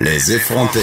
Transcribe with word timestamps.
Les 0.00 0.32
effrontés. 0.32 0.80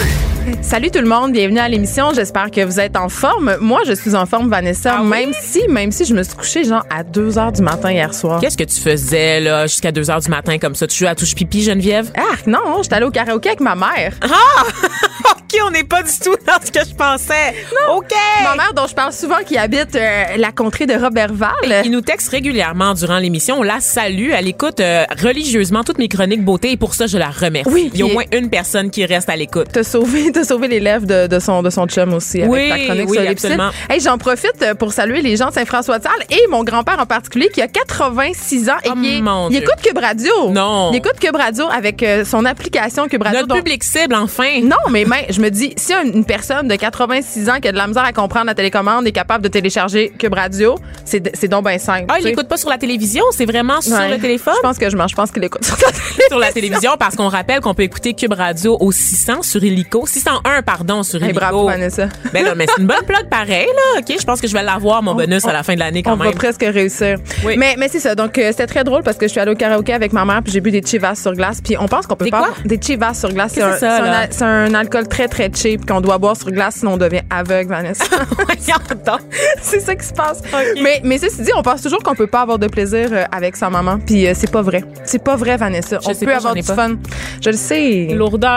Salut 0.61 0.89
tout 0.89 1.01
le 1.01 1.07
monde, 1.07 1.33
bienvenue 1.33 1.59
à 1.59 1.67
l'émission. 1.67 2.13
J'espère 2.13 2.49
que 2.49 2.63
vous 2.63 2.79
êtes 2.79 2.95
en 2.95 3.09
forme. 3.09 3.57
Moi, 3.59 3.81
je 3.85 3.91
suis 3.93 4.15
en 4.15 4.25
forme, 4.25 4.49
Vanessa, 4.49 4.95
Ah 4.97 5.01
oui? 5.03 5.09
même 5.09 5.31
si, 5.39 5.67
même 5.67 5.91
si 5.91 6.05
je 6.05 6.13
me 6.13 6.23
suis 6.23 6.33
couchée 6.35 6.63
genre 6.63 6.85
à 6.89 7.03
2 7.03 7.37
heures 7.37 7.51
du 7.51 7.61
matin 7.61 7.91
hier 7.91 8.13
soir. 8.13 8.39
Qu'est-ce 8.39 8.57
que 8.57 8.63
tu 8.63 8.79
faisais 8.79 9.41
là 9.41 9.67
jusqu'à 9.67 9.91
2 9.91 10.09
heures 10.09 10.21
du 10.21 10.29
matin 10.29 10.57
comme 10.57 10.75
ça? 10.75 10.87
Tu 10.87 10.97
jouais 10.97 11.09
à 11.09 11.15
touche 11.15 11.35
pipi, 11.35 11.61
Geneviève? 11.61 12.09
Ah 12.17 12.35
non, 12.47 12.81
j'étais 12.81 12.95
allée 12.95 13.05
au 13.05 13.11
karaoké 13.11 13.49
avec 13.49 13.59
ma 13.59 13.75
mère. 13.75 14.13
Ah! 14.21 14.63
OK, 15.31 15.59
on 15.67 15.71
n'est 15.71 15.83
pas 15.83 16.01
du 16.03 16.11
tout 16.23 16.35
dans 16.47 16.65
ce 16.65 16.71
que 16.71 16.79
je 16.89 16.95
pensais. 16.95 17.53
OK! 17.93 18.13
Ma 18.45 18.55
mère 18.55 18.73
dont 18.73 18.87
je 18.87 18.95
parle 18.95 19.11
souvent 19.13 19.43
qui 19.45 19.57
habite 19.57 19.95
euh, 19.95 20.23
la 20.37 20.51
contrée 20.53 20.85
de 20.85 20.93
Robertval. 20.93 21.81
Il 21.83 21.91
nous 21.91 22.01
texte 22.01 22.29
régulièrement 22.29 22.93
durant 22.93 23.19
l'émission. 23.19 23.57
On 23.59 23.63
la 23.63 23.81
salue. 23.81 24.29
Elle 24.33 24.47
écoute 24.47 24.79
euh, 24.79 25.03
religieusement 25.21 25.83
toutes 25.83 25.97
mes 25.99 26.07
chroniques 26.07 26.43
beauté 26.45 26.71
et 26.71 26.77
pour 26.77 26.93
ça, 26.95 27.07
je 27.07 27.17
la 27.17 27.29
remercie. 27.29 27.69
Oui, 27.71 27.91
Il 27.93 27.99
y 27.99 28.03
a 28.03 28.05
au 28.05 28.09
moins 28.13 28.23
une 28.31 28.49
personne 28.49 28.89
qui 28.89 29.00
reste 29.05 29.29
à 29.29 29.35
l'écoute. 29.35 29.67
T'as 29.71 29.83
sauvé, 29.83 30.31
t'as 30.33 30.43
sauvé 30.43 30.67
l'élève 30.67 31.05
de, 31.05 31.27
de 31.27 31.39
son, 31.39 31.61
de 31.63 31.69
son 31.69 31.85
chum 31.87 32.13
aussi 32.13 32.41
avec 32.41 32.51
Oui, 32.51 32.69
ta 32.69 32.79
chronique 32.79 33.09
oui, 33.09 33.17
sur 33.17 33.29
absolument. 33.29 33.69
Hey, 33.89 33.99
j'en 33.99 34.17
profite 34.17 34.61
euh, 34.61 34.73
pour 34.75 34.93
saluer 34.93 35.21
les 35.21 35.35
gens 35.37 35.47
de 35.49 35.53
Saint-François-de-Salle 35.53 36.25
et 36.29 36.47
mon 36.49 36.63
grand-père 36.63 36.99
en 36.99 37.05
particulier 37.05 37.49
qui 37.53 37.61
a 37.61 37.67
86 37.67 38.69
ans 38.69 38.73
et 38.83 38.89
Oh, 38.91 38.95
qui 39.01 39.07
est- 39.09 39.21
il 39.51 39.57
écoute 39.57 39.81
Cube 39.83 39.97
Radio. 39.97 40.31
Non. 40.49 40.89
Il 40.91 40.97
écoute 40.97 41.19
Cube 41.19 41.35
Radio 41.35 41.65
avec 41.71 42.03
euh, 42.03 42.25
son 42.25 42.45
application 42.45 43.07
Cube 43.07 43.23
Radio. 43.23 43.41
Notre 43.41 43.55
public 43.55 43.83
cible, 43.83 44.15
enfin. 44.15 44.61
Non, 44.63 44.75
mais 44.89 45.05
ben, 45.05 45.17
je 45.29 45.39
me 45.41 45.49
dis, 45.49 45.73
si 45.77 45.93
une 45.93 46.25
personne 46.25 46.67
de 46.67 46.75
86 46.75 47.49
ans 47.49 47.59
qui 47.61 47.67
a 47.67 47.71
de 47.71 47.77
la 47.77 47.87
misère 47.87 48.03
à 48.03 48.13
comprendre 48.13 48.45
la 48.47 48.53
télécommande 48.55 49.07
est 49.07 49.11
capable 49.11 49.43
de 49.43 49.49
télécharger 49.49 50.11
Cube 50.17 50.33
Radio, 50.33 50.75
c'est 51.05 51.21
c'est 51.35 51.47
donc 51.47 51.65
bien 51.67 51.77
simple. 51.77 52.05
Ah, 52.09 52.15
il 52.19 52.25
l'écoute 52.25 52.47
pas 52.47 52.57
sur 52.57 52.69
la 52.69 52.77
télévision, 52.77 53.23
c'est 53.31 53.45
vraiment 53.45 53.81
sur 53.81 53.97
le 53.97 54.17
téléphone? 54.19 54.53
Je 54.57 54.61
pense 54.61 54.77
que 54.77 54.89
je 54.89 54.97
mange. 54.97 55.11
Je 55.11 55.15
pense 55.15 55.31
qu'il 55.31 55.43
écoute 55.43 55.63
sur 55.65 55.75
la 55.77 55.91
télé. 55.91 56.23
sur 56.29 56.39
la 56.39 56.51
télévision 56.51 56.91
parce 56.99 57.15
qu'on 57.15 57.27
rappelle 57.29 57.59
qu'on 57.61 57.73
peut 57.73 57.83
écouter 57.83 58.13
Cube 58.13 58.33
Radio 58.33 58.77
au 58.79 58.90
600 58.91 59.41
sur 59.43 59.63
Illico. 59.63 60.05
601, 60.05 60.61
pardon, 60.61 61.03
sur 61.03 61.17
Hey, 61.21 61.29
Illico. 61.29 61.39
bravo, 61.39 61.65
Vanessa. 61.65 62.07
Ben 62.33 62.45
là, 62.45 62.55
mais 62.55 62.65
c'est 62.67 62.81
une 62.81 62.87
bonne 62.87 63.03
plug 63.05 63.27
pareil, 63.29 63.67
là. 63.67 63.99
OK, 63.99 64.15
je 64.19 64.25
pense 64.25 64.39
que 64.41 64.47
je 64.47 64.53
vais 64.53 64.63
l'avoir, 64.63 65.03
mon 65.03 65.15
bonus, 65.15 65.45
à 65.45 65.53
la 65.53 65.63
fin 65.63 65.73
de 65.73 65.79
l'année 65.79 66.01
quand 66.03 66.13
On 66.13 66.17
va 66.17 66.25
même. 66.25 66.33
presque 66.35 66.61
réussir. 66.63 67.17
Oui. 67.45 67.55
Mais, 67.57 67.75
mais 67.77 67.87
c'est 67.89 67.99
ça. 67.99 68.15
Donc, 68.15 68.37
euh, 68.37 68.47
c'était 68.51 68.67
très 68.67 68.83
drôle 68.83 69.03
parce 69.03 69.17
que 69.17 69.25
je 69.27 69.31
suis 69.31 69.39
allée 69.39 69.51
au 69.51 69.55
karaoké 69.55 69.93
avec 69.93 70.13
ma 70.13 70.23
mère 70.25 70.41
puis 70.43 70.53
j'ai 70.53 70.61
bu 70.61 70.71
des 70.71 70.81
chivas 70.81 71.15
sur 71.15 71.33
glace. 71.33 71.59
Puis 71.61 71.75
on 71.77 71.87
pense 71.87 72.07
qu'on 72.07 72.15
peut 72.15 72.25
Des 72.25 72.31
pas. 72.31 72.39
quoi? 72.39 72.49
Des 72.65 72.79
chivas 72.81 73.13
sur 73.13 73.29
glace. 73.33 73.51
C'est 73.53 73.61
un 73.63 74.27
c'est 74.29 74.43
un 74.43 74.73
alcool 74.73 75.07
très, 75.07 75.27
très 75.27 75.49
cheap 75.53 75.85
qu'on 75.85 76.01
doit 76.01 76.17
boire 76.17 76.37
sur 76.37 76.51
glace 76.51 76.75
sinon 76.75 76.93
on 76.93 76.97
devient 76.97 77.21
aveugle, 77.29 77.69
Vanessa. 77.69 78.05
C'est 79.61 79.79
ça 79.79 79.95
qui 79.95 80.05
se 80.05 80.13
passe. 80.13 80.39
Ok. 80.39 80.79
Mais, 80.81 81.01
mais 81.03 81.17
ceci 81.17 81.41
dit, 81.43 81.51
on 81.55 81.61
pense 81.61 81.81
toujours 81.81 82.01
qu'on 82.03 82.15
peut 82.15 82.27
pas 82.27 82.41
avoir 82.41 82.59
de 82.59 82.67
plaisir 82.67 83.09
euh, 83.11 83.23
avec 83.31 83.55
sa 83.55 83.69
maman. 83.69 83.99
Puis 84.05 84.27
euh, 84.27 84.33
c'est 84.35 84.51
pas 84.51 84.61
vrai. 84.61 84.83
C'est 85.03 85.23
pas 85.23 85.35
vrai, 85.35 85.57
Vanessa. 85.57 85.99
Je 86.01 86.09
on 86.09 86.15
peut 86.15 86.25
pas, 86.25 86.35
avoir 86.37 86.53
du 86.55 86.63
fun. 86.63 86.95
Je 87.43 87.49
le 87.49 87.57
sais. 87.57 88.07
Lourdeur. 88.13 88.49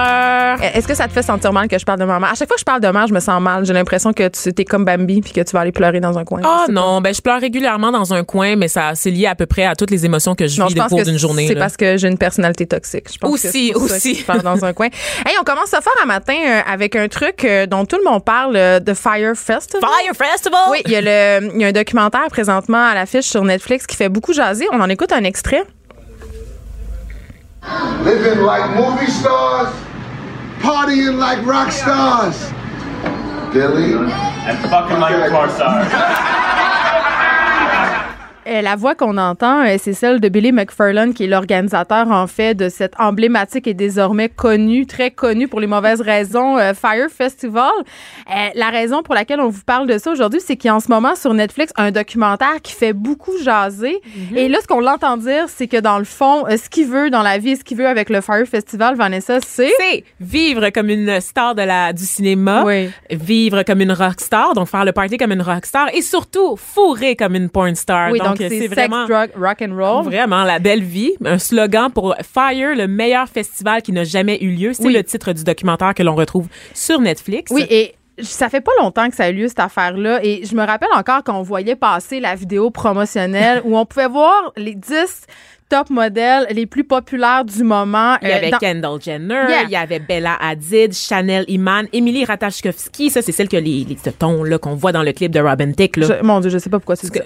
Est-ce 0.74 0.86
que 0.88 0.94
ça 0.94 1.06
te 1.08 1.12
fait 1.12 1.22
sentir 1.22 1.52
mal 1.52 1.68
que 1.68 1.78
je 1.78 1.84
parle 1.84 1.98
de 2.00 2.04
maman? 2.04 2.26
À 2.26 2.34
chaque 2.34 2.48
fois 2.48 2.54
que 2.56 2.60
je 2.60 2.64
parle 2.64 2.80
de 2.80 2.88
mère, 2.88 3.06
je 3.06 3.14
me 3.14 3.20
sens 3.20 3.40
mal. 3.40 3.64
J'ai 3.64 3.72
l'impression 3.72 4.12
que 4.12 4.28
tu 4.28 4.50
es 4.56 4.64
comme 4.64 4.84
Bambi 4.84 5.20
puis 5.20 5.32
que 5.32 5.40
tu 5.40 5.52
vas 5.52 5.60
aller 5.60 5.72
pleurer 5.72 6.00
dans 6.00 6.16
un 6.18 6.24
coin. 6.24 6.40
Ah 6.44 6.64
pas. 6.66 6.72
non, 6.72 7.00
ben 7.00 7.14
je 7.14 7.20
pleure 7.20 7.40
régulièrement 7.40 7.90
dans 7.92 8.12
un 8.14 8.24
coin, 8.24 8.56
mais 8.56 8.68
ça 8.68 8.92
c'est 8.94 9.10
lié 9.10 9.26
à 9.26 9.34
peu 9.34 9.46
près 9.46 9.64
à 9.64 9.74
toutes 9.74 9.90
les 9.90 10.04
émotions 10.04 10.34
que 10.34 10.46
je 10.46 10.60
Non, 10.60 10.66
vis 10.66 10.74
je 10.76 10.82
au 10.82 10.86
cours 10.86 11.02
d'une 11.02 11.18
journée. 11.18 11.46
c'est 11.48 11.54
parce 11.56 11.76
que 11.76 11.96
j'ai 11.96 12.08
une 12.08 12.18
personnalité 12.18 12.66
toxique. 12.66 13.06
Je 13.12 13.18
pense 13.18 13.42
que 13.42 13.48
Aussi, 13.48 13.72
ça 13.72 13.78
aussi. 13.78 14.12
que 14.14 14.18
je 14.20 14.24
parle 14.24 14.42
dans 14.42 14.64
un 14.64 14.72
coin. 14.72 14.88
Hey, 15.26 15.34
on 15.40 15.44
commence 15.44 15.72
à 15.72 15.80
faire 15.80 15.92
un 16.02 16.06
matin 16.06 16.34
euh, 16.34 16.60
avec 16.70 16.96
un 16.96 17.08
truc 17.08 17.44
euh, 17.44 17.66
dont 17.66 17.84
tout 17.86 17.96
le 17.96 18.04
monde 18.10 18.24
parle, 18.24 18.56
euh, 18.56 18.78
de 18.80 18.92
Fire 18.94 19.34
Festival. 19.34 19.80
Fire 19.88 20.12
Festival. 20.28 20.60
Oui, 20.70 20.82
il 20.84 20.92
y, 20.92 20.96
a 20.96 21.00
le, 21.00 21.50
il 21.54 21.60
y 21.60 21.64
a 21.64 21.68
un 21.68 21.72
documentaire 21.72 22.26
présentement 22.30 22.84
à 22.84 22.94
l'affiche 22.94 23.24
sur 23.26 23.42
Netflix 23.44 23.86
qui 23.86 23.96
fait 23.96 24.08
beaucoup 24.08 24.32
jaser. 24.32 24.66
On 24.72 24.80
en 24.80 24.88
écoute 24.88 25.12
un 25.12 25.24
extrait. 25.24 25.62
Living 28.04 28.44
like 28.44 28.76
movie 28.76 29.10
stars, 29.10 29.72
partying 30.64 31.18
like 31.18 31.44
rock 31.44 31.70
stars. 31.70 32.50
Billy. 33.52 33.92
and 33.92 34.58
fucking 34.70 34.98
like 34.98 35.14
a 35.14 35.28
car 35.28 35.48
star. 35.50 35.84
Euh, 38.46 38.60
la 38.60 38.76
voix 38.76 38.94
qu'on 38.94 39.16
entend, 39.16 39.64
euh, 39.64 39.76
c'est 39.78 39.94
celle 39.94 40.20
de 40.20 40.28
Billy 40.28 40.52
McFarlane, 40.52 41.14
qui 41.14 41.24
est 41.24 41.26
l'organisateur, 41.26 42.10
en 42.10 42.26
fait, 42.26 42.54
de 42.54 42.68
cette 42.68 42.92
emblématique 42.98 43.66
et 43.66 43.74
désormais 43.74 44.28
connue, 44.28 44.86
très 44.86 45.10
connue 45.10 45.48
pour 45.48 45.60
les 45.60 45.66
mauvaises 45.66 46.00
raisons, 46.02 46.58
euh, 46.58 46.74
Fire 46.74 47.08
Festival. 47.10 47.70
La 48.54 48.70
raison 48.70 49.02
pour 49.02 49.14
laquelle 49.14 49.40
on 49.40 49.48
vous 49.48 49.62
parle 49.64 49.86
de 49.86 49.98
ça 49.98 50.10
aujourd'hui, 50.10 50.40
c'est 50.44 50.56
qu'il 50.56 50.68
y 50.68 50.70
a 50.70 50.74
en 50.74 50.80
ce 50.80 50.88
moment 50.88 51.14
sur 51.14 51.32
Netflix 51.32 51.72
un 51.76 51.90
documentaire 51.90 52.60
qui 52.62 52.72
fait 52.72 52.92
beaucoup 52.92 53.32
jaser. 53.42 54.00
Et 54.34 54.48
là, 54.48 54.58
ce 54.60 54.66
qu'on 54.66 54.80
l'entend 54.80 55.16
dire, 55.16 55.44
c'est 55.48 55.66
que 55.66 55.78
dans 55.78 55.98
le 55.98 56.04
fond, 56.04 56.44
ce 56.48 56.68
qu'il 56.68 56.86
veut 56.86 57.10
dans 57.10 57.22
la 57.22 57.38
vie 57.38 57.56
ce 57.56 57.64
qu'il 57.64 57.76
veut 57.76 57.86
avec 57.86 58.10
le 58.10 58.20
Fire 58.20 58.46
Festival, 58.46 58.96
Vanessa, 58.96 59.38
c'est... 59.40 59.70
C'est 59.78 60.04
vivre 60.20 60.70
comme 60.70 60.88
une 60.90 61.20
star 61.20 61.54
de 61.54 61.62
la 61.62 61.92
du 61.92 62.04
cinéma, 62.04 62.64
Oui. 62.64 62.90
vivre 63.10 63.62
comme 63.62 63.80
une 63.80 63.92
rockstar, 63.92 64.54
donc 64.54 64.68
faire 64.68 64.84
le 64.84 64.92
party 64.92 65.16
comme 65.16 65.32
une 65.32 65.42
rockstar 65.42 65.88
et 65.94 66.02
surtout 66.02 66.56
fourrer 66.56 67.16
comme 67.16 67.34
une 67.34 67.48
porn 67.48 67.74
star. 67.74 68.10
Oui, 68.10 68.18
donc, 68.18 68.33
c'est 68.38 68.66
vraiment 68.68 69.06
drug, 69.06 69.30
rock 69.36 69.62
and 69.62 69.74
roll. 69.76 70.04
Vraiment, 70.04 70.44
la 70.44 70.58
belle 70.58 70.82
vie. 70.82 71.12
Un 71.24 71.38
slogan 71.38 71.90
pour 71.92 72.14
Fire, 72.22 72.74
le 72.74 72.86
meilleur 72.86 73.28
festival 73.28 73.82
qui 73.82 73.92
n'a 73.92 74.04
jamais 74.04 74.38
eu 74.42 74.50
lieu. 74.50 74.72
C'est 74.72 74.84
Oui. 74.86 74.92
le 74.92 75.02
titre 75.04 75.32
du 75.32 75.44
documentaire 75.44 75.94
que 75.94 76.02
l'on 76.02 76.14
retrouve 76.14 76.48
sur 76.72 77.00
Netflix. 77.00 77.50
Oui, 77.52 77.66
et 77.70 77.94
ça 78.20 78.48
fait 78.48 78.60
pas 78.60 78.70
longtemps 78.80 79.08
que 79.10 79.16
ça 79.16 79.24
a 79.24 79.30
eu 79.30 79.34
lieu, 79.34 79.48
cette 79.48 79.58
affaire-là. 79.60 80.20
Et 80.24 80.44
je 80.44 80.54
me 80.54 80.64
rappelle 80.64 80.88
encore 80.94 81.24
qu'on 81.24 81.42
voyait 81.42 81.74
passer 81.76 82.20
la 82.20 82.34
vidéo 82.36 82.70
promotionnelle 82.70 83.60
où 83.64 83.76
on 83.76 83.84
pouvait 83.86 84.08
voir 84.08 84.52
les 84.56 84.74
10 84.74 85.26
top 85.68 85.90
modèles 85.90 86.46
les 86.50 86.66
plus 86.66 86.84
populaires 86.84 87.44
du 87.44 87.62
moment. 87.64 88.16
Il 88.22 88.28
y 88.28 88.32
euh, 88.32 88.36
avait 88.36 88.50
dans- 88.50 88.58
Kendall 88.58 89.00
Jenner, 89.02 89.44
Yeah. 89.48 89.62
il 89.64 89.70
y 89.70 89.76
avait 89.76 89.98
Bella 89.98 90.36
Hadid, 90.40 90.92
Chanel 90.94 91.44
Iman, 91.48 91.86
Emily 91.92 92.24
Ratajkowski. 92.24 93.10
Ça, 93.10 93.22
c'est 93.22 93.32
celle 93.32 93.48
que 93.48 93.56
les, 93.56 93.84
les 93.88 93.96
tons 94.18 94.44
là 94.44 94.58
qu'on 94.58 94.74
voit 94.74 94.92
dans 94.92 95.02
le 95.02 95.12
clip 95.12 95.32
de 95.32 95.40
Robin 95.40 95.72
Thicke. 95.72 95.96
Là. 95.98 96.06
Je- 96.06 96.24
mon 96.24 96.40
Dieu, 96.40 96.50
je 96.50 96.58
sais 96.58 96.70
pas 96.70 96.78
pourquoi 96.78 96.96
c'est 96.96 97.06
ça. 97.08 97.14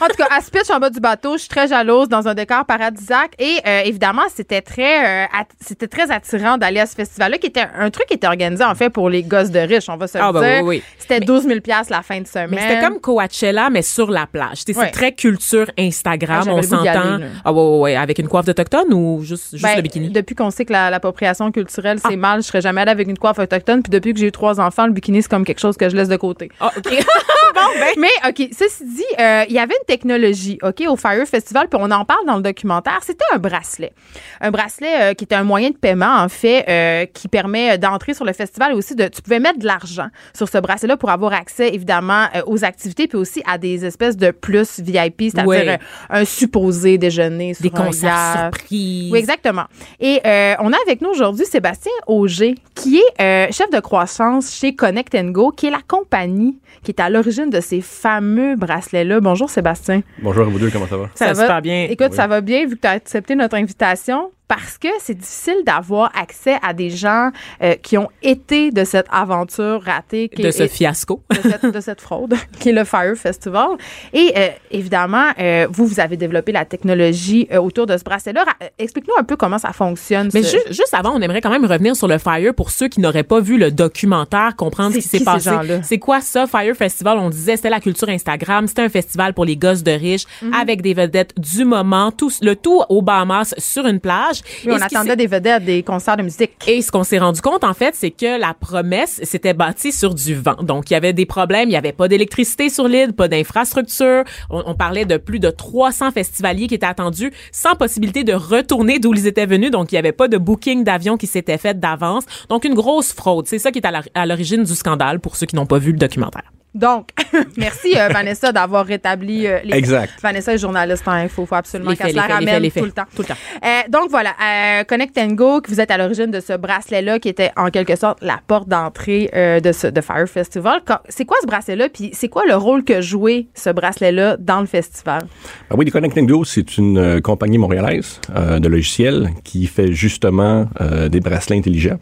En 0.00 0.06
tout 0.06 0.16
cas, 0.16 0.28
à 0.30 0.40
se 0.40 0.50
pitch 0.50 0.70
en 0.70 0.78
bas 0.78 0.90
du 0.90 1.00
bateau, 1.00 1.34
je 1.34 1.40
suis 1.40 1.48
très 1.48 1.66
jalouse 1.68 2.08
dans 2.08 2.26
un 2.28 2.34
décor 2.34 2.64
paradisiaque 2.64 3.32
et 3.38 3.58
euh, 3.66 3.80
évidemment, 3.84 4.22
c'était 4.34 4.60
très 4.62 5.24
euh, 5.24 5.26
c'était 5.60 5.88
très 5.88 6.10
attirant 6.10 6.56
d'aller 6.58 6.80
à 6.80 6.86
ce 6.86 6.94
festival-là 6.94 7.38
qui 7.38 7.46
était 7.48 7.64
un 7.78 7.90
truc 7.90 8.06
qui 8.06 8.14
était 8.14 8.26
organisé 8.26 8.62
en 8.64 8.74
fait 8.74 8.90
pour 8.90 9.10
les 9.10 9.22
gosses 9.22 9.50
de 9.50 9.58
riches, 9.60 9.88
on 9.88 9.96
va 9.96 10.06
se 10.06 10.18
Ah, 10.18 10.28
le 10.28 10.32
bah 10.32 10.40
dire. 10.40 10.64
oui, 10.64 10.76
oui. 10.78 10.82
C'était 10.98 11.20
12 11.20 11.44
000 11.44 11.60
pièces 11.60 11.90
la 11.90 12.02
fin 12.02 12.20
de 12.20 12.26
semaine. 12.26 12.48
Mais 12.52 12.60
c'était 12.60 12.80
comme 12.80 13.00
Coachella, 13.00 13.70
mais 13.70 13.82
sur 13.82 14.10
la 14.10 14.26
plage. 14.26 14.62
Ouais. 14.68 14.74
C'est 14.74 14.90
très 14.90 15.12
culture 15.12 15.66
Instagram. 15.78 16.44
Ah, 16.46 16.50
on 16.52 16.62
s'entend. 16.62 17.18
Ah 17.44 17.52
ouais, 17.52 17.60
ouais, 17.60 17.78
ouais. 17.80 17.87
Avec 17.96 18.18
une 18.18 18.28
coiffe 18.28 18.46
d'autochtone 18.46 18.92
ou 18.92 19.22
juste, 19.22 19.52
juste 19.52 19.62
Ben, 19.62 19.76
le 19.76 19.82
bikini? 19.82 20.10
Depuis 20.10 20.34
qu'on 20.34 20.50
sait 20.50 20.64
que 20.64 20.72
la- 20.72 20.90
l'appropriation 20.90 21.50
culturelle, 21.52 21.98
Ah. 22.04 22.08
c'est 22.10 22.16
mal, 22.16 22.42
je 22.42 22.46
serais 22.46 22.60
jamais 22.60 22.80
allée 22.82 22.90
avec 22.90 23.08
une 23.08 23.18
coiffe 23.18 23.38
autochtone. 23.38 23.82
Puis 23.82 23.90
depuis 23.90 24.12
que 24.14 24.20
j'ai 24.20 24.26
eu 24.26 24.32
trois 24.32 24.60
enfants, 24.60 24.86
le 24.86 24.92
bikini, 24.92 25.22
c'est 25.22 25.28
comme 25.30 25.44
quelque 25.44 25.60
chose 25.60 25.76
que 25.76 25.88
je 25.88 25.96
laisse 25.96 26.08
de 26.08 26.16
côté. 26.16 26.50
Ah, 26.60 26.70
OK. 26.76 26.82
bon, 27.54 27.60
ben. 27.78 27.94
Mais, 27.98 28.08
OK, 28.28 28.48
ceci 28.56 28.84
dit, 28.84 29.02
euh, 29.20 29.44
il 29.48 29.54
y 29.54 29.58
avait 29.58 29.74
une 29.74 29.86
technologie, 29.86 30.58
OK, 30.62 30.82
au 30.88 30.96
Fire 30.96 31.26
Festival, 31.26 31.68
puis 31.68 31.78
on 31.82 31.90
en 31.90 32.04
parle 32.04 32.26
dans 32.26 32.36
le 32.36 32.42
documentaire. 32.42 32.98
C'était 33.02 33.24
un 33.34 33.38
bracelet. 33.38 33.92
Un 34.40 34.50
bracelet 34.50 35.00
euh, 35.00 35.14
qui 35.14 35.24
était 35.24 35.34
un 35.34 35.44
moyen 35.44 35.70
de 35.70 35.76
paiement, 35.76 36.16
en 36.18 36.28
fait, 36.28 36.64
euh, 36.68 37.06
qui 37.06 37.28
permet 37.28 37.78
d'entrer 37.78 38.14
sur 38.14 38.24
le 38.24 38.32
festival 38.32 38.72
et 38.72 38.74
aussi 38.74 38.94
de. 38.94 39.08
Tu 39.08 39.22
pouvais 39.22 39.40
mettre 39.40 39.58
de 39.58 39.66
l'argent 39.66 40.08
sur 40.36 40.48
ce 40.48 40.58
bracelet-là 40.58 40.96
pour 40.96 41.10
avoir 41.10 41.32
accès, 41.32 41.68
évidemment, 41.74 42.26
aux 42.46 42.64
activités, 42.64 43.06
puis 43.08 43.18
aussi 43.18 43.42
à 43.46 43.58
des 43.58 43.84
espèces 43.84 44.16
de 44.16 44.30
plus 44.30 44.80
VIP, 44.80 45.30
c'est-à-dire 45.30 45.46
Ouais. 45.48 45.78
un 46.10 46.24
supposé 46.24 46.98
déjeuner 46.98 47.54
Des 47.70 47.76
concerts 47.76 48.50
surprises. 48.52 49.12
Oui, 49.12 49.18
exactement. 49.18 49.64
Et 50.00 50.20
euh, 50.26 50.54
on 50.60 50.72
a 50.72 50.76
avec 50.86 51.00
nous 51.00 51.10
aujourd'hui 51.10 51.46
Sébastien 51.46 51.92
Auger, 52.06 52.54
qui 52.74 52.98
est 52.98 53.22
euh, 53.22 53.52
chef 53.52 53.70
de 53.70 53.80
croissance 53.80 54.52
chez 54.52 54.74
Connect 54.74 55.16
Go, 55.32 55.50
qui 55.50 55.66
est 55.66 55.70
la 55.70 55.80
compagnie 55.86 56.58
qui 56.82 56.92
est 56.92 57.00
à 57.00 57.10
l'origine 57.10 57.50
de 57.50 57.60
ces 57.60 57.80
fameux 57.80 58.56
bracelets-là. 58.56 59.20
Bonjour 59.20 59.50
Sébastien. 59.50 60.02
Bonjour 60.22 60.46
à 60.46 60.48
vous 60.48 60.58
deux, 60.58 60.70
comment 60.70 60.86
ça 60.86 60.96
va? 60.96 61.10
Ça 61.14 61.32
va 61.32 61.34
super 61.34 61.62
bien. 61.62 61.86
Écoute, 61.90 62.12
ça 62.12 62.26
va 62.26 62.40
bien 62.40 62.66
vu 62.66 62.76
que 62.76 62.82
tu 62.82 62.86
as 62.86 62.92
accepté 62.92 63.34
notre 63.34 63.56
invitation 63.56 64.30
parce 64.48 64.78
que 64.78 64.88
c'est 65.00 65.14
difficile 65.16 65.58
d'avoir 65.66 66.10
accès 66.18 66.56
à 66.62 66.72
des 66.72 66.88
gens 66.90 67.30
euh, 67.62 67.74
qui 67.74 67.98
ont 67.98 68.08
été 68.22 68.70
de 68.70 68.82
cette 68.84 69.06
aventure 69.12 69.82
ratée. 69.84 70.28
qui 70.30 70.42
de 70.42 70.48
est- 70.48 70.52
ce 70.52 70.66
fiasco. 70.66 71.22
de 71.30 71.50
cette, 71.50 71.66
de 71.66 71.80
cette 71.80 72.00
fraude, 72.00 72.34
qui 72.58 72.70
est 72.70 72.72
le 72.72 72.84
Fire 72.84 73.14
Festival. 73.14 73.68
Et 74.12 74.32
euh, 74.36 74.48
évidemment, 74.70 75.26
euh, 75.38 75.66
vous, 75.70 75.86
vous 75.86 76.00
avez 76.00 76.16
développé 76.16 76.52
la 76.52 76.64
technologie 76.64 77.46
euh, 77.52 77.58
autour 77.58 77.86
de 77.86 77.96
ce 77.96 78.04
bracelet-là. 78.04 78.44
Ra- 78.44 78.56
euh, 78.62 78.68
Explique-nous 78.78 79.14
un 79.18 79.24
peu 79.24 79.36
comment 79.36 79.58
ça 79.58 79.72
fonctionne. 79.72 80.30
Mais 80.32 80.42
ce- 80.42 80.56
juste 80.68 80.94
avant, 80.94 81.12
on 81.14 81.20
aimerait 81.20 81.40
quand 81.40 81.50
même 81.50 81.64
revenir 81.66 81.94
sur 81.94 82.08
le 82.08 82.18
Fire 82.18 82.54
pour 82.54 82.70
ceux 82.70 82.88
qui 82.88 83.00
n'auraient 83.00 83.22
pas 83.24 83.40
vu 83.40 83.58
le 83.58 83.70
documentaire, 83.70 84.54
comprendre 84.56 84.94
ce 84.94 85.00
qui 85.00 85.08
s'est 85.08 85.24
passé. 85.24 85.50
C'est 85.82 85.98
quoi 85.98 86.20
ça, 86.20 86.46
Fire 86.46 86.74
Festival? 86.74 87.18
On 87.18 87.28
disait, 87.30 87.56
c'était 87.56 87.70
la 87.70 87.80
culture 87.80 88.08
Instagram. 88.08 88.66
C'était 88.66 88.82
un 88.82 88.88
festival 88.88 89.34
pour 89.34 89.44
les 89.44 89.56
gosses 89.56 89.82
de 89.82 89.90
riches 89.92 90.24
Mhm. 90.42 90.54
avec 90.54 90.82
des 90.82 90.94
vedettes 90.94 91.32
du 91.38 91.64
moment, 91.64 92.10
tout, 92.12 92.30
le 92.40 92.54
tout 92.56 92.82
au 92.88 93.02
Bahamas 93.02 93.54
sur 93.58 93.86
une 93.86 94.00
plage. 94.00 94.37
Oui, 94.64 94.72
on 94.74 94.80
attendait 94.80 95.16
des 95.16 95.26
vedettes, 95.26 95.64
des 95.64 95.82
concerts 95.82 96.16
de 96.16 96.22
musique. 96.22 96.52
Et 96.66 96.82
ce 96.82 96.90
qu'on 96.90 97.04
s'est 97.04 97.18
rendu 97.18 97.40
compte, 97.40 97.64
en 97.64 97.74
fait, 97.74 97.94
c'est 97.94 98.10
que 98.10 98.38
la 98.38 98.54
promesse 98.54 99.20
s'était 99.22 99.54
bâtie 99.54 99.92
sur 99.92 100.14
du 100.14 100.34
vent. 100.34 100.56
Donc, 100.62 100.90
il 100.90 100.94
y 100.94 100.96
avait 100.96 101.12
des 101.12 101.26
problèmes. 101.26 101.68
Il 101.68 101.72
n'y 101.72 101.76
avait 101.76 101.92
pas 101.92 102.08
d'électricité 102.08 102.68
sur 102.70 102.88
l'île, 102.88 103.12
pas 103.12 103.28
d'infrastructure. 103.28 104.24
On, 104.50 104.62
on 104.66 104.74
parlait 104.74 105.04
de 105.04 105.16
plus 105.16 105.40
de 105.40 105.50
300 105.50 106.10
festivaliers 106.12 106.66
qui 106.66 106.74
étaient 106.74 106.86
attendus 106.86 107.32
sans 107.52 107.74
possibilité 107.74 108.24
de 108.24 108.32
retourner 108.32 108.98
d'où 108.98 109.12
ils 109.14 109.26
étaient 109.26 109.46
venus. 109.46 109.70
Donc, 109.70 109.92
il 109.92 109.94
n'y 109.94 109.98
avait 109.98 110.12
pas 110.12 110.28
de 110.28 110.38
booking 110.38 110.84
d'avion 110.84 111.16
qui 111.16 111.26
s'était 111.26 111.58
fait 111.58 111.78
d'avance. 111.78 112.24
Donc, 112.48 112.64
une 112.64 112.74
grosse 112.74 113.12
fraude. 113.12 113.46
C'est 113.46 113.58
ça 113.58 113.70
qui 113.70 113.78
est 113.78 113.86
à 114.14 114.26
l'origine 114.26 114.64
du 114.64 114.74
scandale 114.74 115.20
pour 115.20 115.36
ceux 115.36 115.46
qui 115.46 115.56
n'ont 115.56 115.66
pas 115.66 115.78
vu 115.78 115.92
le 115.92 115.98
documentaire. 115.98 116.52
Donc, 116.74 117.08
merci 117.56 117.98
euh, 117.98 118.08
Vanessa 118.08 118.52
d'avoir 118.52 118.86
rétabli 118.86 119.46
euh, 119.46 119.58
les 119.64 119.76
Exact. 119.76 120.12
Vanessa 120.22 120.52
est 120.52 120.58
journaliste 120.58 121.08
en 121.08 121.12
info, 121.12 121.46
faut 121.46 121.54
absolument 121.54 121.94
qu'elle 121.94 122.10
se 122.10 122.16
la 122.16 122.26
les 122.26 122.32
ramène 122.34 122.48
faits, 122.48 122.62
les 122.62 122.70
faits. 122.70 122.82
tout 122.82 122.86
le 122.86 122.92
temps. 122.92 123.04
Tout 123.16 123.22
le 123.22 123.28
temps. 123.28 123.34
Euh, 123.64 123.68
donc 123.88 124.10
voilà, 124.10 124.30
euh, 124.30 124.84
Connect 124.84 125.18
Go, 125.34 125.60
que 125.60 125.70
vous 125.70 125.80
êtes 125.80 125.90
à 125.90 125.98
l'origine 125.98 126.30
de 126.30 126.40
ce 126.40 126.52
bracelet-là, 126.56 127.18
qui 127.18 127.28
était 127.28 127.50
en 127.56 127.70
quelque 127.70 127.96
sorte 127.96 128.18
la 128.22 128.40
porte 128.46 128.68
d'entrée 128.68 129.30
euh, 129.34 129.60
de 129.60 129.72
ce 129.72 129.86
de 129.86 130.00
Fire 130.00 130.28
Festival. 130.28 130.80
C'est 131.08 131.24
quoi 131.24 131.38
ce 131.40 131.46
bracelet-là, 131.46 131.88
puis 131.88 132.10
c'est 132.12 132.28
quoi 132.28 132.44
le 132.46 132.54
rôle 132.54 132.84
que 132.84 133.00
jouait 133.00 133.46
ce 133.54 133.70
bracelet-là 133.70 134.36
dans 134.38 134.60
le 134.60 134.66
festival? 134.66 135.26
Ah 135.70 135.74
oui, 135.76 135.90
Connecting 135.90 136.26
Go, 136.26 136.44
c'est 136.44 136.76
une 136.76 136.98
euh, 136.98 137.20
compagnie 137.20 137.58
montréalaise 137.58 138.20
euh, 138.36 138.58
de 138.58 138.68
logiciels 138.68 139.30
qui 139.42 139.66
fait 139.66 139.92
justement 139.92 140.68
euh, 140.80 141.08
des 141.08 141.20
bracelets 141.20 141.56
intelligents 141.56 141.98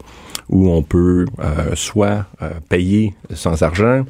où 0.48 0.70
on 0.70 0.82
peut 0.82 1.26
euh, 1.40 1.74
soit 1.74 2.26
euh, 2.42 2.50
payer 2.69 3.14
sans 3.34 3.62
argent, 3.62 4.04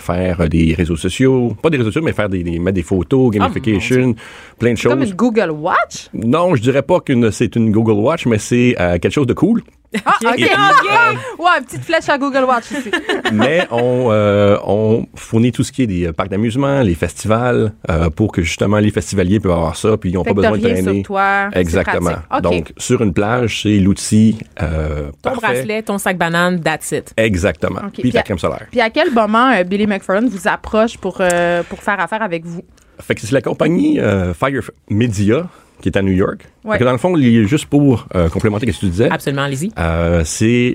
faire 0.00 0.48
des 0.48 0.74
réseaux 0.74 0.96
sociaux, 0.96 1.54
pas 1.62 1.70
des 1.70 1.76
réseaux 1.76 1.90
sociaux, 1.90 2.02
mais 2.04 2.12
faire 2.12 2.28
des, 2.28 2.42
des- 2.42 2.58
mettre 2.58 2.74
des 2.76 2.82
photos, 2.82 3.30
gamification, 3.30 4.14
plein 4.58 4.72
de 4.72 4.78
choses. 4.78 4.92
Comme 4.92 5.02
une 5.02 5.14
Google 5.14 5.50
Watch? 5.50 6.08
Non, 6.14 6.54
je 6.54 6.62
dirais 6.62 6.82
pas 6.82 7.00
que 7.00 7.30
c'est 7.30 7.56
une 7.56 7.70
Google 7.70 7.92
Watch, 8.00 8.26
mais 8.26 8.38
c'est 8.38 8.74
euh, 8.80 8.98
quelque 8.98 9.12
chose 9.12 9.26
de 9.26 9.34
cool. 9.34 9.62
Ah, 10.04 10.16
OK. 10.22 10.50
Ah, 10.56 11.12
ouais, 11.38 11.64
petite 11.66 11.82
flèche 11.82 12.08
à 12.08 12.16
Google 12.16 12.44
Watch 12.44 12.70
ici. 12.70 12.90
mais 13.32 13.66
on, 13.72 14.08
euh, 14.12 14.56
on 14.64 15.06
fournit 15.16 15.50
tout 15.50 15.64
ce 15.64 15.72
qui 15.72 15.82
est 15.82 15.86
des 15.88 16.06
euh, 16.06 16.12
parcs 16.12 16.28
d'amusement, 16.28 16.80
les 16.82 16.94
festivals, 16.94 17.72
euh, 17.90 18.08
pour 18.08 18.30
que 18.30 18.42
justement 18.42 18.78
les 18.78 18.90
festivaliers 18.92 19.40
peuvent 19.40 19.50
avoir 19.52 19.74
ça, 19.76 19.96
puis 19.96 20.10
ils 20.10 20.14
n'ont 20.14 20.22
pas 20.24 20.32
besoin 20.32 20.56
de 20.58 20.62
traîner. 20.62 20.82
sur 20.94 21.02
toi, 21.02 21.48
Exactement. 21.54 22.12
Donc, 22.42 22.72
sur 22.76 23.02
une 23.02 23.12
plage, 23.12 23.62
c'est 23.62 23.78
l'outil 23.78 24.38
euh, 24.62 25.10
Ton 25.22 25.30
parfait. 25.32 25.40
bracelet, 25.40 25.82
ton 25.82 25.98
sac 25.98 26.16
banane, 26.16 26.60
that's 26.60 26.92
it. 26.92 27.12
Exactement. 27.16 27.80
Puis 27.92 28.02
Puis 28.02 28.12
ta 28.12 28.20
à- 28.20 28.22
crème 28.22 28.38
solaire. 28.38 28.66
Puis 28.70 28.80
à 28.80 28.90
quel 28.90 29.10
moment 29.12 29.50
euh, 29.50 29.64
Billy 29.64 29.86
McFarland 29.88 30.28
vous 30.28 30.46
approche 30.46 30.96
pour, 30.98 31.18
euh, 31.20 31.62
pour 31.68 31.82
faire 31.82 31.98
affaire 31.98 32.22
avec 32.22 32.44
vous? 32.44 32.62
Fait 33.00 33.14
que 33.14 33.22
c'est 33.22 33.32
la 33.32 33.40
compagnie 33.42 33.98
euh, 33.98 34.34
Fire 34.34 34.70
Media 34.88 35.48
qui 35.80 35.88
est 35.88 35.96
à 35.96 36.02
New 36.02 36.12
York. 36.12 36.46
Ouais. 36.64 36.78
Que 36.78 36.84
dans 36.84 36.92
le 36.92 36.98
fond, 36.98 37.16
juste 37.16 37.66
pour 37.66 38.06
euh, 38.14 38.28
complémenter 38.28 38.66
ce 38.72 38.72
que 38.72 38.86
tu 38.86 38.90
disais, 38.90 39.10
Absolument, 39.10 39.42
allez-y. 39.42 39.70
euh, 39.78 40.22
c'est 40.24 40.74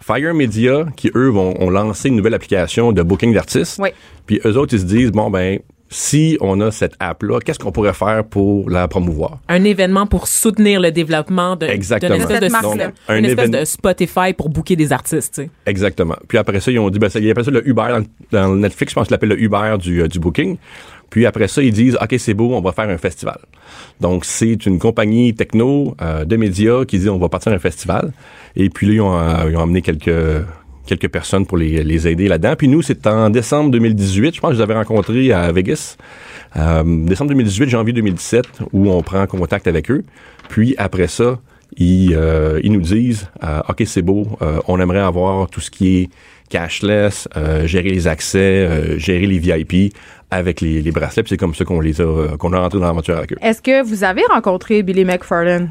Fire 0.00 0.34
Media 0.34 0.86
qui, 0.96 1.10
eux, 1.14 1.28
vont 1.28 1.54
ont 1.60 1.70
lancé 1.70 2.08
une 2.08 2.16
nouvelle 2.16 2.34
application 2.34 2.92
de 2.92 3.02
booking 3.02 3.32
d'artistes. 3.32 3.80
Puis 4.26 4.40
eux 4.44 4.56
autres, 4.56 4.74
ils 4.74 4.80
se 4.80 4.84
disent, 4.84 5.10
bon, 5.10 5.30
ben, 5.30 5.58
si 5.88 6.36
on 6.40 6.60
a 6.60 6.70
cette 6.70 6.94
app-là, 6.98 7.38
qu'est-ce 7.40 7.58
qu'on 7.58 7.70
pourrait 7.72 7.92
faire 7.92 8.24
pour 8.24 8.68
la 8.68 8.88
promouvoir? 8.88 9.38
Un 9.48 9.62
événement 9.64 10.06
pour 10.06 10.26
soutenir 10.26 10.80
le 10.80 10.90
développement 10.90 11.56
de, 11.56 11.66
Exactement. 11.66 12.14
d'une 12.14 12.22
espèce, 12.22 12.40
de, 12.40 12.48
Cette 12.48 12.52
marque-là. 12.52 12.90
une 13.08 13.24
Un 13.24 13.28
espèce 13.28 13.50
de 13.50 13.64
Spotify 13.64 14.32
pour 14.36 14.48
booker 14.48 14.76
des 14.76 14.92
artistes. 14.92 15.34
tu 15.34 15.42
sais. 15.42 15.50
Exactement. 15.64 16.16
Puis 16.28 16.38
après 16.38 16.60
ça, 16.60 16.70
ils 16.72 16.78
ont 16.78 16.90
dit, 16.90 16.98
ben, 16.98 17.08
ça, 17.08 17.20
ils 17.20 17.30
appellent 17.30 17.44
ça 17.44 17.50
le 17.50 17.66
Uber 17.66 17.98
dans, 18.32 18.54
Netflix, 18.56 18.90
je 18.90 18.94
pense 18.96 19.06
qu'ils 19.06 19.14
l'appellent 19.14 19.30
le 19.30 19.40
Uber 19.40 19.76
du, 19.78 20.02
euh, 20.02 20.08
du 20.08 20.18
booking. 20.18 20.56
Puis 21.10 21.26
après 21.26 21.48
ça, 21.48 21.62
ils 21.62 21.72
disent, 21.72 21.96
OK, 22.00 22.14
c'est 22.18 22.34
beau, 22.34 22.54
on 22.54 22.60
va 22.60 22.72
faire 22.72 22.88
un 22.88 22.98
festival. 22.98 23.38
Donc, 24.00 24.24
c'est 24.24 24.66
une 24.66 24.78
compagnie 24.78 25.34
techno 25.34 25.96
euh, 26.00 26.24
de 26.24 26.36
médias 26.36 26.84
qui 26.84 26.98
dit, 26.98 27.08
on 27.08 27.18
va 27.18 27.28
partir 27.28 27.52
un 27.52 27.58
festival. 27.58 28.12
Et 28.56 28.68
puis 28.70 28.86
là, 28.86 28.92
ils 28.94 29.00
ont, 29.00 29.18
euh, 29.18 29.50
ils 29.50 29.56
ont 29.56 29.62
amené 29.62 29.82
quelques 29.82 30.10
quelques 30.86 31.08
personnes 31.08 31.44
pour 31.44 31.58
les, 31.58 32.08
aider 32.08 32.28
là-dedans. 32.28 32.54
Puis 32.56 32.68
nous, 32.68 32.80
c'est 32.80 33.06
en 33.06 33.28
décembre 33.28 33.70
2018, 33.72 34.34
je 34.34 34.40
pense 34.40 34.50
que 34.50 34.54
je 34.54 34.58
les 34.58 34.62
avais 34.62 34.74
rencontrés 34.74 35.32
à 35.32 35.52
Vegas. 35.52 35.96
Euh, 36.56 36.82
décembre 37.04 37.30
2018, 37.30 37.68
janvier 37.68 37.92
2017, 37.92 38.46
où 38.72 38.90
on 38.90 39.02
prend 39.02 39.26
contact 39.26 39.66
avec 39.66 39.90
eux. 39.90 40.04
Puis 40.48 40.74
après 40.78 41.08
ça, 41.08 41.38
ils, 41.76 42.14
euh, 42.14 42.60
ils 42.62 42.72
nous 42.72 42.80
disent 42.80 43.28
euh, 43.42 43.60
OK, 43.68 43.82
c'est 43.84 44.02
beau, 44.02 44.38
on 44.68 44.80
aimerait 44.80 45.00
avoir 45.00 45.50
tout 45.50 45.60
ce 45.60 45.70
qui 45.70 45.98
est 45.98 46.08
cashless, 46.48 47.28
gérer 47.64 47.90
les 47.90 48.06
accès, 48.06 48.98
gérer 48.98 49.26
les 49.26 49.38
VIP 49.38 49.92
avec 50.36 50.60
les, 50.60 50.80
les 50.82 50.90
bracelets. 50.92 51.22
Puis 51.22 51.30
c'est 51.30 51.36
comme 51.36 51.54
ça 51.54 51.64
qu'on 51.64 51.80
les 51.80 52.00
a 52.00 52.04
euh, 52.04 52.36
qu'on 52.36 52.52
a 52.52 52.60
rentré 52.60 52.78
dans 52.78 52.86
l'aventure 52.86 53.16
avec 53.16 53.32
eux. 53.32 53.36
Est-ce 53.40 53.62
que 53.62 53.82
vous 53.82 54.04
avez 54.04 54.22
rencontré 54.30 54.82
Billy 54.82 55.04
McFarland? 55.04 55.68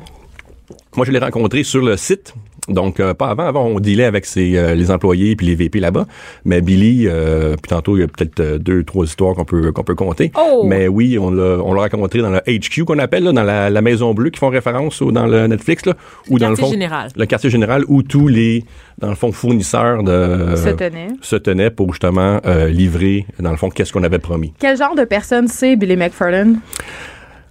Moi, 0.96 1.06
je 1.06 1.12
l'ai 1.12 1.20
rencontré 1.20 1.64
sur 1.64 1.84
le 1.84 1.98
site. 1.98 2.34
Donc, 2.68 3.00
euh, 3.00 3.14
pas 3.14 3.28
avant. 3.28 3.46
Avant, 3.46 3.66
on 3.66 3.80
dealait 3.80 4.06
avec 4.06 4.26
ses, 4.26 4.58
euh, 4.58 4.74
les 4.74 4.90
employés 4.90 5.36
puis 5.36 5.46
les 5.46 5.56
VP 5.56 5.80
là-bas. 5.80 6.06
Mais 6.46 6.62
Billy, 6.62 7.06
euh, 7.08 7.56
puis 7.62 7.70
tantôt, 7.70 7.96
il 7.96 8.00
y 8.00 8.04
a 8.04 8.08
peut-être 8.08 8.40
euh, 8.40 8.58
deux, 8.58 8.84
trois 8.84 9.06
histoires 9.06 9.36
qu'on 9.36 9.46
peut, 9.46 9.72
qu'on 9.72 9.84
peut 9.84 9.94
compter. 9.94 10.32
Oh! 10.36 10.64
Mais 10.66 10.88
oui, 10.88 11.20
on 11.20 11.30
l'a, 11.30 11.60
on 11.64 11.74
l'a 11.74 11.82
rencontré 11.84 12.20
dans 12.22 12.32
le 12.32 12.42
HQ 12.48 12.86
qu'on 12.86 12.98
appelle, 12.98 13.24
là, 13.24 13.32
dans 13.34 13.44
la, 13.44 13.70
la 13.70 13.82
Maison 13.82 14.14
Bleue 14.14 14.32
qui 14.32 14.40
font 14.40 14.50
référence 14.50 15.02
dans 15.04 15.28
le 15.28 15.46
Netflix, 15.48 15.86
là, 15.86 15.94
ou 16.30 16.40
dans 16.40 16.50
le 16.50 16.56
quartier 16.56 16.66
fond, 16.66 16.72
général. 16.72 17.10
le 17.16 17.26
quartier 17.26 17.50
général 17.52 17.84
où 17.88 18.02
tous 18.02 18.28
les, 18.28 18.64
dans 18.98 19.10
le 19.10 19.16
fond, 19.16 19.32
fournisseurs 19.32 20.02
de 20.04 20.56
Se 20.56 20.70
tenaient. 20.70 21.08
se 21.22 21.36
tenaient 21.36 21.70
pour 21.70 21.92
justement 21.94 22.40
euh, 22.46 22.68
livrer, 22.70 23.26
dans 23.40 23.52
le 23.52 23.58
fond, 23.58 23.70
qu'est-ce 23.70 23.94
qu'on 23.94 24.04
avait 24.04 24.20
promis. 24.20 24.54
Quel 24.60 24.76
genre 24.78 24.96
de 24.96 25.04
personne 25.04 25.48
c'est 25.48 25.76
Billy 25.76 25.98
McFarland? 25.98 26.56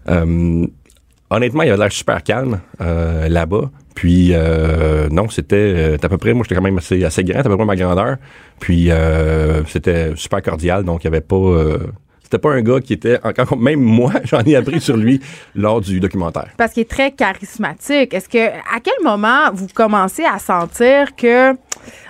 Euh, 0.09 0.67
honnêtement, 1.31 1.63
il 1.63 1.69
avait 1.71 1.79
l'air 1.79 1.93
super 1.93 2.23
calme 2.23 2.61
euh, 2.81 3.29
là-bas. 3.29 3.71
Puis 3.95 4.31
euh, 4.33 5.09
non, 5.11 5.29
c'était 5.29 5.57
euh, 5.57 5.97
à 6.03 6.09
peu 6.09 6.19
près, 6.19 6.35
moi 6.35 6.43
j'étais 6.45 6.57
quand 6.57 6.63
même 6.63 6.79
assez, 6.79 7.05
assez 7.05 7.23
grand, 7.25 7.41
à 7.41 7.43
peu 7.45 7.57
près 7.57 7.65
ma 7.65 7.77
grandeur. 7.77 8.17
Puis 8.61 8.91
euh, 8.91 9.65
c'était 9.67 10.13
super 10.17 10.43
cordial, 10.43 10.85
donc 10.85 11.05
il 11.05 11.07
y 11.07 11.09
avait 11.09 11.21
pas. 11.21 11.37
euh, 11.37 11.79
c'était 12.23 12.39
pas 12.39 12.53
un 12.53 12.63
gars 12.63 12.81
qui 12.81 12.95
était 12.95 13.21
encore 13.23 13.57
même 13.57 13.81
moi, 13.81 14.13
j'en 14.25 14.41
ai 14.41 14.57
appris 14.57 14.81
sur 14.81 14.97
lui 14.97 15.21
lors 15.55 15.81
du 15.81 16.01
documentaire. 16.01 16.49
Parce 16.57 16.73
qu'il 16.73 16.81
est 16.81 16.91
très 16.91 17.13
charismatique. 17.13 18.15
Est-ce 18.15 18.29
que 18.29 18.49
à 18.49 18.81
quel 18.83 18.95
moment 19.05 19.53
vous 19.53 19.69
commencez 19.73 20.25
à 20.25 20.39
sentir 20.39 21.15
que 21.15 21.53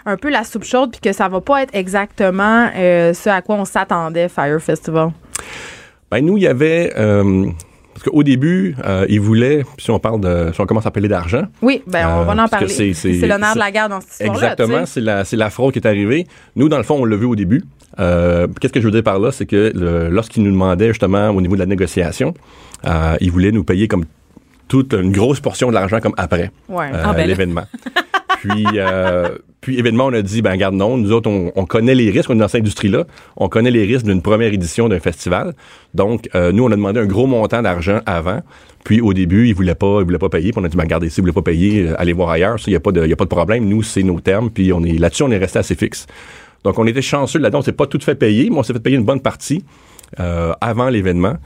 un 0.06 0.16
peu 0.16 0.30
la 0.30 0.44
soupe 0.44 0.64
chaude 0.64 0.92
puis 0.92 1.00
que 1.00 1.12
ça 1.12 1.28
va 1.28 1.40
pas 1.40 1.62
être 1.64 1.74
exactement 1.74 2.70
euh, 2.76 3.12
ce 3.12 3.28
à 3.28 3.42
quoi 3.42 3.56
on 3.56 3.64
s'attendait 3.64 4.28
Fire 4.28 4.60
Festival? 4.60 5.10
Ben 6.10 6.24
nous, 6.24 6.36
il 6.36 6.44
y 6.44 6.46
avait 6.46 6.92
euh, 6.96 7.46
parce 7.94 8.02
qu'au 8.04 8.22
début, 8.22 8.74
euh, 8.84 9.06
il 9.08 9.20
voulait, 9.20 9.64
si 9.78 9.90
on 9.90 9.98
parle 9.98 10.20
de, 10.20 10.50
si 10.52 10.60
on 10.60 10.66
commence 10.66 10.84
à 10.86 10.90
parler 10.90 11.08
d'argent, 11.08 11.44
Oui, 11.62 11.82
ben 11.86 12.06
on 12.08 12.20
Euh, 12.20 12.24
va 12.24 12.32
en 12.32 12.36
parce 12.48 12.64
que 12.64 12.68
parler. 12.68 12.92
c'est- 12.94 13.26
l'honneur 13.26 13.54
de 13.54 13.58
la 13.58 13.70
guerre 13.70 13.88
dans 13.88 14.00
cette 14.00 14.10
histoire-là. 14.12 14.52
Exactement, 14.52 14.80
tu 14.80 14.86
sais. 14.86 14.92
c'est 14.94 15.00
la, 15.00 15.24
c'est 15.24 15.36
la 15.36 15.48
fraude 15.50 15.72
qui 15.72 15.78
est 15.78 15.86
arrivée. 15.86 16.26
Nous, 16.56 16.68
dans 16.68 16.76
le 16.78 16.82
fond, 16.82 16.96
on 17.00 17.04
l'a 17.04 17.16
vu 17.16 17.24
au 17.26 17.36
début. 17.36 17.62
Euh, 18.00 18.48
Qu'est-ce 18.60 18.72
que 18.72 18.80
je 18.80 18.84
veux 18.86 18.90
dire 18.92 19.02
par 19.04 19.18
là? 19.20 19.30
C'est 19.32 19.46
que 19.46 19.72
le- 19.74 20.08
lorsqu'il 20.10 20.42
nous 20.42 20.50
demandait 20.50 20.88
justement 20.88 21.30
au 21.30 21.40
niveau 21.40 21.54
de 21.54 21.60
la 21.60 21.66
négociation, 21.66 22.34
euh, 22.86 23.16
il 23.20 23.30
voulait 23.30 23.52
nous 23.52 23.64
payer 23.64 23.86
comme 23.88 24.04
toute 24.66 24.94
une 24.94 25.12
grosse 25.12 25.40
portion 25.40 25.68
de 25.68 25.74
l'argent 25.74 26.00
comme 26.00 26.14
après 26.16 26.50
Ouais. 26.68 26.86
euh, 26.92 27.02
Ah, 27.04 27.12
ben 27.12 27.26
l'événement. 27.28 27.64
puis, 28.44 28.66
euh, 28.74 29.38
puis 29.62 29.78
événement, 29.78 30.04
on 30.04 30.12
a 30.12 30.20
dit, 30.20 30.42
ben 30.42 30.54
garde 30.56 30.74
non, 30.74 30.98
nous 30.98 31.12
autres, 31.12 31.30
on, 31.30 31.50
on 31.56 31.64
connaît 31.64 31.94
les 31.94 32.10
risques, 32.10 32.28
on 32.28 32.34
est 32.34 32.40
dans 32.40 32.48
cette 32.48 32.60
industrie-là, 32.60 33.06
on 33.38 33.48
connaît 33.48 33.70
les 33.70 33.86
risques 33.86 34.04
d'une 34.04 34.20
première 34.20 34.52
édition 34.52 34.86
d'un 34.86 35.00
festival. 35.00 35.54
Donc, 35.94 36.28
euh, 36.34 36.52
nous, 36.52 36.62
on 36.62 36.66
a 36.66 36.76
demandé 36.76 37.00
un 37.00 37.06
gros 37.06 37.26
montant 37.26 37.62
d'argent 37.62 38.00
avant. 38.04 38.42
Puis 38.84 39.00
au 39.00 39.14
début, 39.14 39.48
ils 39.48 39.54
voulaient 39.54 39.74
pas, 39.74 40.00
ils 40.00 40.04
voulaient 40.04 40.18
pas 40.18 40.28
payer. 40.28 40.50
Puis 40.50 40.60
on 40.60 40.64
a 40.64 40.68
dit, 40.68 40.76
ben 40.76 40.82
regardez, 40.82 41.08
si 41.08 41.22
vous 41.22 41.22
voulez 41.22 41.32
pas 41.32 41.40
payer, 41.40 41.88
euh, 41.88 41.94
allez 41.98 42.12
voir 42.12 42.28
ailleurs. 42.28 42.60
Ça, 42.60 42.66
il 42.66 42.74
y 42.74 42.76
a 42.76 42.80
pas 42.80 42.92
de, 42.92 43.06
y 43.06 43.12
a 43.14 43.16
pas 43.16 43.24
de 43.24 43.30
problème. 43.30 43.66
Nous, 43.66 43.82
c'est 43.82 44.02
nos 44.02 44.20
termes. 44.20 44.50
Puis 44.50 44.74
on 44.74 44.82
est 44.82 44.98
là-dessus, 44.98 45.22
on 45.22 45.30
est 45.30 45.38
resté 45.38 45.58
assez 45.58 45.74
fixe. 45.74 46.06
Donc 46.64 46.78
on 46.78 46.86
était 46.86 47.00
chanceux 47.00 47.38
là-dedans. 47.38 47.60
On 47.60 47.62
s'est 47.62 47.72
pas 47.72 47.86
tout 47.86 48.00
fait 48.00 48.14
payer, 48.14 48.50
mais 48.50 48.58
on 48.58 48.62
s'est 48.62 48.74
fait 48.74 48.80
payer 48.80 48.96
une 48.96 49.04
bonne 49.04 49.20
partie 49.20 49.64
euh, 50.20 50.52
avant 50.60 50.90
l'événement. 50.90 51.36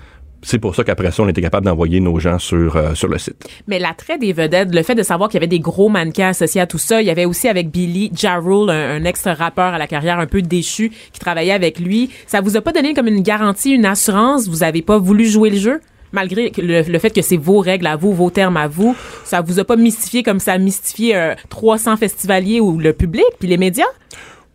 C'est 0.42 0.58
pour 0.58 0.74
ça 0.74 0.84
qu'après 0.84 1.10
ça, 1.10 1.22
on 1.22 1.28
était 1.28 1.42
capable 1.42 1.66
d'envoyer 1.66 2.00
nos 2.00 2.18
gens 2.18 2.38
sur, 2.38 2.76
euh, 2.76 2.94
sur 2.94 3.08
le 3.08 3.18
site. 3.18 3.48
Mais 3.66 3.78
l'attrait 3.78 4.18
des 4.18 4.32
vedettes, 4.32 4.74
le 4.74 4.82
fait 4.82 4.94
de 4.94 5.02
savoir 5.02 5.28
qu'il 5.28 5.36
y 5.36 5.40
avait 5.40 5.46
des 5.46 5.60
gros 5.60 5.88
mannequins 5.88 6.28
associés 6.28 6.60
à 6.60 6.66
tout 6.66 6.78
ça, 6.78 7.02
il 7.02 7.06
y 7.06 7.10
avait 7.10 7.24
aussi 7.24 7.48
avec 7.48 7.70
Billy 7.70 8.10
Jarrell, 8.14 8.70
un, 8.70 8.96
un 8.96 9.04
ex-rappeur 9.04 9.74
à 9.74 9.78
la 9.78 9.86
carrière 9.86 10.18
un 10.18 10.26
peu 10.26 10.42
déchu, 10.42 10.90
qui 11.12 11.20
travaillait 11.20 11.52
avec 11.52 11.78
lui. 11.78 12.10
Ça 12.26 12.40
vous 12.40 12.56
a 12.56 12.60
pas 12.60 12.72
donné 12.72 12.94
comme 12.94 13.08
une 13.08 13.22
garantie, 13.22 13.72
une 13.72 13.86
assurance? 13.86 14.48
Vous 14.48 14.62
avez 14.62 14.82
pas 14.82 14.98
voulu 14.98 15.26
jouer 15.26 15.50
le 15.50 15.58
jeu? 15.58 15.80
Malgré 16.12 16.50
le 16.56 16.98
fait 16.98 17.10
que 17.10 17.20
c'est 17.20 17.36
vos 17.36 17.58
règles 17.58 17.86
à 17.86 17.96
vous, 17.96 18.14
vos 18.14 18.30
termes 18.30 18.56
à 18.56 18.66
vous, 18.66 18.96
ça 19.24 19.42
vous 19.42 19.58
a 19.58 19.64
pas 19.64 19.76
mystifié 19.76 20.22
comme 20.22 20.40
ça 20.40 20.54
a 20.54 20.58
mystifié 20.58 21.14
euh, 21.14 21.34
300 21.50 21.98
festivaliers 21.98 22.60
ou 22.60 22.78
le 22.78 22.94
public, 22.94 23.26
puis 23.38 23.48
les 23.48 23.58
médias? 23.58 23.84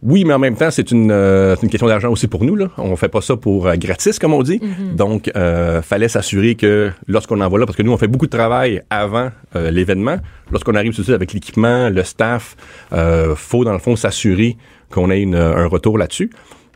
Oui, 0.05 0.25
mais 0.25 0.33
en 0.33 0.39
même 0.39 0.55
temps, 0.57 0.69
c'est 0.69 0.91
une, 0.91 1.11
euh, 1.11 1.55
une 1.63 1.69
question 1.69 1.87
d'argent 1.87 2.09
aussi 2.11 2.27
pour 2.27 2.43
nous. 2.43 2.55
Là. 2.55 2.67
On 2.77 2.95
fait 2.97 3.07
pas 3.07 3.21
ça 3.21 3.37
pour 3.37 3.67
euh, 3.67 3.75
gratis, 3.77 4.19
comme 4.19 4.33
on 4.33 4.43
dit. 4.43 4.59
Donc, 4.95 5.31
euh, 5.35 5.81
fallait 5.81 6.09
s'assurer 6.09 6.55
que 6.55 6.91
lorsqu'on 7.07 7.39
envoie 7.39 7.57
là, 7.59 7.65
parce 7.65 7.77
que 7.77 7.83
nous, 7.83 7.91
on 7.93 7.97
fait 7.97 8.07
beaucoup 8.09 8.25
de 8.25 8.31
travail 8.31 8.81
avant 8.89 9.29
euh, 9.55 9.71
l'événement. 9.71 10.17
Lorsqu'on 10.51 10.75
arrive 10.75 10.91
sur 10.91 11.01
le 11.01 11.05
site 11.05 11.13
avec 11.15 11.31
l'équipement, 11.33 11.89
le 11.89 12.03
staff, 12.03 12.55
euh, 12.91 13.33
faut 13.35 13.63
dans 13.63 13.71
le 13.71 13.79
fond 13.79 13.95
s'assurer 13.95 14.57
qu'on 14.91 15.09
ait 15.09 15.21
une- 15.21 15.35
un 15.35 15.67
retour 15.67 15.97
là-dessus. 15.97 16.29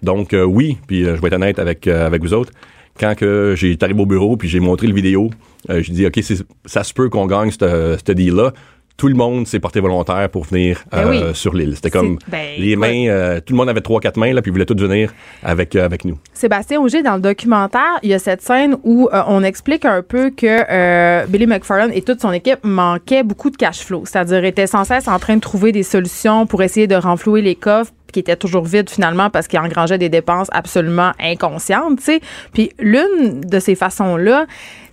Donc, 0.04 0.34
euh, 0.34 0.44
oui, 0.44 0.78
puis 0.88 1.04
je 1.04 1.10
vais 1.12 1.28
être 1.28 1.34
honnête 1.34 1.60
avec, 1.60 1.86
euh, 1.88 2.06
avec 2.08 2.22
vous 2.22 2.34
autres. 2.34 2.52
Quand 3.00 3.14
que 3.16 3.54
j'ai 3.58 3.78
arrivé 3.82 4.02
au 4.02 4.06
bureau 4.06 4.38
puis 4.38 4.48
j'ai 4.48 4.60
montré 4.60 4.88
le 4.88 4.94
vidéo, 4.94 5.30
euh, 5.70 5.82
j'ai 5.84 5.92
dit, 5.94 6.06
OK, 6.08 6.18
c'est- 6.24 6.44
ça 6.66 6.84
se 6.84 6.94
peut 6.94 7.10
qu'on 7.10 7.28
gagne 7.28 7.52
ce 7.52 7.98
ce 8.04 8.12
deal-là. 8.14 8.54
Tout 8.98 9.08
le 9.08 9.14
monde 9.14 9.46
s'est 9.46 9.60
porté 9.60 9.80
volontaire 9.80 10.28
pour 10.30 10.46
venir 10.46 10.84
Ben 10.92 10.98
euh, 10.98 11.10
oui. 11.30 11.36
sur 11.36 11.54
l'île. 11.54 11.76
C'était 11.76 11.92
comme 11.92 12.18
ben, 12.28 12.56
les 12.58 12.76
mains, 12.76 13.08
euh, 13.08 13.40
tout 13.40 13.54
le 13.54 13.58
monde 13.58 13.70
avait 13.70 13.82
trois, 13.82 14.00
quatre 14.00 14.18
mains, 14.18 14.34
là, 14.34 14.42
puis 14.42 14.50
ils 14.50 14.52
voulaient 14.52 14.66
tous 14.66 14.76
venir 14.76 15.14
avec, 15.44 15.76
euh, 15.76 15.86
avec 15.86 16.04
nous. 16.04 16.18
Sébastien 16.34 16.82
Auger, 16.82 17.04
dans 17.04 17.14
le 17.16 17.22
documentaire, 17.22 18.00
il 18.02 18.10
y 18.10 18.16
a 18.16 18.20
cette 18.20 18.42
scène 18.42 18.76
où 18.84 19.08
on 19.12 19.44
explique 19.44 19.86
un 19.86 20.02
peu 20.02 20.32
que 20.32 20.48
euh, 20.48 21.28
Billy 21.28 21.46
McFarland 21.46 21.92
et 21.94 22.02
toute 22.02 22.22
son 22.22 22.32
équipe 22.32 22.60
manquaient 22.64 23.22
beaucoup 23.24 23.52
de 23.52 23.56
cash 23.58 23.86
flow. 23.86 24.04
C'est-à-dire 24.06 24.44
étaient 24.44 24.66
sans 24.66 24.84
cesse 24.84 25.08
en 25.08 25.20
train 25.20 25.36
de 25.36 25.42
trouver 25.42 25.72
des 25.72 25.84
solutions 25.84 26.48
pour 26.48 26.64
essayer 26.64 26.88
de 26.88 26.96
renflouer 26.96 27.44
les 27.44 27.56
coffres 27.56 27.92
qui 28.18 28.22
étaient 28.22 28.36
toujours 28.36 28.66
vides 28.66 28.90
finalement 28.90 29.30
parce 29.30 29.48
qu'ils 29.48 29.60
engrangeaient 29.60 30.00
des 30.00 30.10
dépenses 30.10 30.48
absolument 30.52 31.12
inconscientes, 31.20 32.00
tu 32.00 32.06
sais. 32.06 32.22
Puis 32.52 32.72
l'une 32.80 33.42
de 33.42 33.60
ces 33.60 33.76
façons-là, 33.76 34.48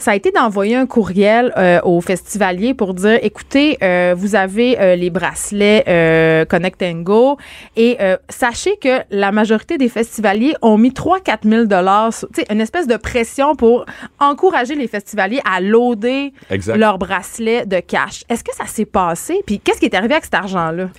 ça 0.04 0.10
a 0.10 0.14
été 0.14 0.30
d'envoyer 0.30 0.76
un 0.76 0.84
courriel 0.84 1.50
euh, 1.56 1.80
aux 1.84 2.02
festivaliers 2.02 2.74
pour 2.74 2.92
dire, 2.92 3.18
écoutez, 3.22 3.78
euh, 3.82 4.14
vous 4.14 4.34
avez 4.34 4.78
euh, 4.78 4.96
les 4.96 5.08
bracelets 5.08 6.44
Connect 6.50 6.82
and 6.82 7.00
Go 7.00 7.38
et 7.76 7.96
sachez 8.28 8.76
que 8.76 9.00
la 9.10 9.32
majorité 9.32 9.78
des 9.78 9.88
festivaliers 9.88 10.54
ont 10.60 10.76
mis 10.76 10.90
3-4 10.90 11.48
000 11.48 11.64
dollars, 11.64 12.10
tu 12.12 12.26
sais, 12.34 12.46
une 12.50 12.60
espèce 12.60 12.86
de 12.86 12.96
pression 12.96 13.54
pour 13.54 13.86
encourager 14.20 14.74
les 14.74 14.88
festivaliers 14.88 15.40
à 15.50 15.62
loader 15.62 16.32
leurs 16.76 16.98
bracelets 16.98 17.64
de 17.64 17.80
cash. 17.80 18.24
Est-ce 18.28 18.44
que 18.44 18.54
ça 18.54 18.66
s'est 18.66 18.84
passé? 18.84 19.42
Puis 19.46 19.60
qu'est-ce 19.60 19.78
qui 19.78 19.86
est 19.86 19.94
arrivé 19.94 20.14
avec 20.14 20.24
cet 20.24 20.34
argent-là? 20.34 20.90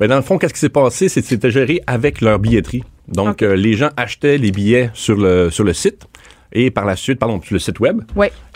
Ben, 0.00 0.08
dans 0.08 0.16
le 0.16 0.22
fond, 0.22 0.38
qu'est-ce 0.38 0.54
qui 0.54 0.60
s'est 0.60 0.68
passé? 0.68 1.08
C'était 1.08 1.50
géré 1.58 1.80
avec 1.86 2.20
leur 2.20 2.38
billetterie. 2.38 2.84
Donc, 3.08 3.42
euh, 3.42 3.56
les 3.56 3.74
gens 3.74 3.90
achetaient 3.96 4.38
les 4.38 4.52
billets 4.52 4.90
sur 4.94 5.16
le, 5.16 5.50
sur 5.50 5.64
le 5.64 5.72
site 5.72 6.06
et 6.52 6.70
par 6.70 6.84
la 6.84 6.96
suite, 6.96 7.18
pardon, 7.18 7.40
sur 7.42 7.54
le 7.54 7.58
site 7.58 7.80
web. 7.80 8.02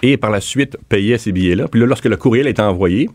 Et 0.03 0.17
par 0.17 0.31
la 0.31 0.41
suite, 0.41 0.77
payaient 0.89 1.19
ces 1.19 1.33
billets-là. 1.33 1.69
Puis 1.69 1.81
là, 1.81 1.87
lorsque 1.87 2.07
le 2.07 2.17
courriel 2.17 2.47
était 2.47 2.63
envoyé, 2.63 3.09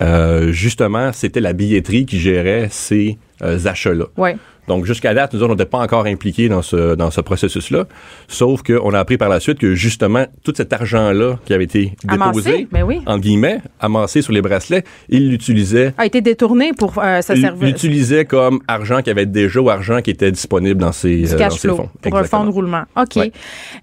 euh, 0.00 0.50
justement, 0.50 1.12
c'était 1.12 1.40
la 1.40 1.52
billetterie 1.52 2.06
qui 2.06 2.18
gérait 2.18 2.68
ces 2.70 3.18
euh, 3.42 3.58
achats-là. 3.64 4.06
Oui. 4.16 4.30
Donc, 4.68 4.84
jusqu'à 4.84 5.14
date, 5.14 5.32
nous 5.34 5.42
autres, 5.42 5.52
on 5.52 5.56
n'était 5.56 5.68
pas 5.68 5.78
encore 5.78 6.06
impliqués 6.06 6.48
dans 6.48 6.62
ce, 6.62 6.94
dans 6.94 7.10
ce 7.10 7.20
processus-là. 7.20 7.86
Sauf 8.28 8.62
qu'on 8.62 8.92
a 8.94 8.98
appris 8.98 9.16
par 9.16 9.28
la 9.28 9.40
suite 9.40 9.58
que, 9.58 9.74
justement, 9.74 10.26
tout 10.44 10.52
cet 10.56 10.72
argent-là 10.72 11.38
qui 11.44 11.54
avait 11.54 11.64
été 11.64 11.94
Amassé, 12.06 12.28
déposé, 12.42 12.68
ben 12.70 12.82
oui. 12.84 13.00
entre 13.06 13.20
guillemets, 13.20 13.60
amassé 13.80 14.22
sur 14.22 14.32
les 14.32 14.42
bracelets, 14.42 14.84
ils 15.08 15.30
l'utilisaient 15.30 15.94
A 15.98 16.06
été 16.06 16.20
détourné 16.20 16.72
pour 16.72 16.94
euh, 16.98 17.22
se 17.22 17.34
servir 17.34 17.66
l'utilisait 17.66 18.24
comme 18.24 18.60
argent 18.68 19.02
qui 19.02 19.10
avait 19.10 19.26
déjà 19.26 19.60
ou 19.60 19.70
argent 19.70 20.00
qui 20.02 20.10
était 20.10 20.30
disponible 20.30 20.80
dans 20.80 20.92
ses, 20.92 21.16
du 21.22 21.32
euh, 21.34 21.38
cash 21.38 21.50
dans 21.52 21.56
ses 21.56 21.68
flow 21.68 21.76
fonds. 21.76 21.88
pour 22.02 22.16
un 22.18 22.24
fonds 22.24 22.44
de 22.44 22.48
Exactement. 22.48 22.50
roulement. 22.50 22.82
OK. 22.96 23.16
Ouais. 23.16 23.32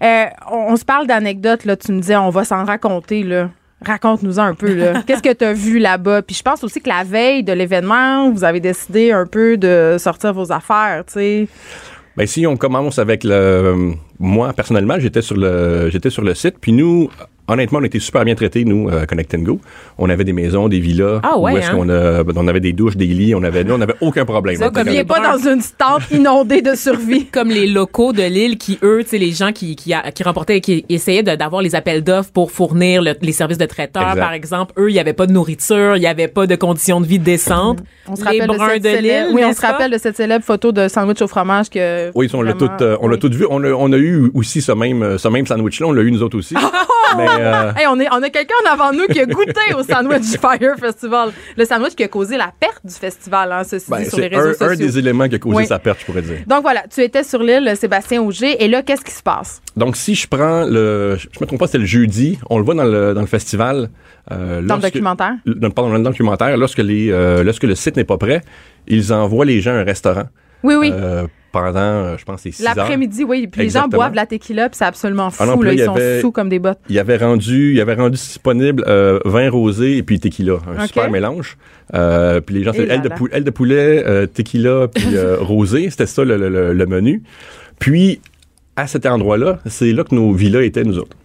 Euh, 0.02 0.24
on, 0.52 0.72
on 0.72 0.76
se 0.76 0.84
parle 0.84 1.06
d'anecdotes, 1.06 1.64
là. 1.64 1.76
Tu 1.76 1.92
me 1.92 2.00
disais, 2.00 2.16
on 2.16 2.30
va 2.30 2.44
s'en 2.44 2.64
raconter, 2.64 3.22
là. 3.22 3.50
Raconte-nous 3.84 4.38
un 4.38 4.54
peu, 4.54 4.74
là. 4.74 5.02
Qu'est-ce 5.06 5.22
que 5.22 5.32
tu 5.32 5.44
as 5.44 5.52
vu 5.52 5.78
là-bas? 5.78 6.22
Puis 6.22 6.36
je 6.36 6.42
pense 6.42 6.64
aussi 6.64 6.80
que 6.80 6.88
la 6.88 7.04
veille 7.04 7.42
de 7.42 7.52
l'événement, 7.52 8.30
vous 8.30 8.44
avez 8.44 8.60
décidé 8.60 9.12
un 9.12 9.26
peu 9.26 9.56
de 9.56 9.96
sortir 9.98 10.32
vos 10.32 10.50
affaires, 10.50 11.04
tu 11.06 11.14
sais. 11.14 11.48
Ben, 12.16 12.26
si 12.26 12.46
on 12.46 12.56
commence 12.56 12.98
avec 12.98 13.24
le, 13.24 13.92
moi, 14.18 14.54
personnellement, 14.54 14.98
j'étais 14.98 15.20
sur 15.20 15.36
le, 15.36 15.90
j'étais 15.90 16.08
sur 16.08 16.22
le 16.22 16.34
site, 16.34 16.56
puis 16.58 16.72
nous, 16.72 17.10
honnêtement, 17.48 17.78
on 17.80 17.84
était 17.84 17.98
super 17.98 18.24
bien 18.24 18.34
traités, 18.34 18.64
nous, 18.64 18.88
euh, 18.88 19.06
Connect 19.06 19.34
and 19.34 19.38
Go. 19.40 19.60
On 19.98 20.08
avait 20.10 20.24
des 20.24 20.32
maisons, 20.32 20.68
des 20.68 20.80
villas, 20.80 21.20
Ah 21.22 21.38
ouais, 21.38 21.52
où 21.52 21.56
est-ce 21.58 21.70
hein? 21.70 21.74
qu'on 21.74 21.88
a, 21.88 22.22
on 22.36 22.48
avait 22.48 22.60
des 22.60 22.72
douches, 22.72 22.96
des 22.96 23.06
lits, 23.06 23.34
on 23.34 23.42
avait, 23.42 23.64
nous, 23.64 23.74
on 23.74 23.80
avait 23.80 23.94
aucun 24.00 24.24
problème. 24.24 24.56
Viens 24.56 24.70
les 24.84 25.04
pas 25.04 25.20
dans 25.20 25.38
une 25.50 25.60
tente 25.78 26.02
inondée 26.10 26.62
de 26.62 26.74
survie. 26.74 27.26
comme 27.32 27.48
les 27.48 27.66
locaux 27.66 28.12
de 28.12 28.22
l'île 28.22 28.56
qui 28.58 28.78
eux 28.82 29.00
tu 29.02 29.10
sais 29.10 29.18
les 29.18 29.32
gens 29.32 29.52
qui 29.52 29.76
qui, 29.76 29.92
a- 29.92 30.10
qui 30.12 30.22
remportaient 30.22 30.60
qui 30.60 30.84
essayaient 30.88 31.22
de- 31.22 31.34
d'avoir 31.34 31.60
les 31.62 31.74
appels 31.74 32.02
d'offres 32.04 32.30
pour 32.32 32.50
fournir 32.50 33.02
le- 33.02 33.14
les 33.20 33.32
services 33.32 33.58
de 33.58 33.64
traiteurs 33.66 34.10
Exact. 34.10 34.20
par 34.20 34.32
exemple 34.32 34.72
eux 34.78 34.90
il 34.90 34.94
y 34.94 34.98
avait 34.98 35.12
pas 35.12 35.26
de 35.26 35.32
nourriture 35.32 35.96
il 35.96 36.02
y 36.02 36.06
avait 36.06 36.28
pas 36.28 36.46
de 36.46 36.54
conditions 36.56 37.00
de 37.00 37.06
vie 37.06 37.18
décentes 37.18 37.80
On 38.08 38.16
se 38.16 38.20
les 38.22 38.26
rappelle 38.40 38.48
de 38.48 38.56
bruns 38.56 38.68
cette 38.74 38.82
de 38.84 38.88
célèbre- 38.88 39.26
l'île 39.28 39.34
Oui, 39.36 39.42
on 39.44 39.52
se 39.52 39.60
rappelle 39.60 39.90
de 39.90 39.98
cette 39.98 40.16
célèbre 40.16 40.44
photo 40.44 40.72
de 40.72 40.88
sandwich 40.88 41.20
au 41.22 41.26
fromage 41.28 41.68
que. 41.70 42.10
Oui, 42.14 42.28
on 42.34 42.42
l'a 42.42 42.52
tout, 42.54 42.68
euh, 42.80 42.96
on 43.00 43.08
l'a 43.08 43.14
oui. 43.14 43.20
tout 43.20 43.30
vu. 43.30 43.46
On 43.50 43.62
a, 43.64 43.70
on 43.70 43.92
a 43.92 43.96
eu 43.98 44.30
aussi 44.34 44.60
ce 44.62 44.72
même, 44.72 45.18
ce 45.18 45.28
même 45.28 45.46
sandwich-là. 45.46 45.86
On 45.88 45.92
l'a 45.92 46.02
eu 46.02 46.10
nous 46.12 46.22
autres 46.22 46.38
aussi. 46.38 46.54
Mais, 47.16 47.26
euh, 47.40 47.72
Hey, 47.76 47.86
on, 47.88 47.98
est, 48.00 48.08
on 48.12 48.22
a 48.22 48.30
quelqu'un 48.30 48.54
en 48.66 48.72
avant 48.72 48.92
nous 48.92 49.06
qui 49.06 49.20
a 49.20 49.26
goûté 49.26 49.74
au 49.78 49.82
Sandwich 49.82 50.38
Fire 50.40 50.76
Festival. 50.78 51.30
Le 51.56 51.64
sandwich 51.64 51.94
qui 51.94 52.04
a 52.04 52.08
causé 52.08 52.36
la 52.36 52.52
perte 52.58 52.80
du 52.84 52.94
festival, 52.94 53.52
hein, 53.52 53.62
ceci 53.64 53.90
ben, 53.90 53.98
dit, 53.98 54.06
sur 54.08 54.18
les 54.18 54.28
c'est 54.30 54.36
réseaux 54.36 54.48
un, 54.48 54.52
sociaux. 54.52 54.72
un 54.72 54.76
des 54.76 54.98
éléments 54.98 55.28
qui 55.28 55.34
a 55.34 55.38
causé 55.38 55.56
Oui. 55.56 55.66
sa 55.66 55.78
perte, 55.78 56.00
je 56.00 56.06
pourrais 56.06 56.22
dire. 56.22 56.38
Donc 56.46 56.62
voilà, 56.62 56.84
tu 56.92 57.00
étais 57.02 57.22
sur 57.24 57.42
l'île 57.42 57.72
Sébastien 57.76 58.22
Auger 58.22 58.62
et 58.62 58.68
là, 58.68 58.82
qu'est-ce 58.82 59.04
qui 59.04 59.12
se 59.12 59.22
passe? 59.22 59.60
Donc, 59.76 59.96
si 59.96 60.14
je 60.14 60.26
prends 60.26 60.64
le, 60.64 61.16
je 61.16 61.26
me 61.40 61.46
trompe 61.46 61.58
pas, 61.60 61.66
c'était 61.66 61.78
le 61.78 61.84
jeudi, 61.86 62.38
on 62.50 62.58
le 62.58 62.64
voit 62.64 62.74
dans 62.74 62.84
le, 62.84 63.14
dans 63.14 63.20
le 63.20 63.26
festival. 63.26 63.88
euh, 64.32 64.62
Dans 64.62 64.76
le 64.76 64.82
documentaire? 64.82 65.34
le- 65.44 65.68
pardon, 65.70 65.90
dans 65.90 65.98
le 65.98 66.02
documentaire, 66.04 66.56
lorsque, 66.56 66.78
les, 66.78 67.10
euh, 67.10 67.42
lorsque 67.44 67.64
le 67.64 67.74
site 67.74 67.96
n'est 67.96 68.04
pas 68.04 68.16
prêt, 68.18 68.40
ils 68.86 69.12
envoient 69.12 69.44
les 69.44 69.60
gens 69.60 69.72
à 69.72 69.78
un 69.80 69.84
restaurant. 69.84 70.24
Oui, 70.62 70.74
oui. 70.76 70.92
Pendant, 71.60 71.78
euh, 71.78 72.16
je 72.18 72.24
pense, 72.24 72.40
c'est 72.42 72.50
6 72.50 72.62
heures. 72.66 72.74
L'après-midi, 72.76 73.24
oui. 73.24 73.46
Puis 73.46 73.62
les 73.62 73.70
gens 73.70 73.88
boivent 73.88 74.10
de 74.12 74.16
la 74.16 74.26
tequila, 74.26 74.68
puis 74.68 74.76
c'est 74.78 74.84
absolument 74.84 75.30
fou. 75.30 75.42
Ah 75.42 75.46
non, 75.46 75.56
puis 75.58 75.68
là, 75.68 75.74
ils 75.74 75.84
sont 75.84 75.96
sous 76.20 76.32
comme 76.32 76.48
des 76.48 76.58
bottes. 76.58 76.78
Il 76.88 76.98
avait 76.98 77.16
rendu, 77.16 77.72
il 77.74 77.80
avait 77.80 77.94
rendu 77.94 78.16
disponible 78.16 78.84
euh, 78.86 79.18
vin 79.24 79.48
rosé 79.50 79.96
et 79.96 80.02
puis 80.02 80.20
tequila, 80.20 80.58
un 80.76 80.86
super 80.86 81.10
mélange. 81.10 81.56
Euh, 81.94 82.40
puis 82.40 82.56
les 82.56 82.64
gens, 82.64 82.72
aile 82.72 83.00
de, 83.02 83.08
pou- 83.08 83.28
de 83.28 83.50
poulet, 83.50 84.04
euh, 84.06 84.26
tequila 84.26 84.88
puis 84.88 85.06
rosé, 85.40 85.88
c'était 85.90 86.06
ça 86.06 86.24
le, 86.24 86.36
le- 86.36 86.48
le- 86.48 86.72
le 86.72 86.86
menu. 86.86 87.22
Puis 87.78 88.20
à 88.76 88.86
cet 88.86 89.06
endroit-là, 89.06 89.60
c'est 89.66 89.92
là 89.92 90.04
que 90.04 90.14
nos 90.14 90.32
villas 90.32 90.62
étaient 90.62 90.84
nous 90.84 90.98
autres. 90.98 91.16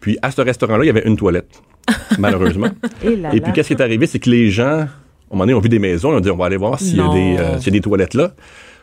Puis 0.00 0.18
à 0.22 0.30
ce 0.30 0.40
restaurant-là, 0.42 0.84
il 0.84 0.86
y 0.88 0.90
avait 0.90 1.06
une 1.06 1.16
toilette, 1.16 1.62
malheureusement. 2.18 2.68
Et, 3.04 3.16
là, 3.16 3.30
Et 3.34 3.40
puis, 3.40 3.52
qu'est-ce 3.52 3.68
qui 3.68 3.74
est 3.74 3.82
arrivé, 3.82 4.06
c'est 4.06 4.18
que 4.18 4.30
les 4.30 4.50
gens, 4.50 4.64
à 4.80 4.82
un 4.82 4.88
moment 5.30 5.44
donné, 5.44 5.54
ont 5.54 5.60
vu 5.60 5.68
des 5.68 5.78
maisons, 5.78 6.12
ils 6.12 6.16
ont 6.16 6.20
dit, 6.20 6.30
on 6.30 6.36
va 6.36 6.46
aller 6.46 6.56
voir 6.56 6.78
s'il 6.78 6.96
y, 6.96 7.00
a 7.00 7.04
Non. 7.04 7.12
des, 7.14 7.36
euh, 7.38 7.58
s'il 7.58 7.66
y 7.74 7.76
a 7.76 7.78
des 7.78 7.82
toilettes 7.82 8.14
là. 8.14 8.32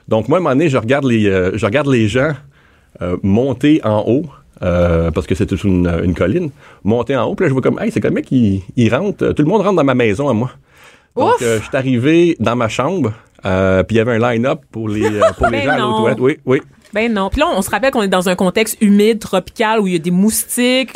Donc, 0.07 0.27
moi, 0.29 0.37
à 0.37 0.39
un 0.39 0.43
moment 0.43 0.55
donné, 0.55 0.69
je 0.69 0.77
regarde 0.77 1.05
les, 1.05 1.27
euh, 1.27 1.51
je 1.57 1.65
regarde 1.65 1.87
les 1.87 2.07
gens 2.07 2.33
euh, 3.01 3.17
monter 3.23 3.81
en 3.83 4.03
haut, 4.07 4.25
euh, 4.63 5.11
parce 5.11 5.27
que 5.27 5.35
sur 5.35 5.65
une, 5.65 5.87
une 6.03 6.13
colline, 6.13 6.49
monter 6.83 7.15
en 7.15 7.25
haut, 7.25 7.35
puis 7.35 7.45
là, 7.45 7.49
je 7.49 7.53
vois 7.53 7.61
comme, 7.61 7.79
hey, 7.79 7.91
c'est 7.91 7.99
comme 7.99 8.13
mec, 8.13 8.31
ils, 8.31 8.63
ils 8.75 8.93
rentrent, 8.93 9.23
euh, 9.25 9.33
tout 9.33 9.43
le 9.43 9.49
monde 9.49 9.61
rentre 9.61 9.75
dans 9.75 9.83
ma 9.83 9.95
maison 9.95 10.29
à 10.29 10.33
moi. 10.33 10.51
Donc, 11.15 11.33
je 11.39 11.59
suis 11.59 11.75
arrivé 11.75 12.35
dans 12.39 12.55
ma 12.55 12.69
chambre, 12.69 13.11
euh, 13.45 13.83
puis 13.83 13.95
il 13.95 13.97
y 13.97 14.01
avait 14.01 14.13
un 14.15 14.31
line-up 14.31 14.61
pour 14.71 14.87
les, 14.87 15.19
pour 15.37 15.47
les 15.47 15.57
Ben 15.65 15.65
gens 15.65 16.05
à 16.05 16.09
l'autre. 16.09 16.21
Oui, 16.21 16.37
oui. 16.45 16.61
Ben 16.93 17.11
non 17.13 17.29
puis 17.29 17.39
là 17.41 17.47
on 17.55 17.61
se 17.61 17.69
rappelle 17.69 17.91
qu'on 17.91 18.01
est 18.03 18.07
dans 18.07 18.29
un 18.29 18.35
contexte 18.35 18.77
humide 18.81 19.19
tropical 19.19 19.79
où 19.79 19.87
il 19.87 19.93
y 19.93 19.95
a 19.95 19.99
des 19.99 20.11
moustiques 20.11 20.91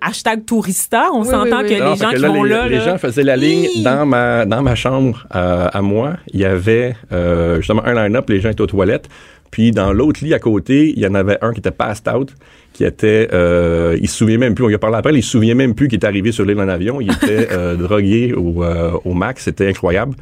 hashtag 0.00 0.44
tourista 0.44 1.04
on 1.12 1.22
Oui, 1.22 1.28
s'entend 1.28 1.58
oui, 1.62 1.66
oui. 1.68 1.76
que 1.76 1.82
Non, 1.82 1.90
les 1.92 1.96
fait 1.96 2.04
gens 2.04 2.10
que 2.10 2.16
qui 2.16 2.22
là, 2.22 2.28
vont 2.28 2.42
les, 2.44 2.50
là 2.50 2.68
les 2.68 2.76
là, 2.78 2.84
gens 2.84 2.98
faisaient 2.98 3.22
la 3.22 3.36
ligne 3.36 3.68
Hi! 3.74 3.82
dans 3.82 4.06
ma 4.06 4.44
dans 4.44 4.62
ma 4.62 4.74
chambre 4.74 5.26
euh, 5.34 5.68
à 5.72 5.82
moi. 5.82 6.14
Il 6.32 6.40
y 6.40 6.44
avait 6.44 6.96
euh, 7.12 7.56
justement 7.58 7.84
un 7.84 7.94
line-up, 7.94 8.28
les 8.28 8.40
gens 8.40 8.50
étaient 8.50 8.60
aux 8.62 8.66
toilettes. 8.66 9.08
Puis 9.52 9.70
dans 9.70 9.92
l'autre 9.92 10.22
lit 10.22 10.34
à 10.34 10.38
côté, 10.38 10.92
il 10.94 10.98
y 11.02 11.06
en 11.06 11.14
avait 11.14 11.38
un 11.40 11.52
qui 11.52 11.60
était 11.60 11.70
passed 11.70 12.08
out, 12.12 12.34
qui 12.72 12.84
était, 12.84 13.28
euh, 13.32 13.96
il 14.02 14.08
se 14.08 14.16
souvient 14.16 14.36
même 14.38 14.54
plus. 14.54 14.64
On 14.64 14.68
lui 14.68 14.74
a 14.74 14.78
parlé 14.78 14.96
après, 14.96 15.14
il 15.14 15.22
se 15.22 15.30
souvient 15.30 15.54
même 15.54 15.74
plus 15.74 15.88
qu'il 15.88 15.96
était 15.96 16.06
arrivé 16.06 16.32
sur 16.32 16.44
l'île 16.44 16.60
en 16.60 16.68
avion. 16.68 17.00
Il 17.00 17.10
était 17.10 17.48
euh, 17.52 17.74
drogué 17.76 18.34
au, 18.34 18.64
euh, 18.64 18.90
au 19.04 19.14
max, 19.14 19.44
c'était 19.44 19.68
incroyable. 19.68 20.14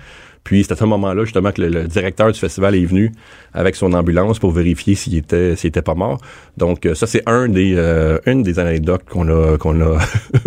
Puis 0.45 0.63
c'est 0.65 0.73
à 0.73 0.77
ce 0.77 0.85
moment-là 0.85 1.25
justement 1.25 1.51
que 1.53 1.63
le, 1.63 1.69
le 1.69 1.85
directeur 1.89 2.31
du 2.31 2.39
festival 2.39 2.75
est 2.75 2.85
venu 2.85 3.13
avec 3.55 3.75
son 3.77 3.93
ambulance 3.95 4.39
pour 4.39 4.51
vérifier 4.51 4.95
s'il 4.95 5.17
était 5.17 5.57
s'il 5.57 5.69
était 5.69 5.83
pas 5.83 5.95
mort. 5.95 6.21
Donc 6.57 6.85
euh, 6.85 6.95
ça 6.95 7.07
c'est 7.07 7.23
un 7.27 7.49
des 7.49 7.75
euh, 7.77 8.19
une 8.27 8.43
des 8.43 8.59
anecdotes 8.59 9.05
qu'on 9.09 9.29
a 9.29 9.57
qu'on 9.59 9.81
a 9.81 9.99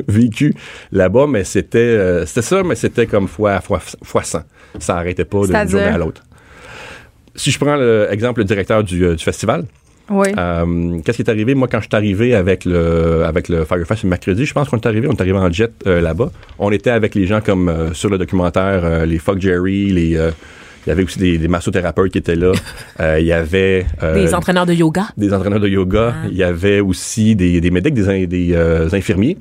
vécu 0.08 0.54
là-bas, 0.92 1.25
mais 1.27 1.44
c'était 1.44 1.80
euh, 1.80 2.25
c'était 2.25 2.44
ça, 2.44 2.63
mais 2.63 2.75
c'était 2.75 3.08
comme 3.08 3.27
fois 3.27 3.60
fois 3.62 3.82
fois 4.04 4.24
100. 4.24 4.39
Ça 4.80 4.98
arrêtait 4.98 5.25
pas 5.25 5.46
d'une 5.46 5.68
journée 5.68 5.86
à 5.86 5.98
l'autre. 5.98 6.24
Si 7.36 7.51
je 7.51 7.60
prends 7.60 7.75
l'exemple 7.75 8.39
le 8.39 8.46
directeur 8.46 8.84
du, 8.84 9.06
euh, 9.06 9.16
du 9.16 9.24
festival, 9.24 9.66
Oui. 10.10 10.28
Euh, 10.38 11.00
Qu'est-ce 11.04 11.18
qui 11.18 11.22
est 11.24 11.30
arrivé? 11.30 11.54
Moi, 11.56 11.68
quand 11.68 11.80
je 11.80 11.86
suis 11.88 11.96
arrivé 11.96 12.34
avec 12.36 12.66
le, 12.66 13.24
avec 13.26 13.50
le 13.50 13.66
Firefest 13.66 14.04
le 14.04 14.10
mercredi, 14.10 14.46
je 14.46 14.54
pense 14.54 14.70
qu'on 14.70 14.78
est 14.78 14.86
arrivé, 14.86 15.08
on 15.08 15.14
est 15.14 15.22
arrivé 15.22 15.38
en 15.38 15.52
jet 15.52 15.72
euh, 15.86 16.02
là-bas. 16.02 16.32
On 16.60 16.72
était 16.72 16.90
avec 16.92 17.14
les 17.16 17.26
gens 17.26 17.42
comme 17.42 17.68
euh, 17.70 17.94
sur 17.94 18.10
le 18.10 18.18
documentaire, 18.18 18.82
euh, 18.84 19.06
les 19.06 19.20
Fuck 19.20 19.40
Jerry, 19.40 19.90
les. 19.92 20.16
euh, 20.18 20.32
il 20.86 20.92
y 20.92 20.94
avait 20.94 21.04
aussi 21.04 21.20
des, 21.20 21.38
des 21.38 21.50
massothérapeutes 21.50 22.14
qui 22.14 22.18
étaient 22.20 22.38
là. 22.38 22.54
Euh, 23.02 23.20
il 23.20 23.28
y 23.28 23.32
avait 23.34 23.86
euh, 24.02 24.16
Des 24.16 24.34
entraîneurs 24.34 24.66
de 24.66 24.74
yoga. 24.74 25.10
des 25.18 25.32
entraîneurs 25.34 25.60
de 25.60 25.68
yoga. 25.68 26.14
Ah. 26.16 26.28
Il 26.32 26.38
y 26.38 26.42
avait 26.44 26.80
aussi 26.80 27.36
des, 27.36 27.60
des 27.62 27.70
médics, 27.70 27.94
des, 27.94 28.26
des 28.26 28.54
euh, 28.54 28.90
infirmiers. 28.94 29.38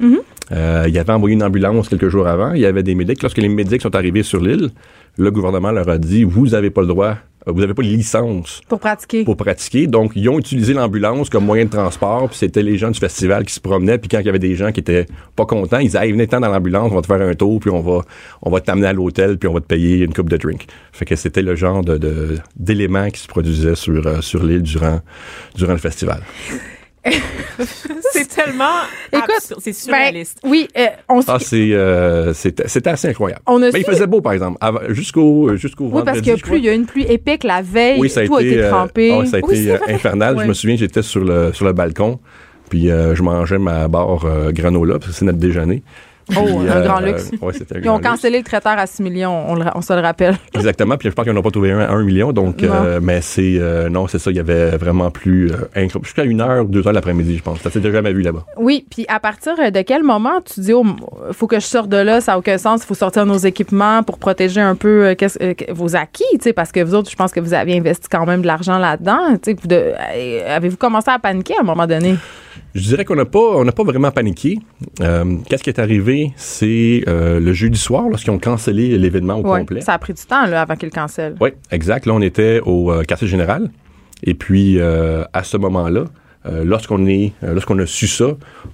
Euh, 0.52 0.84
il 0.88 0.92
y 0.94 0.98
avait 0.98 1.12
envoyé 1.12 1.34
une 1.34 1.42
ambulance 1.42 1.88
quelques 1.88 2.08
jours 2.08 2.26
avant. 2.26 2.52
Il 2.52 2.60
y 2.60 2.66
avait 2.66 2.82
des 2.82 2.94
médics. 2.94 3.22
Lorsque 3.22 3.38
les 3.38 3.48
médics 3.48 3.80
sont 3.80 3.94
arrivés 3.96 4.22
sur 4.24 4.40
l'île, 4.42 4.70
le 5.16 5.30
gouvernement 5.30 5.70
leur 5.70 5.88
a 5.88 5.96
dit 5.98 6.24
vous 6.24 6.48
n'avez 6.48 6.68
pas 6.70 6.82
le 6.82 6.88
droit, 6.88 7.16
vous 7.46 7.60
n'avez 7.60 7.74
pas 7.74 7.82
de 7.82 7.88
licence 7.88 8.60
Pour 8.68 8.80
pratiquer. 8.80 9.24
pour 9.24 9.36
pratiquer. 9.36 9.86
Donc, 9.86 10.12
ils 10.16 10.28
ont 10.28 10.38
utilisé 10.38 10.74
l'ambulance 10.74 11.30
comme 11.30 11.44
moyen 11.44 11.64
de 11.64 11.70
transport. 11.70 12.28
Puis 12.28 12.38
c'était 12.38 12.62
les 12.62 12.76
gens 12.76 12.90
du 12.90 12.98
festival 12.98 13.44
qui 13.44 13.54
se 13.54 13.60
promenaient. 13.60 13.98
Puis 13.98 14.08
quand 14.08 14.18
il 14.18 14.26
y 14.26 14.28
avait 14.28 14.38
des 14.38 14.54
gens 14.56 14.72
qui 14.72 14.80
étaient 14.80 15.06
pas 15.36 15.46
contents, 15.46 15.78
ils 15.78 15.86
disaient 15.86 16.06
hey, 16.06 16.12
venez-t'en 16.12 16.40
dans 16.40 16.48
l'ambulance, 16.50 16.90
on 16.90 16.96
va 16.96 17.02
te 17.02 17.06
faire 17.06 17.20
un 17.20 17.34
tour, 17.34 17.60
puis 17.60 17.70
on 17.70 17.80
va, 17.80 18.02
on 18.42 18.50
va 18.50 18.60
t'amener 18.60 18.88
à 18.88 18.92
l'hôtel, 18.92 19.38
puis 19.38 19.48
on 19.48 19.54
va 19.54 19.60
te 19.60 19.66
payer 19.66 19.98
une 20.04 20.12
coupe 20.12 20.28
de 20.28 20.36
drink. 20.36 20.66
Fait 20.92 21.04
que 21.04 21.14
c'était 21.16 21.42
le 21.42 21.54
genre 21.54 21.82
de, 21.84 21.98
de- 21.98 22.38
d'éléments 22.56 23.08
qui 23.10 23.20
se 23.20 23.28
produisaient 23.28 23.74
sur, 23.76 24.06
euh, 24.06 24.20
sur 24.20 24.42
l'île 24.42 24.62
durant, 24.62 25.00
durant 25.54 25.72
le 25.72 25.78
festival. 25.78 26.20
C'est 28.12 28.28
tellement 28.28 28.64
Écoute, 29.12 29.28
c'est 29.58 29.70
Ben, 29.70 29.74
surréaliste. 29.74 30.40
oui, 30.44 30.68
euh, 30.76 30.86
on 31.08 31.20
Ah, 31.26 31.38
c'est, 31.40 31.72
euh, 31.72 32.32
c'était, 32.34 32.88
assez 32.88 33.08
incroyable. 33.08 33.42
On 33.46 33.62
a 33.62 33.70
Mais 33.70 33.80
il 33.80 33.84
faisait 33.84 34.06
beau, 34.06 34.20
par 34.20 34.32
exemple, 34.32 34.58
jusqu'au, 34.90 35.56
jusqu'au 35.56 35.84
oui, 35.84 35.90
vendredi. 35.90 36.06
parce 36.06 36.18
qu'il 36.20 36.28
y 36.28 36.34
a 36.34 36.36
plus, 36.36 36.58
il 36.58 36.64
y 36.64 36.68
a 36.68 36.72
une 36.72 36.86
pluie 36.86 37.04
épique 37.08 37.44
la 37.44 37.62
veille. 37.62 37.98
Oui, 38.00 38.10
ça 38.10 38.20
a 38.20 38.26
tout 38.26 38.38
été, 38.38 38.48
a 38.48 38.52
été 38.52 38.62
euh, 38.64 38.70
trempé. 38.70 39.12
ouais, 39.16 39.26
ça 39.26 39.36
a 39.38 39.40
Oui, 39.40 39.58
été 39.60 39.70
euh, 39.72 39.78
infernal. 39.88 40.36
Je 40.40 40.44
me 40.46 40.52
souviens, 40.54 40.76
j'étais 40.76 41.02
sur 41.02 41.24
le, 41.24 41.52
sur 41.52 41.64
le 41.64 41.72
balcon, 41.72 42.18
puis 42.68 42.90
euh, 42.90 43.14
je 43.14 43.22
mangeais 43.22 43.58
ma 43.58 43.88
barre 43.88 44.24
euh, 44.24 44.50
granola, 44.52 44.94
parce 44.98 45.12
que 45.12 45.16
c'est 45.16 45.24
notre 45.24 45.38
déjeuner. 45.38 45.82
Oh, 46.30 46.40
Puis, 46.44 46.68
un 46.68 46.76
euh, 46.78 46.82
grand 46.84 46.98
luxe. 46.98 47.30
ouais, 47.40 47.54
un 47.54 47.78
Ils 47.84 47.88
ont 47.88 47.98
luxe. 47.98 48.08
cancellé 48.08 48.38
le 48.38 48.44
traiteur 48.44 48.76
à 48.76 48.86
6 48.86 49.00
millions, 49.02 49.44
on, 49.48 49.54
le- 49.54 49.64
on 49.76 49.80
se 49.80 49.92
le 49.92 50.00
rappelle. 50.00 50.34
Exactement, 50.54 50.96
puis 50.96 51.08
je 51.08 51.14
pense 51.14 51.24
qu'ils 51.24 51.32
n'ont 51.32 51.40
pas 51.42 51.52
trouvé 51.52 51.70
un 51.70 51.78
à 51.78 51.92
un 51.92 52.02
million, 52.02 52.32
donc, 52.32 52.62
Non. 52.62 52.72
euh, 52.72 53.00
mais 53.00 53.20
c'est, 53.20 53.58
euh, 53.58 53.88
non, 53.88 54.08
c'est 54.08 54.18
ça, 54.18 54.32
il 54.32 54.36
y 54.36 54.40
avait 54.40 54.76
vraiment 54.76 55.12
plus, 55.12 55.52
euh, 55.52 55.88
jusqu'à 56.02 56.24
une 56.24 56.40
heure, 56.40 56.64
deux 56.64 56.84
heures 56.86 56.92
l'après-midi, 56.92 57.36
je 57.36 57.42
pense. 57.44 57.60
Ça 57.60 57.70
s'était 57.70 57.92
jamais 57.92 58.12
vu 58.12 58.22
là-bas. 58.22 58.44
Oui, 58.56 58.84
puis 58.90 59.04
à 59.08 59.20
partir 59.20 59.54
de 59.56 59.82
quel 59.82 60.02
moment 60.02 60.40
tu 60.44 60.58
dis, 60.60 60.72
oh, 60.72 60.84
faut 61.30 61.46
que 61.46 61.60
je 61.60 61.64
sorte 61.66 61.88
de 61.88 61.96
là, 61.98 62.20
ça 62.20 62.32
n'a 62.32 62.38
aucun 62.38 62.58
sens, 62.58 62.82
il 62.82 62.86
faut 62.86 62.94
sortir 62.94 63.24
nos 63.24 63.38
équipements 63.38 64.02
pour 64.02 64.18
protéger 64.18 64.60
un 64.60 64.74
peu 64.74 65.06
euh, 65.06 65.14
euh, 65.42 65.54
vos 65.70 65.94
acquis, 65.94 66.24
tu 66.32 66.38
sais, 66.42 66.52
parce 66.52 66.72
que 66.72 66.80
vous 66.80 66.94
autres, 66.96 67.08
je 67.10 67.16
pense 67.16 67.30
que 67.30 67.38
vous 67.38 67.54
avez 67.54 67.76
investi 67.78 68.08
quand 68.10 68.26
même 68.26 68.42
de 68.42 68.46
l'argent 68.48 68.78
là-dedans. 68.78 69.38
euh, 69.70 69.92
Avez-vous 70.48 70.76
commencé 70.76 71.08
à 71.10 71.20
paniquer 71.20 71.54
à 71.56 71.60
un 71.60 71.64
moment 71.64 71.86
donné? 71.86 72.16
Je 72.74 72.82
dirais 72.82 73.04
qu'on 73.04 73.14
n'a 73.16 73.24
pas, 73.24 73.38
on 73.38 73.64
n'a 73.64 73.72
pas 73.72 73.84
vraiment 73.84 74.10
paniqué. 74.10 74.58
Euh, 75.00 75.36
qu'est-ce 75.48 75.62
qui 75.62 75.70
est 75.70 75.78
arrivé, 75.78 76.32
c'est 76.36 77.02
euh, 77.08 77.40
le 77.40 77.52
jeudi 77.52 77.78
soir, 77.78 78.08
lorsqu'ils 78.08 78.30
ont 78.30 78.38
cancellé 78.38 78.98
l'événement 78.98 79.36
au 79.38 79.46
Ouais, 79.46 79.60
complet. 79.60 79.80
Ça 79.80 79.94
a 79.94 79.98
pris 79.98 80.12
du 80.12 80.22
temps 80.24 80.46
là, 80.46 80.62
avant 80.62 80.76
qu'ils 80.76 80.88
le 80.88 80.94
cancellent. 80.94 81.36
Oui, 81.40 81.50
exact. 81.70 82.06
Là, 82.06 82.14
on 82.14 82.20
était 82.20 82.60
au 82.64 82.90
euh, 82.92 83.02
quartier 83.02 83.28
général. 83.28 83.70
Et 84.22 84.34
puis, 84.34 84.80
à 84.80 85.42
ce 85.44 85.58
moment-là, 85.58 86.04
lorsqu'on 86.64 87.06
est, 87.06 87.32
lorsqu'on 87.42 87.78
a 87.80 87.84
su 87.84 88.06
ça, 88.06 88.28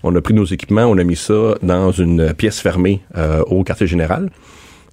on 0.05 0.15
a 0.15 0.21
pris 0.21 0.35
nos 0.35 0.45
équipements, 0.45 0.85
on 0.85 0.97
a 0.99 1.05
mis 1.05 1.17
ça 1.17 1.57
dans 1.65 1.91
une 1.91 2.33
pièce 2.33 2.61
fermée 2.61 3.01
au 3.49 3.65
quartier 3.65 3.89
général. 3.89 4.31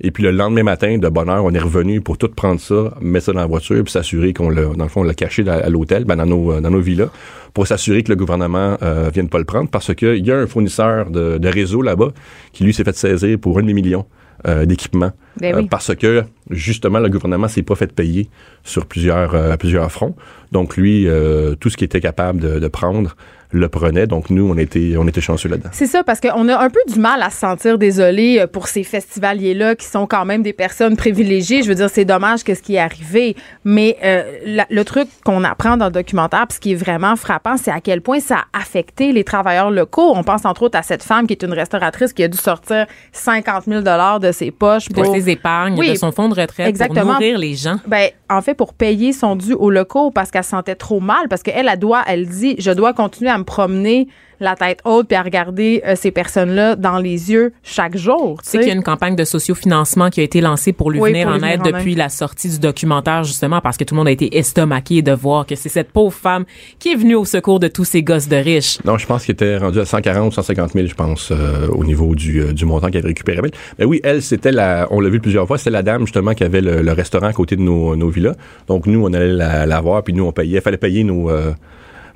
Et 0.01 0.12
puis 0.12 0.24
le 0.24 0.32
lendemain 0.32 0.63
matin, 0.63 0.98
de 0.98 1.10
bonne 1.10 1.29
heure, 1.29 1.44
on 1.44 1.53
est 1.53 1.60
revenu 1.60 2.01
pour 2.01 2.18
tout 2.18 2.29
prendre 2.29 2.60
ça, 2.60 2.94
mettre 3.01 3.25
ça 3.25 3.34
dans 3.34 3.41
la 3.41 3.48
voiture, 3.48 3.84
puis 3.84 3.91
s'assurer 3.91 4.34
qu'on 4.34 4.50
l'a, 4.50 4.65
dans 4.65 4.84
le 4.84 4.89
fond, 4.89 5.01
on 5.01 5.03
l'a 5.03 5.13
caché 5.13 5.48
à 5.48 5.70
l'hôtel, 5.70 6.06
ben, 6.06 6.15
dans 6.15 6.25
nos, 6.25 6.53
euh, 6.53 6.62
dans 6.62 6.72
nos 6.72 6.79
villas, 6.79 7.10
pour 7.53 7.68
s'assurer 7.68 8.03
que 8.03 8.10
le 8.10 8.15
gouvernement 8.15 8.77
euh, 8.82 9.10
vienne 9.13 9.29
pas 9.29 9.39
le 9.39 9.46
prendre, 9.46 9.70
parce 9.70 9.94
qu'il 9.94 10.25
y 10.25 10.32
a 10.32 10.38
un 10.38 10.48
fournisseur 10.48 11.10
de, 11.10 11.38
de 11.38 11.48
réseau 11.50 11.82
là-bas 11.82 12.10
qui 12.53 12.63
lui 12.63 12.74
s'est 12.74 12.84
fait 12.84 12.96
saisir 12.96 13.38
pour 13.39 13.60
un 13.60 13.62
demi-million 13.62 14.06
euh, 14.48 14.65
d'équipements 14.65 15.12
Ben 15.41 15.53
euh, 15.53 15.63
parce 15.70 15.94
que 15.96 16.24
justement 16.50 17.00
le 17.00 17.10
gouvernement 17.10 17.50
s'est 17.50 17.62
pas 17.62 17.75
fait 17.75 17.91
payer 17.91 18.29
sur 18.63 18.86
plusieurs 18.86 19.36
euh, 19.36 19.58
plusieurs 19.58 19.91
fronts. 19.91 20.15
Donc 20.53 20.77
lui, 20.77 21.10
euh, 21.10 21.56
tout 21.56 21.70
ce 21.70 21.75
qu'il 21.75 21.86
était 21.86 22.00
capable 22.00 22.39
de, 22.39 22.58
de 22.58 22.68
prendre, 22.70 23.18
le 23.51 23.68
prenait. 23.70 24.06
Donc 24.08 24.29
nous, 24.29 24.48
on 24.50 24.58
était 24.58 24.96
on 24.98 25.08
était 25.08 25.22
chanceux 25.22 25.50
là-dedans. 25.50 25.70
C'est 25.72 25.88
ça, 25.88 26.03
parce 26.03 26.20
qu'on 26.20 26.48
a 26.50 26.58
un 26.63 26.70
peu 26.70 26.79
du 26.88 27.00
mal 27.00 27.22
à 27.24 27.29
se 27.29 27.38
sentir 27.38 27.77
désolé 27.77 28.39
euh, 28.39 28.48
pour 28.48 28.68
ces 28.68 28.84
festivaliers-là 28.84 29.75
qui 29.75 29.86
sont 29.88 30.06
quand 30.08 30.25
même 30.25 30.44
des 30.44 30.53
personnes 30.53 30.96
privilégiées. 30.96 31.63
Je 31.63 31.68
veux 31.70 31.75
dire, 31.75 31.89
c'est 31.89 32.06
dommage 32.06 32.44
que 32.44 32.53
ce 32.53 32.62
qui 32.62 32.75
est 32.75 32.79
arrivé. 32.79 33.35
Mais 33.64 33.98
euh, 34.03 34.24
la- 34.46 34.68
le 34.70 34.83
truc 34.83 35.07
qu'on 35.25 35.44
apprend 35.44 35.77
dans 35.77 35.85
le 35.85 35.92
documentaire, 35.92 36.46
puis 36.48 36.55
ce 36.55 36.59
qui 36.59 36.72
est 36.74 36.75
vraiment 36.75 37.16
frappant, 37.16 37.57
c'est 37.57 37.72
à 37.72 37.81
quel 37.81 38.01
point 38.01 38.20
ça 38.20 38.46
a 38.53 38.59
affecté 38.59 39.12
les 39.12 39.24
travailleurs 39.24 39.72
locaux. 39.72 40.12
On 40.16 40.24
pense 40.24 40.46
entre 40.46 40.64
autres 40.64 40.77
à 40.77 40.83
cette 40.83 41.03
femme 41.03 41.25
qui 41.27 41.33
est 41.33 41.44
une 41.44 41.53
restauratrice 41.53 42.14
qui 42.14 42.24
a 42.24 42.27
dû 42.27 42.38
sortir 42.38 42.85
50 43.14 43.64
000 43.66 43.81
de 43.81 44.31
ses 44.31 44.51
poches 44.51 44.90
de 44.90 44.94
pour... 44.94 45.14
ses 45.16 45.29
épargnes, 45.29 45.75
Oui. 45.77 45.90
de 45.92 45.96
son 45.96 46.12
fonds 46.12 46.29
de 46.29 46.40
retraite 46.40 46.68
Exactement. 46.68 47.01
pour 47.01 47.14
nourrir 47.14 47.38
les 47.38 47.55
gens. 47.55 47.77
Ben, 47.88 48.09
en 48.29 48.42
fait, 48.42 48.53
pour 48.53 48.74
payer 48.74 49.11
son 49.13 49.35
dû 49.35 49.53
aux 49.53 49.70
locaux 49.70 50.11
parce 50.11 50.31
qu'elle 50.31 50.44
se 50.44 50.51
sentait 50.51 50.75
trop 50.75 51.00
mal, 51.00 51.27
parce 51.29 51.44
qu'elle, 51.44 51.68
elle 51.68 51.79
doit, 51.79 52.03
elle 52.07 52.27
dit, 52.27 52.55
je 52.59 52.72
dois 52.72 52.94
continuer 52.94 53.31
à 53.31 53.37
me 53.37 53.44
promener 53.44 54.07
la 54.40 54.56
tête 54.56 54.80
haute 54.86 55.08
puis 55.08 55.18
à 55.18 55.22
regarder 55.22 55.82
euh, 55.86 55.96
ces 55.96 56.12
personnes-là 56.12 56.75
dans 56.75 56.98
les 56.98 57.32
yeux 57.32 57.54
chaque 57.64 57.98
jour. 57.98 58.40
Tu 58.44 58.50
sais 58.50 58.58
qu'il 58.60 58.68
y 58.68 58.72
a 58.72 58.75
une 58.75 58.84
campagne 58.84 59.16
de 59.16 59.24
sociofinancement 59.24 60.10
qui 60.10 60.22
a 60.22 60.24
été 60.24 60.42
lancée 60.42 60.74
pour 60.74 60.92
lui 60.92 61.00
Oui, 61.00 61.12
venir 61.12 61.28
pour 61.28 61.36
en 61.36 61.40
lui 61.40 61.46
aide 61.50 61.62
venir 61.62 61.75
en 61.75 61.78
depuis 61.78 61.96
la 61.96 62.10
sortie 62.10 62.50
du 62.50 62.60
documentaire, 62.60 63.24
justement, 63.24 63.62
parce 63.62 63.78
que 63.78 63.84
tout 63.84 63.96
le 63.96 64.00
monde 64.00 64.08
a 64.08 64.12
été 64.12 64.38
estomaqué 64.38 65.02
de 65.02 65.12
voir 65.12 65.46
que 65.46 65.56
c'est 65.56 65.70
cette 65.70 65.92
pauvre 65.92 66.14
femme 66.14 66.46
qui 66.80 66.92
est 66.92 66.96
venue 66.96 67.16
au 67.16 67.25
secours 67.25 67.60
de 67.60 67.68
tous 67.68 67.86
ces 67.86 68.04
gosses 68.04 68.28
de 68.28 68.38
riches. 68.38 68.80
Non, 68.86 68.98
je 68.98 69.06
pense 69.06 69.25
qu'il 69.25 69.34
était 69.34 69.58
rendu 69.58 69.80
à 69.80 69.86
140 69.86 70.34
150 70.34 70.74
000, 70.74 70.88
je 70.88 70.94
pense, 70.94 71.32
euh, 71.32 71.68
au 71.70 71.84
niveau 71.84 72.16
du, 72.16 72.42
euh, 72.42 72.54
du 72.54 72.66
montant 72.66 72.88
qu'il 72.88 72.98
avait 72.98 73.08
récupéré. 73.10 73.40
Mais 73.78 73.86
oui, 73.86 74.00
elle, 74.04 74.22
c'était 74.22 74.52
la, 74.52 74.88
on 74.92 75.00
l'a 75.00 75.10
vu 75.10 75.20
plusieurs 75.20 75.48
fois, 75.48 75.58
c'était 75.58 75.70
la 75.70 75.84
dame 75.84 76.02
justement 76.02 76.34
qui 76.34 76.44
avait 76.44 76.62
le, 76.62 76.82
le 76.82 76.92
restaurant 76.92 77.28
à 77.28 77.34
côté 77.34 77.56
de 77.56 77.62
nos, 77.62 77.96
nos 77.96 78.10
villas. 78.10 78.36
Donc 78.68 78.86
nous, 78.86 79.04
on 79.04 79.14
allait 79.14 79.34
la, 79.34 79.66
la 79.66 79.82
voir, 79.82 80.04
puis 80.04 80.14
nous, 80.14 80.25
on 80.25 80.32
payait. 80.32 80.58
Il 80.58 80.62
fallait 80.62 80.78
payer 80.78 81.04
nos, 81.04 81.30
euh, 81.30 81.52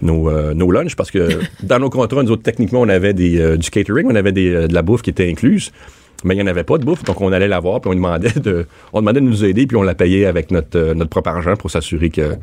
nos, 0.04 0.30
euh, 0.30 0.54
nos 0.54 0.72
lunchs 0.72 0.96
parce 0.96 1.12
que 1.12 1.40
dans 1.64 1.80
nos 1.80 1.90
contrats, 1.90 2.24
nous 2.24 2.32
autres, 2.32 2.44
techniquement, 2.44 2.82
on 2.82 2.90
avait 2.90 3.14
des, 3.14 3.40
euh, 3.40 3.58
du 3.58 3.70
catering, 3.70 4.08
on 4.10 4.16
avait 4.16 4.32
des, 4.32 4.54
euh, 4.54 4.68
de 4.68 4.74
la 4.74 4.82
bouffe 4.82 5.02
qui 5.02 5.10
était 5.10 5.30
incluse. 5.30 5.72
Mais 6.24 6.36
il 6.36 6.38
n'y 6.38 6.44
en 6.44 6.48
avait 6.48 6.64
pas 6.64 6.78
de 6.78 6.86
bouffe, 6.86 7.04
donc 7.04 7.20
on 7.20 7.32
allait 7.34 7.48
la 7.48 7.60
voir, 7.60 7.82
puis 7.82 7.92
on 7.92 7.96
demandait 7.96 8.40
de, 8.40 8.66
on 8.94 9.02
demandait 9.02 9.20
de 9.20 9.26
nous 9.26 9.44
aider, 9.44 9.68
puis 9.68 9.76
on 9.76 9.84
la 9.84 9.96
payait 9.96 10.26
avec 10.26 10.52
notre, 10.52 10.78
euh, 10.78 10.94
notre 10.94 11.10
propre 11.10 11.30
argent 11.30 11.56
pour 11.56 11.70
s'assurer 11.70 12.10
que 12.10 12.38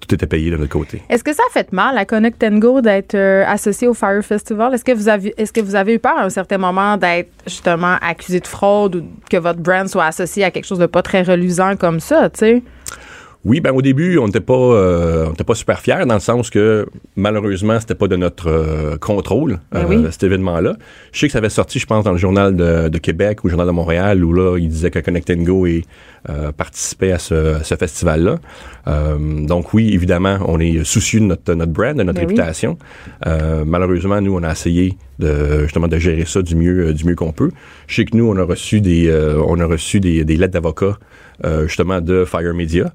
tout 0.00 0.14
était 0.14 0.26
payé 0.26 0.50
de 0.50 0.56
notre 0.56 0.72
côté. 0.72 1.02
Est-ce 1.08 1.22
que 1.22 1.34
ça 1.34 1.42
a 1.48 1.52
fait 1.52 1.72
mal 1.72 1.96
à 1.98 2.04
Connect 2.04 2.42
Go 2.58 2.80
d'être 2.80 3.14
euh, 3.14 3.44
associé 3.46 3.86
au 3.86 3.94
Fire 3.94 4.22
Festival? 4.24 4.74
Est-ce 4.74 4.84
que 4.84 4.92
vous 4.92 5.08
avez 5.08 5.34
est-ce 5.36 5.52
que 5.52 5.60
vous 5.60 5.74
avez 5.74 5.94
eu 5.94 5.98
peur 5.98 6.16
à 6.16 6.24
un 6.24 6.30
certain 6.30 6.58
moment 6.58 6.96
d'être 6.96 7.30
justement 7.46 7.96
accusé 8.00 8.40
de 8.40 8.46
fraude 8.46 8.96
ou 8.96 9.04
que 9.30 9.36
votre 9.36 9.60
brand 9.60 9.86
soit 9.88 10.06
associé 10.06 10.44
à 10.44 10.50
quelque 10.50 10.64
chose 10.64 10.78
de 10.78 10.86
pas 10.86 11.02
très 11.02 11.22
reluisant 11.22 11.76
comme 11.76 12.00
ça, 12.00 12.30
tu 12.30 12.38
sais? 12.38 12.62
Oui, 13.44 13.60
ben 13.60 13.72
au 13.72 13.80
début, 13.80 14.18
on 14.18 14.26
n'était 14.26 14.40
pas, 14.40 14.54
euh, 14.54 15.26
on 15.26 15.30
n'était 15.30 15.44
pas 15.44 15.54
super 15.54 15.80
fiers 15.80 16.04
dans 16.06 16.14
le 16.14 16.20
sens 16.20 16.50
que 16.50 16.86
malheureusement, 17.16 17.80
c'était 17.80 17.94
pas 17.94 18.06
de 18.06 18.16
notre 18.16 18.48
euh, 18.48 18.96
contrôle 18.98 19.60
Ben 19.72 19.80
euh, 19.80 19.84
oui. 19.88 20.06
cet 20.10 20.24
événement-là. 20.24 20.76
Je 21.12 21.20
sais 21.20 21.26
que 21.26 21.32
ça 21.32 21.38
avait 21.38 21.48
sorti, 21.48 21.78
je 21.78 21.86
pense, 21.86 22.04
dans 22.04 22.12
le 22.12 22.18
journal 22.18 22.54
de, 22.54 22.88
de 22.88 22.98
Québec 22.98 23.42
ou 23.42 23.46
le 23.46 23.52
journal 23.52 23.66
de 23.66 23.72
Montréal 23.72 24.22
où 24.24 24.34
là, 24.34 24.58
il 24.58 24.68
disait 24.68 24.90
que 24.90 24.98
Connect 24.98 25.30
and 25.30 25.42
Go 25.44 25.64
et, 25.64 25.84
euh, 26.28 26.52
participait 26.52 27.12
à 27.12 27.18
ce, 27.18 27.60
ce 27.62 27.74
festival-là. 27.76 28.38
Euh, 28.88 29.16
donc 29.46 29.72
oui, 29.72 29.94
évidemment, 29.94 30.38
on 30.46 30.60
est 30.60 30.84
soucieux 30.84 31.20
de 31.20 31.24
notre, 31.24 31.54
notre 31.54 31.72
brand, 31.72 31.96
de 31.96 32.02
notre 32.02 32.20
Ben 32.20 32.26
réputation. 32.26 32.76
Euh, 33.26 33.64
malheureusement, 33.66 34.20
nous, 34.20 34.34
on 34.34 34.42
a 34.42 34.52
essayé 34.52 34.98
de 35.18 35.62
justement 35.62 35.88
de 35.88 35.96
gérer 35.96 36.26
ça 36.26 36.42
du 36.42 36.56
mieux, 36.56 36.92
du 36.92 37.06
mieux 37.06 37.14
qu'on 37.14 37.32
peut. 37.32 37.50
Je 37.86 37.96
sais 37.96 38.04
que 38.04 38.14
nous, 38.14 38.28
on 38.28 38.36
a 38.36 38.44
reçu 38.44 38.82
des, 38.82 39.08
euh, 39.08 39.42
on 39.46 39.58
a 39.60 39.64
reçu 39.64 39.98
des, 39.98 40.24
des 40.24 40.36
lettres 40.36 40.52
d'avocats 40.52 40.98
euh, 41.46 41.66
justement 41.66 42.02
de 42.02 42.26
Fire 42.26 42.52
Media 42.52 42.92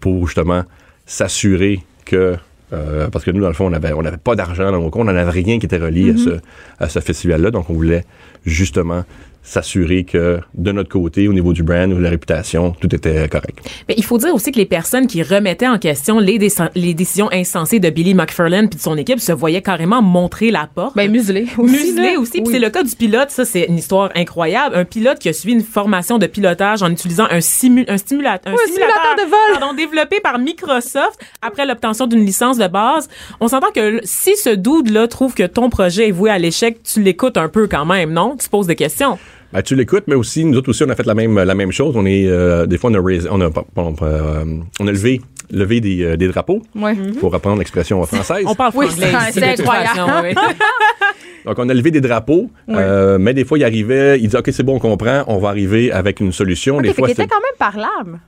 pour 0.00 0.26
justement 0.26 0.64
s'assurer 1.06 1.82
que 2.04 2.36
euh, 2.72 3.08
parce 3.08 3.24
que 3.24 3.30
nous, 3.30 3.40
dans 3.40 3.48
le 3.48 3.54
fond, 3.54 3.66
on 3.66 3.72
avait, 3.72 3.92
on 3.92 4.02
n'avait 4.02 4.16
pas 4.16 4.36
d'argent 4.36 4.70
dans 4.70 4.80
nos 4.80 4.90
comptes, 4.90 5.08
on 5.08 5.12
n'avait 5.12 5.28
rien 5.28 5.58
qui 5.58 5.66
était 5.66 5.78
relié 5.78 6.12
à 6.12 6.16
ce, 6.16 6.40
à 6.78 6.88
ce 6.88 7.00
festival-là. 7.00 7.50
Donc, 7.50 7.68
on 7.68 7.74
voulait 7.74 8.04
justement 8.46 9.04
s'assurer 9.42 10.04
que 10.04 10.38
de 10.54 10.72
notre 10.72 10.88
côté, 10.90 11.26
au 11.28 11.32
niveau 11.32 11.52
du 11.52 11.62
brand 11.62 11.90
ou 11.92 11.96
de 11.96 12.02
la 12.02 12.10
réputation, 12.10 12.72
tout 12.80 12.94
était 12.94 13.28
correct. 13.28 13.58
Mais 13.88 13.94
il 13.96 14.04
faut 14.04 14.18
dire 14.18 14.34
aussi 14.34 14.52
que 14.52 14.58
les 14.58 14.66
personnes 14.66 15.06
qui 15.06 15.22
remettaient 15.22 15.66
en 15.68 15.78
question 15.78 16.18
les, 16.18 16.38
déc- 16.38 16.70
les 16.74 16.94
décisions 16.94 17.28
insensées 17.32 17.80
de 17.80 17.88
Billy 17.90 18.14
McFarland 18.14 18.68
puis 18.68 18.76
de 18.76 18.82
son 18.82 18.96
équipe 18.96 19.18
se 19.20 19.32
voyaient 19.32 19.62
carrément 19.62 20.02
montrer 20.02 20.50
la 20.50 20.68
porte. 20.72 20.94
Ben 20.94 21.10
muselé 21.10 21.46
aussi. 21.58 21.72
Muselé 21.72 22.16
aussi. 22.16 22.32
Puis 22.32 22.42
Oui. 22.46 22.52
c'est 22.52 22.58
le 22.58 22.70
cas 22.70 22.82
du 22.82 22.94
pilote. 22.94 23.30
Ça, 23.30 23.44
c'est 23.44 23.64
une 23.64 23.78
histoire 23.78 24.10
incroyable. 24.14 24.76
Un 24.76 24.84
pilote 24.84 25.18
qui 25.18 25.28
a 25.28 25.32
suivi 25.32 25.54
une 25.54 25.62
formation 25.64 26.18
de 26.18 26.26
pilotage 26.26 26.82
en 26.82 26.90
utilisant 26.90 27.26
un, 27.30 27.40
simu 27.40 27.84
un, 27.88 27.96
stimula- 27.96 28.40
un 28.44 28.52
Oui, 28.52 28.58
un 28.62 28.66
simulateur 28.66 29.16
de 29.16 29.22
vol. 29.30 29.58
pardon, 29.58 29.74
développé 29.74 30.20
par 30.20 30.38
Microsoft 30.38 31.18
après 31.42 31.66
l'obtention 31.66 32.06
d'une 32.06 32.24
licence 32.24 32.58
de 32.58 32.66
base. 32.68 33.08
On 33.40 33.48
s'entend 33.48 33.70
que 33.74 34.00
si 34.04 34.36
ce 34.36 34.50
dude-là 34.50 35.08
trouve 35.08 35.34
que 35.34 35.44
ton 35.44 35.70
projet 35.70 36.08
est 36.08 36.12
voué 36.12 36.30
à 36.30 36.38
l'échec, 36.38 36.82
tu 36.82 37.02
l'écoutes 37.02 37.36
un 37.36 37.48
peu 37.48 37.66
quand 37.66 37.86
même, 37.86 38.12
non? 38.12 38.36
Tu 38.36 38.48
poses 38.48 38.66
des 38.66 38.76
questions. 38.76 39.18
Ben, 39.52 39.62
tu 39.62 39.74
l'écoutes, 39.74 40.04
mais 40.06 40.14
aussi, 40.14 40.44
nous 40.44 40.56
autres 40.58 40.68
aussi, 40.70 40.84
on 40.84 40.88
a 40.90 40.94
fait 40.94 41.06
la 41.06 41.14
même, 41.14 41.36
la 41.42 41.54
même 41.54 41.72
chose. 41.72 41.94
On 41.96 42.06
est, 42.06 42.26
euh, 42.28 42.66
des 42.66 42.78
fois, 42.78 42.90
on 42.90 42.94
a, 42.94 43.00
on 43.30 43.40
a, 43.40 43.50
pas- 43.50 43.64
euh, 43.76 44.44
on 44.78 44.86
a 44.86 44.92
levé 44.92 45.20
levé 45.52 45.80
des, 45.80 46.04
euh, 46.04 46.16
des 46.16 46.28
drapeaux, 46.28 46.62
Ouais. 46.76 46.94
pour 47.18 47.32
reprendre 47.32 47.58
l'expression 47.58 48.00
française. 48.06 48.44
On 48.46 48.54
parle 48.54 48.70
Oui, 48.76 48.86
franglais 48.86 49.08
c'est- 49.32 49.42
incroyable. 49.60 49.88
façon, 49.88 50.10
oui. 50.22 50.34
Donc, 51.44 51.58
on 51.58 51.68
a 51.68 51.74
levé 51.74 51.90
des 51.90 52.00
drapeaux, 52.00 52.48
euh, 52.68 53.18
mais 53.18 53.34
des 53.34 53.44
fois, 53.44 53.58
il 53.58 53.64
arrivait, 53.64 54.18
il 54.20 54.26
disait, 54.26 54.38
OK, 54.38 54.48
c'est 54.52 54.62
bon, 54.62 54.76
on 54.76 54.78
comprend, 54.78 55.24
on 55.26 55.38
va 55.38 55.48
arriver 55.48 55.90
avec 55.90 56.20
une 56.20 56.30
solution. 56.30 56.80
Des 56.80 56.92
fois, 56.94 57.08
qu'il 57.08 57.12
était 57.14 57.22
c'est- 57.22 57.28
quand 57.28 57.40
même 57.40 57.58
parlable. 57.58 58.20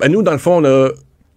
Ben, 0.00 0.10
nous, 0.10 0.22
dans 0.22 0.32
le 0.32 0.38
fond, 0.38 0.62
on 0.62 0.64
a, 0.64 0.88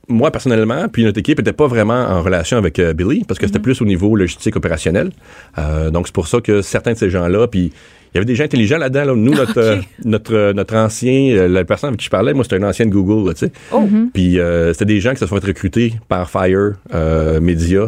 moi, 0.08 0.32
personnellement, 0.32 0.88
puis 0.88 1.04
notre 1.04 1.20
équipe 1.20 1.40
n'était 1.40 1.52
pas 1.52 1.68
vraiment 1.68 2.06
en 2.08 2.22
relation 2.22 2.58
avec 2.58 2.80
euh, 2.80 2.94
Billy, 2.94 3.26
parce 3.28 3.38
que 3.40 3.48
c'était 3.48 3.60
plus 3.60 3.82
au 3.82 3.86
niveau 3.86 4.16
logistique 4.16 4.56
opérationnel. 4.56 5.12
Euh, 5.58 5.90
donc, 5.90 6.08
c'est 6.08 6.16
pour 6.16 6.28
ça 6.30 6.40
que 6.40 6.62
certains 6.62 6.94
de 6.94 6.98
ces 6.98 7.10
gens-là, 7.10 7.48
puis 7.48 7.74
il 8.14 8.16
y 8.16 8.18
avait 8.18 8.26
des 8.26 8.36
gens 8.36 8.44
intelligents 8.44 8.78
là-dedans. 8.78 9.06
là. 9.06 9.16
Nous, 9.16 9.34
notre, 9.34 9.58
euh, 9.58 9.78
notre, 10.06 10.34
euh, 10.36 10.54
notre 10.54 10.76
ancien, 10.76 11.32
euh, 11.36 11.48
la 11.48 11.64
personne 11.64 11.90
avec 11.90 12.00
qui 12.00 12.06
je 12.06 12.10
parlais, 12.10 12.34
moi, 12.34 12.44
c'était 12.44 12.58
un 12.58 12.68
ancien 12.68 12.86
de 12.86 12.92
Google, 12.92 13.28
là, 13.30 13.34
tu 13.34 13.46
sais. 13.48 13.52
Puis 14.14 14.40
euh, 14.40 14.74
c'était 14.74 14.86
des 14.86 15.00
gens 15.00 15.12
qui 15.12 15.18
se 15.20 15.26
sont 15.28 15.36
fait 15.40 15.48
recruter 15.48 15.94
par 16.10 16.30
Fire 16.30 16.74
euh, 16.94 17.40
Media, 17.40 17.88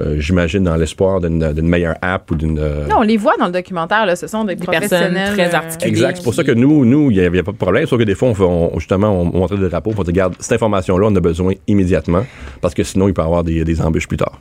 euh, 0.00 0.16
j'imagine, 0.18 0.64
dans 0.64 0.76
l'espoir 0.76 1.20
d'une 1.20 1.52
d'une 1.52 1.68
meilleure 1.68 1.96
app 2.00 2.30
ou 2.30 2.34
d'une... 2.34 2.58
euh, 2.58 2.86
Non, 2.86 2.96
on 3.00 3.02
les 3.02 3.18
voit 3.18 3.34
dans 3.38 3.44
le 3.46 3.52
documentaire, 3.52 4.06
là. 4.06 4.16
Ce 4.16 4.26
sont 4.26 4.44
des, 4.44 4.54
Des 4.56 4.64
personnes 4.66 4.88
professionnels. 4.88 5.32
très 5.34 5.54
articulées. 5.54 5.88
Exact. 5.90 6.16
C'est 6.16 6.22
pour 6.24 6.32
ça 6.34 6.44
que 6.44 6.52
nous, 6.52 6.86
nous, 6.86 7.10
il 7.10 7.18
n'y 7.18 7.24
avait 7.24 7.42
pas 7.42 7.52
de 7.52 7.58
problème. 7.58 7.86
Sauf 7.86 7.98
que 7.98 8.04
des 8.04 8.14
fois, 8.14 8.28
on, 8.28 8.34
fait- 8.34 8.42
on- 8.42 8.78
justement, 8.78 9.08
on, 9.10 9.30
on 9.34 9.38
montrait 9.40 9.58
des 9.58 9.68
drapeaux, 9.68 9.92
on 9.96 10.02
dit, 10.02 10.10
regarde, 10.10 10.34
cette 10.38 10.52
information-là, 10.52 11.08
on 11.10 11.14
a 11.16 11.20
besoin 11.20 11.52
immédiatement, 11.68 12.24
parce 12.62 12.72
que 12.72 12.82
sinon, 12.82 13.06
il 13.08 13.12
peut 13.14 13.20
y 13.20 13.24
avoir 13.24 13.44
des, 13.44 13.64
des 13.64 13.80
embûches 13.82 14.08
plus 14.08 14.16
tard. 14.16 14.38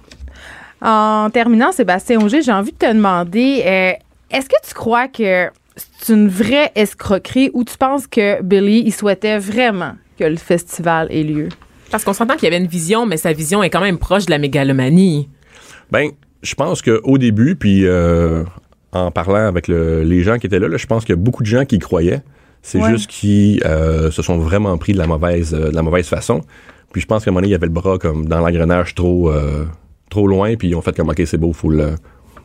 En 0.82 1.30
terminant, 1.32 1.72
Sébastien 1.72 2.20
Auger, 2.22 2.42
j'ai 2.42 2.52
envie 2.54 2.72
de 2.72 2.78
te 2.78 2.92
demander, 2.92 3.62
euh, 3.66 3.92
est-ce 4.34 4.48
que 4.50 4.56
tu 4.68 4.74
crois 4.74 5.08
que 5.08 5.50
c'est 5.76 6.14
une 6.14 6.28
vraie 6.28 6.72
escroquerie 6.76 7.50
ou 7.54 7.64
tu 7.64 7.78
penses 7.78 8.08
que 8.08 8.42
Billy, 8.42 8.84
il 8.86 8.94
souhaitait 8.94 9.38
vraiment 9.40 9.94
que 10.20 10.24
le 10.26 10.36
festival 10.38 11.08
ait 11.12 11.24
lieu? 11.24 11.50
Parce 11.92 12.04
qu'on 12.04 12.14
s'entend 12.14 12.36
qu'il 12.36 12.44
y 12.44 12.48
avait 12.54 12.64
une 12.64 12.70
vision, 12.70 13.06
mais 13.06 13.18
sa 13.18 13.34
vision 13.34 13.64
est 13.64 13.70
quand 13.70 13.82
même 13.82 13.98
proche 13.98 14.26
de 14.26 14.32
la 14.32 14.38
mégalomanie. 14.38 15.30
Ben, 15.92 16.10
je 16.42 16.56
pense 16.56 16.82
qu'au 16.82 17.18
début, 17.18 17.56
puis 17.56 17.86
euh, 17.86 18.44
en 18.94 19.12
parlant 19.12 19.48
avec 19.48 19.68
le- 19.68 20.04
les 20.04 20.24
gens 20.24 20.38
qui 20.38 20.48
étaient 20.48 20.60
là, 20.60 20.68
là, 20.68 20.78
je 20.78 20.86
pense 20.88 21.04
qu'il 21.04 21.14
y 21.16 21.18
a 21.18 21.22
beaucoup 21.22 21.44
de 21.44 21.48
gens 21.48 21.66
qui 21.66 21.76
y 21.76 21.80
croyaient. 21.80 22.22
C'est 22.62 22.80
Ouais. 22.82 22.90
juste 22.92 23.10
qu'ils 23.10 23.62
euh, 23.66 24.12
se 24.12 24.22
sont 24.22 24.38
vraiment 24.38 24.78
pris 24.78 24.94
de 24.94 24.98
la 25.00 25.08
mauvaise, 25.08 25.54
euh, 25.54 25.70
de 25.72 25.76
la 25.76 25.82
mauvaise 25.82 26.08
façon. 26.08 26.42
Puis 26.94 27.02
je 27.02 27.08
pense 27.08 27.24
qu'à 27.26 27.30
un 27.30 27.34
moment 27.34 27.40
donné, 27.42 27.50
il 27.50 27.52
y 27.52 27.56
avait 27.56 27.66
le 27.68 27.72
bras 27.74 27.98
comme 27.98 28.28
dans 28.28 28.40
l'engrenage 28.40 28.94
trop, 28.96 29.30
euh, 29.32 29.66
trop 30.10 30.28
loin, 30.28 30.56
puis 30.56 30.70
ils 30.70 30.76
ont 30.76 30.82
fait 30.82 30.96
comme, 30.96 31.10
OK, 31.10 31.22
c'est 31.26 31.38
beau, 31.38 31.52
faut 31.54 31.70
le... 31.70 31.96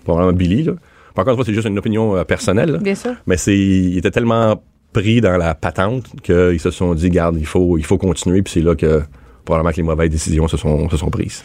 Probablement 0.05 0.33
Billy, 0.37 0.62
là. 0.62 0.72
Puis 1.17 1.23
encore 1.23 1.33
une 1.33 1.39
fois, 1.39 1.45
c'est 1.47 1.55
juste 1.55 1.67
une 1.67 1.79
opinion 1.79 2.15
euh, 2.15 2.25
personnelle, 2.25 2.73
là. 2.73 2.79
Bien 2.79 2.95
sûr. 2.95 3.15
Mais 3.27 3.39
c'est, 3.39 3.57
ils 3.57 3.97
étaient 3.97 4.11
tellement 4.11 4.63
pris 4.93 5.23
dans 5.23 5.39
la 5.39 5.55
patente 5.55 6.05
qu'ils 6.23 6.61
se 6.61 6.71
sont 6.71 6.95
dit, 6.95 7.09
garde, 7.09 7.39
il 7.39 7.47
faut, 7.47 7.79
il 7.79 7.85
faut 7.85 7.97
continuer, 7.97 8.43
puis 8.43 8.53
c'est 8.53 8.61
là 8.61 8.75
que 8.75 9.03
probablement 9.47 9.71
que 9.71 9.77
les 9.77 9.83
mauvaises 9.83 10.11
décisions 10.11 10.47
se 10.47 10.59
sont, 10.59 10.91
se 10.91 10.99
sont 10.99 11.09
prises. 11.09 11.43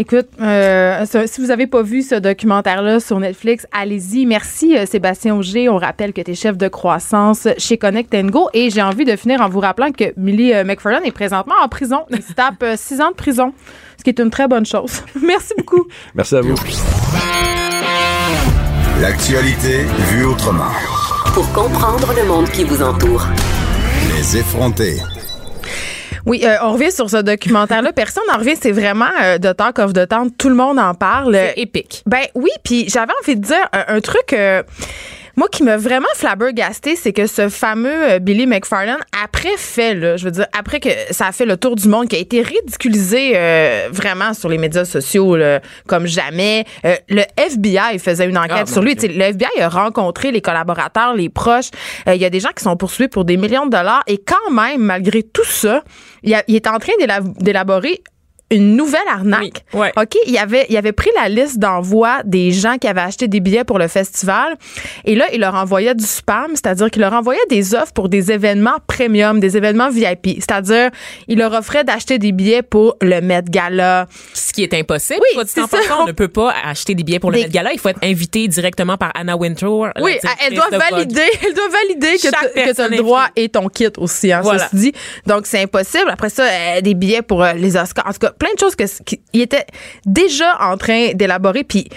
Écoute, 0.00 0.28
euh, 0.40 1.04
si 1.26 1.40
vous 1.40 1.50
avez 1.50 1.66
pas 1.66 1.82
vu 1.82 2.02
ce 2.02 2.14
documentaire-là 2.14 3.00
sur 3.00 3.18
Netflix, 3.18 3.66
allez-y. 3.72 4.26
Merci 4.26 4.78
euh, 4.78 4.86
Sébastien 4.86 5.34
Auger. 5.34 5.68
On 5.68 5.76
rappelle 5.76 6.12
que 6.12 6.20
tu 6.20 6.30
es 6.30 6.34
chef 6.34 6.56
de 6.56 6.68
croissance 6.68 7.48
chez 7.58 7.78
Connect 7.78 8.14
Go. 8.26 8.48
Et 8.52 8.70
j'ai 8.70 8.82
envie 8.82 9.04
de 9.04 9.16
finir 9.16 9.40
en 9.40 9.48
vous 9.48 9.58
rappelant 9.58 9.90
que 9.90 10.12
Millie 10.16 10.54
euh, 10.54 10.62
McFarlane 10.62 11.04
est 11.04 11.10
présentement 11.10 11.56
en 11.64 11.68
prison. 11.68 12.04
Il 12.10 12.22
se 12.22 12.32
tape 12.32 12.62
euh, 12.62 12.74
six 12.76 13.00
ans 13.00 13.10
de 13.10 13.16
prison, 13.16 13.52
ce 13.96 14.04
qui 14.04 14.10
est 14.10 14.20
une 14.20 14.30
très 14.30 14.46
bonne 14.46 14.66
chose. 14.66 15.02
Merci 15.20 15.54
beaucoup. 15.56 15.88
Merci 16.14 16.36
à 16.36 16.42
vous. 16.42 16.54
L'actualité 19.00 19.84
vue 20.10 20.24
autrement. 20.24 20.70
Pour 21.34 21.50
comprendre 21.52 22.12
le 22.16 22.24
monde 22.26 22.48
qui 22.50 22.64
vous 22.64 22.82
entoure. 22.82 23.26
Les 24.16 24.36
effronter. 24.38 24.96
Oui, 26.26 26.42
euh, 26.44 26.56
on 26.62 26.72
revient 26.72 26.90
sur 26.90 27.08
ce 27.08 27.18
documentaire-là. 27.18 27.92
Personne 27.92 28.24
n'en 28.30 28.38
revient. 28.38 28.56
C'est 28.60 28.72
vraiment 28.72 29.06
euh, 29.22 29.38
de 29.38 29.52
Talk 29.52 29.78
of 29.78 29.92
the 29.92 30.08
Town. 30.08 30.30
Tout 30.36 30.48
le 30.48 30.54
monde 30.56 30.78
en 30.78 30.94
parle. 30.94 31.34
C'est 31.34 31.54
épique. 31.60 32.02
Ben 32.06 32.22
oui, 32.34 32.50
puis 32.64 32.88
j'avais 32.88 33.12
envie 33.22 33.36
de 33.36 33.42
dire 33.46 33.68
un, 33.72 33.96
un 33.96 34.00
truc. 34.00 34.32
euh, 34.32 34.62
moi, 35.38 35.48
qui 35.48 35.62
m'a 35.62 35.76
vraiment 35.76 36.08
flabbergasté, 36.16 36.96
c'est 36.96 37.12
que 37.12 37.26
ce 37.26 37.48
fameux 37.48 38.10
euh, 38.10 38.18
Billy 38.18 38.46
McFarlane, 38.46 38.98
après 39.24 39.56
fait, 39.56 39.94
là, 39.94 40.16
je 40.16 40.24
veux 40.24 40.30
dire, 40.32 40.46
après 40.52 40.80
que 40.80 40.88
ça 41.12 41.28
a 41.28 41.32
fait 41.32 41.46
le 41.46 41.56
tour 41.56 41.76
du 41.76 41.88
monde, 41.88 42.08
qui 42.08 42.16
a 42.16 42.18
été 42.18 42.42
ridiculisé 42.42 43.32
euh, 43.36 43.88
vraiment 43.90 44.34
sur 44.34 44.48
les 44.48 44.58
médias 44.58 44.84
sociaux 44.84 45.36
là, 45.36 45.60
comme 45.86 46.06
jamais, 46.06 46.64
euh, 46.84 46.96
le 47.08 47.22
FBI 47.36 47.98
faisait 47.98 48.26
une 48.26 48.36
enquête 48.36 48.56
Ah, 48.62 48.66
sur 48.66 48.82
lui. 48.82 48.94
Le 48.96 49.22
FBI 49.22 49.60
a 49.60 49.68
rencontré 49.68 50.32
les 50.32 50.40
collaborateurs, 50.40 51.14
les 51.14 51.28
proches. 51.28 51.70
Euh, 52.08 52.14
Il 52.16 52.20
y 52.20 52.24
a 52.24 52.30
des 52.30 52.40
gens 52.40 52.50
qui 52.54 52.64
sont 52.64 52.76
poursuivis 52.76 53.08
pour 53.08 53.24
des 53.24 53.36
millions 53.36 53.66
de 53.66 53.70
dollars. 53.70 54.02
Et 54.08 54.18
quand 54.18 54.50
même, 54.50 54.80
malgré 54.82 55.22
tout 55.22 55.44
ça, 55.44 55.84
il, 56.24 56.34
a- 56.34 56.42
il 56.48 56.56
est 56.56 56.66
en 56.66 56.78
train 56.78 56.92
d'éla- 56.98 57.20
d'élaborer 57.20 58.02
une 58.50 58.76
nouvelle 58.76 59.00
arnaque. 59.10 59.64
Oui, 59.74 59.80
ouais. 59.80 59.92
OK, 59.96 60.16
il 60.26 60.36
avait, 60.38 60.66
il 60.70 60.76
avait 60.76 60.92
pris 60.92 61.10
la 61.20 61.28
liste 61.28 61.58
d'envoi 61.58 62.18
des 62.24 62.50
gens 62.52 62.76
qui 62.78 62.86
avaient 62.86 63.02
acheté 63.02 63.28
des 63.28 63.40
billets 63.40 63.64
pour 63.64 63.78
le 63.78 63.88
festival 63.88 64.56
et 65.04 65.14
là, 65.14 65.26
il 65.32 65.40
leur 65.40 65.54
envoyait 65.54 65.94
du 65.94 66.04
spam, 66.04 66.52
c'est-à-dire 66.54 66.90
qu'il 66.90 67.02
leur 67.02 67.12
envoyait 67.12 67.40
des 67.50 67.74
offres 67.74 67.92
pour 67.92 68.08
des 68.08 68.32
événements 68.32 68.78
premium, 68.86 69.38
des 69.40 69.56
événements 69.56 69.90
VIP, 69.90 70.36
c'est-à-dire 70.40 70.90
il 71.26 71.38
leur 71.38 71.52
offrait 71.52 71.84
d'acheter 71.84 72.18
des 72.18 72.32
billets 72.32 72.62
pour 72.62 72.96
le 73.02 73.20
Met 73.20 73.42
Gala. 73.48 74.06
Ce 74.32 74.52
qui 74.52 74.62
est 74.62 74.72
impossible. 74.74 75.20
Oui, 75.36 75.42
c'est 75.46 75.60
ça. 75.66 75.78
on 76.00 76.06
ne 76.06 76.12
peut 76.12 76.28
pas 76.28 76.54
acheter 76.64 76.94
des 76.94 77.04
billets 77.04 77.18
pour 77.18 77.30
Des- 77.32 77.38
le 77.40 77.44
Met 77.44 77.50
Gala. 77.50 77.72
Il 77.72 77.78
faut 77.78 77.88
être 77.90 78.02
invité 78.02 78.48
directement 78.48 78.96
par 78.96 79.10
Anna 79.14 79.36
Wintour. 79.36 79.88
Oui, 80.00 80.16
elle 80.46 80.54
doit 80.54 80.68
valider, 80.70 81.20
elle 81.46 81.54
doit 81.54 81.68
valider 81.68 82.16
que 82.16 82.74
tu- 82.74 82.80
as 82.80 82.88
le 82.88 82.96
droit 82.96 83.26
et 83.36 83.48
ton 83.50 83.68
kit 83.68 83.88
aussi, 83.98 84.32
hein, 84.32 84.40
Voilà. 84.42 84.68
dit. 84.72 84.92
Donc, 85.26 85.46
c'est 85.46 85.62
impossible. 85.62 86.08
Après 86.10 86.30
ça, 86.30 86.44
euh, 86.44 86.80
des 86.80 86.94
billets 86.94 87.22
pour 87.22 87.42
euh, 87.42 87.52
les 87.52 87.76
Oscars. 87.76 88.06
En 88.06 88.12
tout 88.12 88.18
cas, 88.20 88.32
plein 88.38 88.52
de 88.54 88.58
choses 88.58 88.74
que, 88.76 88.84
qui- 89.04 89.20
il 89.32 89.40
était 89.42 89.66
déjà 90.06 90.56
en 90.60 90.76
train 90.76 91.12
d'élaborer. 91.14 91.64
Puis, 91.64 91.88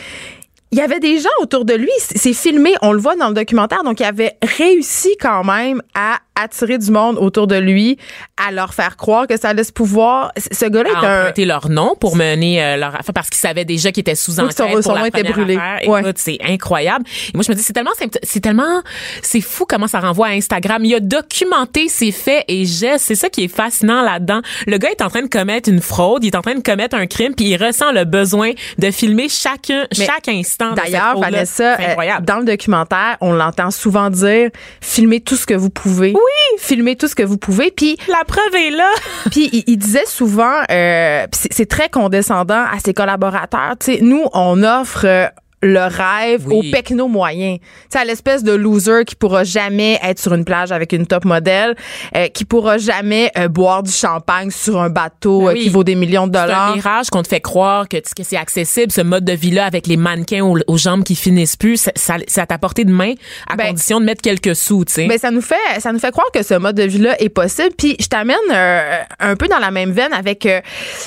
il 0.72 0.78
y 0.78 0.82
avait 0.82 1.00
des 1.02 1.20
gens 1.20 1.30
autour 1.42 1.66
de 1.66 1.74
lui. 1.74 1.92
C'est 1.98 2.34
filmé, 2.34 2.74
on 2.82 2.94
le 2.94 3.00
voit 3.00 3.16
dans 3.18 3.28
le 3.28 3.34
documentaire. 3.34 3.84
Donc, 3.84 4.00
il 4.00 4.06
avait 4.06 4.38
réussi 4.42 5.16
quand 5.20 5.44
même 5.44 5.82
à 5.94 6.20
attirer 6.36 6.78
du 6.78 6.92
monde 6.92 7.18
autour 7.18 7.46
de 7.48 7.56
lui, 7.56 7.98
à 8.38 8.52
leur 8.52 8.74
faire 8.74 8.98
croire 8.98 9.28
que 9.28 9.38
ça 9.38 9.50
allait 9.50 9.64
se 9.64 9.72
pouvoir. 9.72 10.32
Ce 10.38 10.66
gars-là 10.66 10.90
est 11.34 11.42
un... 11.42 11.46
leur 11.46 11.70
nom 11.70 11.96
pour 12.00 12.16
mener 12.16 12.64
euh, 12.64 12.78
leur 12.78 12.96
affaire 12.96 13.14
parce 13.14 13.30
qu'ils 13.30 13.40
savaient 13.40 13.66
déjà 13.66 13.92
qu'ils 13.92 14.02
étaient 14.02 14.16
sous 14.16 14.40
enquête 14.40 14.58
son- 14.58 14.68
pour 14.70 14.84
son 14.84 14.94
la 14.94 15.00
nom 15.02 15.06
était 15.06 15.24
brûlé. 15.24 15.58
Ouais. 15.88 16.02
C'est 16.16 16.38
incroyable. 16.44 17.06
Et 17.28 17.32
moi, 17.38 17.44
je 17.46 17.52
me 17.52 17.56
dis, 17.56 17.64
c'est 17.64 17.74
tellement, 17.74 17.94
simple- 17.98 18.18
c'est 18.24 18.40
tellement, 18.40 18.82
c'est 19.22 19.42
fou 19.42 19.66
comment 19.68 19.88
ça 19.88 20.00
renvoie 20.00 20.28
à 20.28 20.32
Instagram. 20.32 20.84
Il 20.86 20.96
a 20.96 21.00
documenté 21.00 21.88
ses 21.90 22.12
faits 22.12 22.46
et 22.48 22.66
gestes. 22.66 23.06
C'est 23.08 23.16
ça 23.16 23.30
qui 23.30 23.44
est 23.44 23.48
fascinant 23.54 24.02
là-dedans. 24.02 24.42
Le 24.68 24.78
gars 24.78 24.90
est 24.90 25.02
en 25.02 25.10
train 25.10 25.22
de 25.24 25.28
commettre 25.30 25.70
une 25.70 25.82
fraude, 25.82 26.24
il 26.24 26.28
est 26.28 26.36
en 26.36 26.42
train 26.42 26.56
de 26.56 26.62
commettre 26.62 26.96
un 26.96 27.08
crime, 27.08 27.34
puis 27.36 27.46
il 27.48 27.58
ressent 27.64 27.92
le 27.92 28.04
besoin 28.06 28.52
de 28.78 28.92
filmer 28.92 29.28
chacun, 29.30 29.86
Mais 29.98 30.06
chaque 30.06 30.28
instant. 30.28 30.74
D'ailleurs. 30.74 31.20
Vanessa, 31.20 31.74
euh, 31.74 31.90
incroyable. 31.90 32.26
dans 32.26 32.40
le 32.40 32.46
documentaire, 32.46 33.18
on 33.22 33.34
l'entend 33.34 33.72
souvent 33.72 34.10
dire 34.10 34.50
filmez 34.82 35.20
tout 35.22 35.36
ce 35.36 35.46
que 35.46 35.54
vous 35.54 35.70
pouvez. 35.70 36.12
Oui, 36.14 36.21
filmez 36.58 36.96
tout 36.96 37.08
ce 37.08 37.16
que 37.16 37.24
vous 37.24 37.38
pouvez. 37.38 37.72
Puis, 37.72 37.98
La 38.08 38.24
preuve 38.26 38.56
est 38.56 38.72
là. 38.72 38.90
puis 39.32 39.50
il, 39.52 39.64
il 39.68 39.78
disait 39.78 40.06
souvent, 40.06 40.62
euh, 40.72 41.26
c'est 41.32 41.70
très 41.70 41.90
condescendant 41.90 42.64
à 42.72 42.80
ses 42.84 42.94
collaborateurs. 42.94 43.76
Tu 43.80 43.96
sais, 43.96 44.00
nous, 44.02 44.26
on 44.34 44.64
offre. 44.64 45.06
euh, 45.06 45.28
le 45.64 45.80
rêve 45.82 46.48
Oui. 46.48 46.70
au 46.70 46.72
pecno 46.76 47.08
moyen. 47.08 47.58
Tu 47.58 47.64
sais, 47.90 48.00
à 48.00 48.06
l'espèce 48.06 48.44
de 48.44 48.52
loser 48.54 49.06
qui 49.06 49.16
pourra 49.16 49.44
jamais 49.44 50.00
être 50.04 50.20
sur 50.20 50.34
une 50.34 50.44
plage 50.46 50.72
avec 50.72 50.92
une 50.94 51.06
top 51.06 51.26
modèle, 51.26 51.76
euh, 52.16 52.28
qui 52.30 52.46
pourra 52.46 52.78
jamais 52.78 53.32
euh, 53.38 53.48
boire 53.48 53.84
du 53.84 53.92
champagne 53.92 54.50
sur 54.52 54.82
un 54.82 54.90
bateau 54.90 55.42
Ben 55.42 55.48
euh, 55.50 55.54
oui. 55.54 55.60
qui 55.62 55.70
vaut 55.70 55.84
des 55.84 55.96
millions 55.96 56.28
de 56.28 56.34
C'est 56.36 56.42
un 56.44 56.46
dollars. 56.48 56.76
mirage 56.76 57.10
qu'on 57.10 57.22
te 57.22 57.28
fait 57.28 57.42
croire 57.42 57.88
que, 57.88 57.98
que 57.98 58.24
c'est 58.24 58.38
accessible, 58.38 58.92
ce 58.92 59.02
mode 59.02 59.24
de 59.26 59.34
vie-là 59.34 59.66
avec 59.66 59.88
les 59.88 59.98
mannequins 59.98 60.44
aux, 60.44 60.58
aux 60.68 60.78
jambes 60.78 61.04
qui 61.04 61.16
finissent 61.16 61.56
plus. 61.58 61.78
Ça, 61.78 61.92
ça, 62.28 62.42
à 62.42 62.46
ta 62.48 62.58
portée 62.58 62.86
de 62.86 62.92
main 62.92 63.14
à 63.48 63.56
Ben, 63.56 63.68
condition 63.68 64.00
de 64.00 64.06
mettre 64.06 64.22
quelques 64.22 64.56
sous, 64.56 64.84
tu 64.86 64.94
sais. 64.94 65.06
Ben 65.08 65.18
ça 65.20 65.30
nous 65.32 65.42
fait 65.42 65.56
ça 65.80 65.92
nous 65.94 66.00
fait 66.00 66.12
croire 66.12 66.32
que 66.34 66.42
ce 66.44 66.56
mode 66.56 66.76
de 66.76 66.84
vie-là 66.84 67.22
est 67.22 67.30
possible. 67.30 67.70
Puis 67.78 67.96
je 68.00 68.08
t'amène 68.08 68.36
euh, 68.52 69.00
un 69.20 69.36
peu 69.36 69.48
dans 69.48 69.60
la 69.60 69.70
même 69.72 69.92
veine 69.92 70.14
avec 70.14 70.46
euh, 70.46 70.60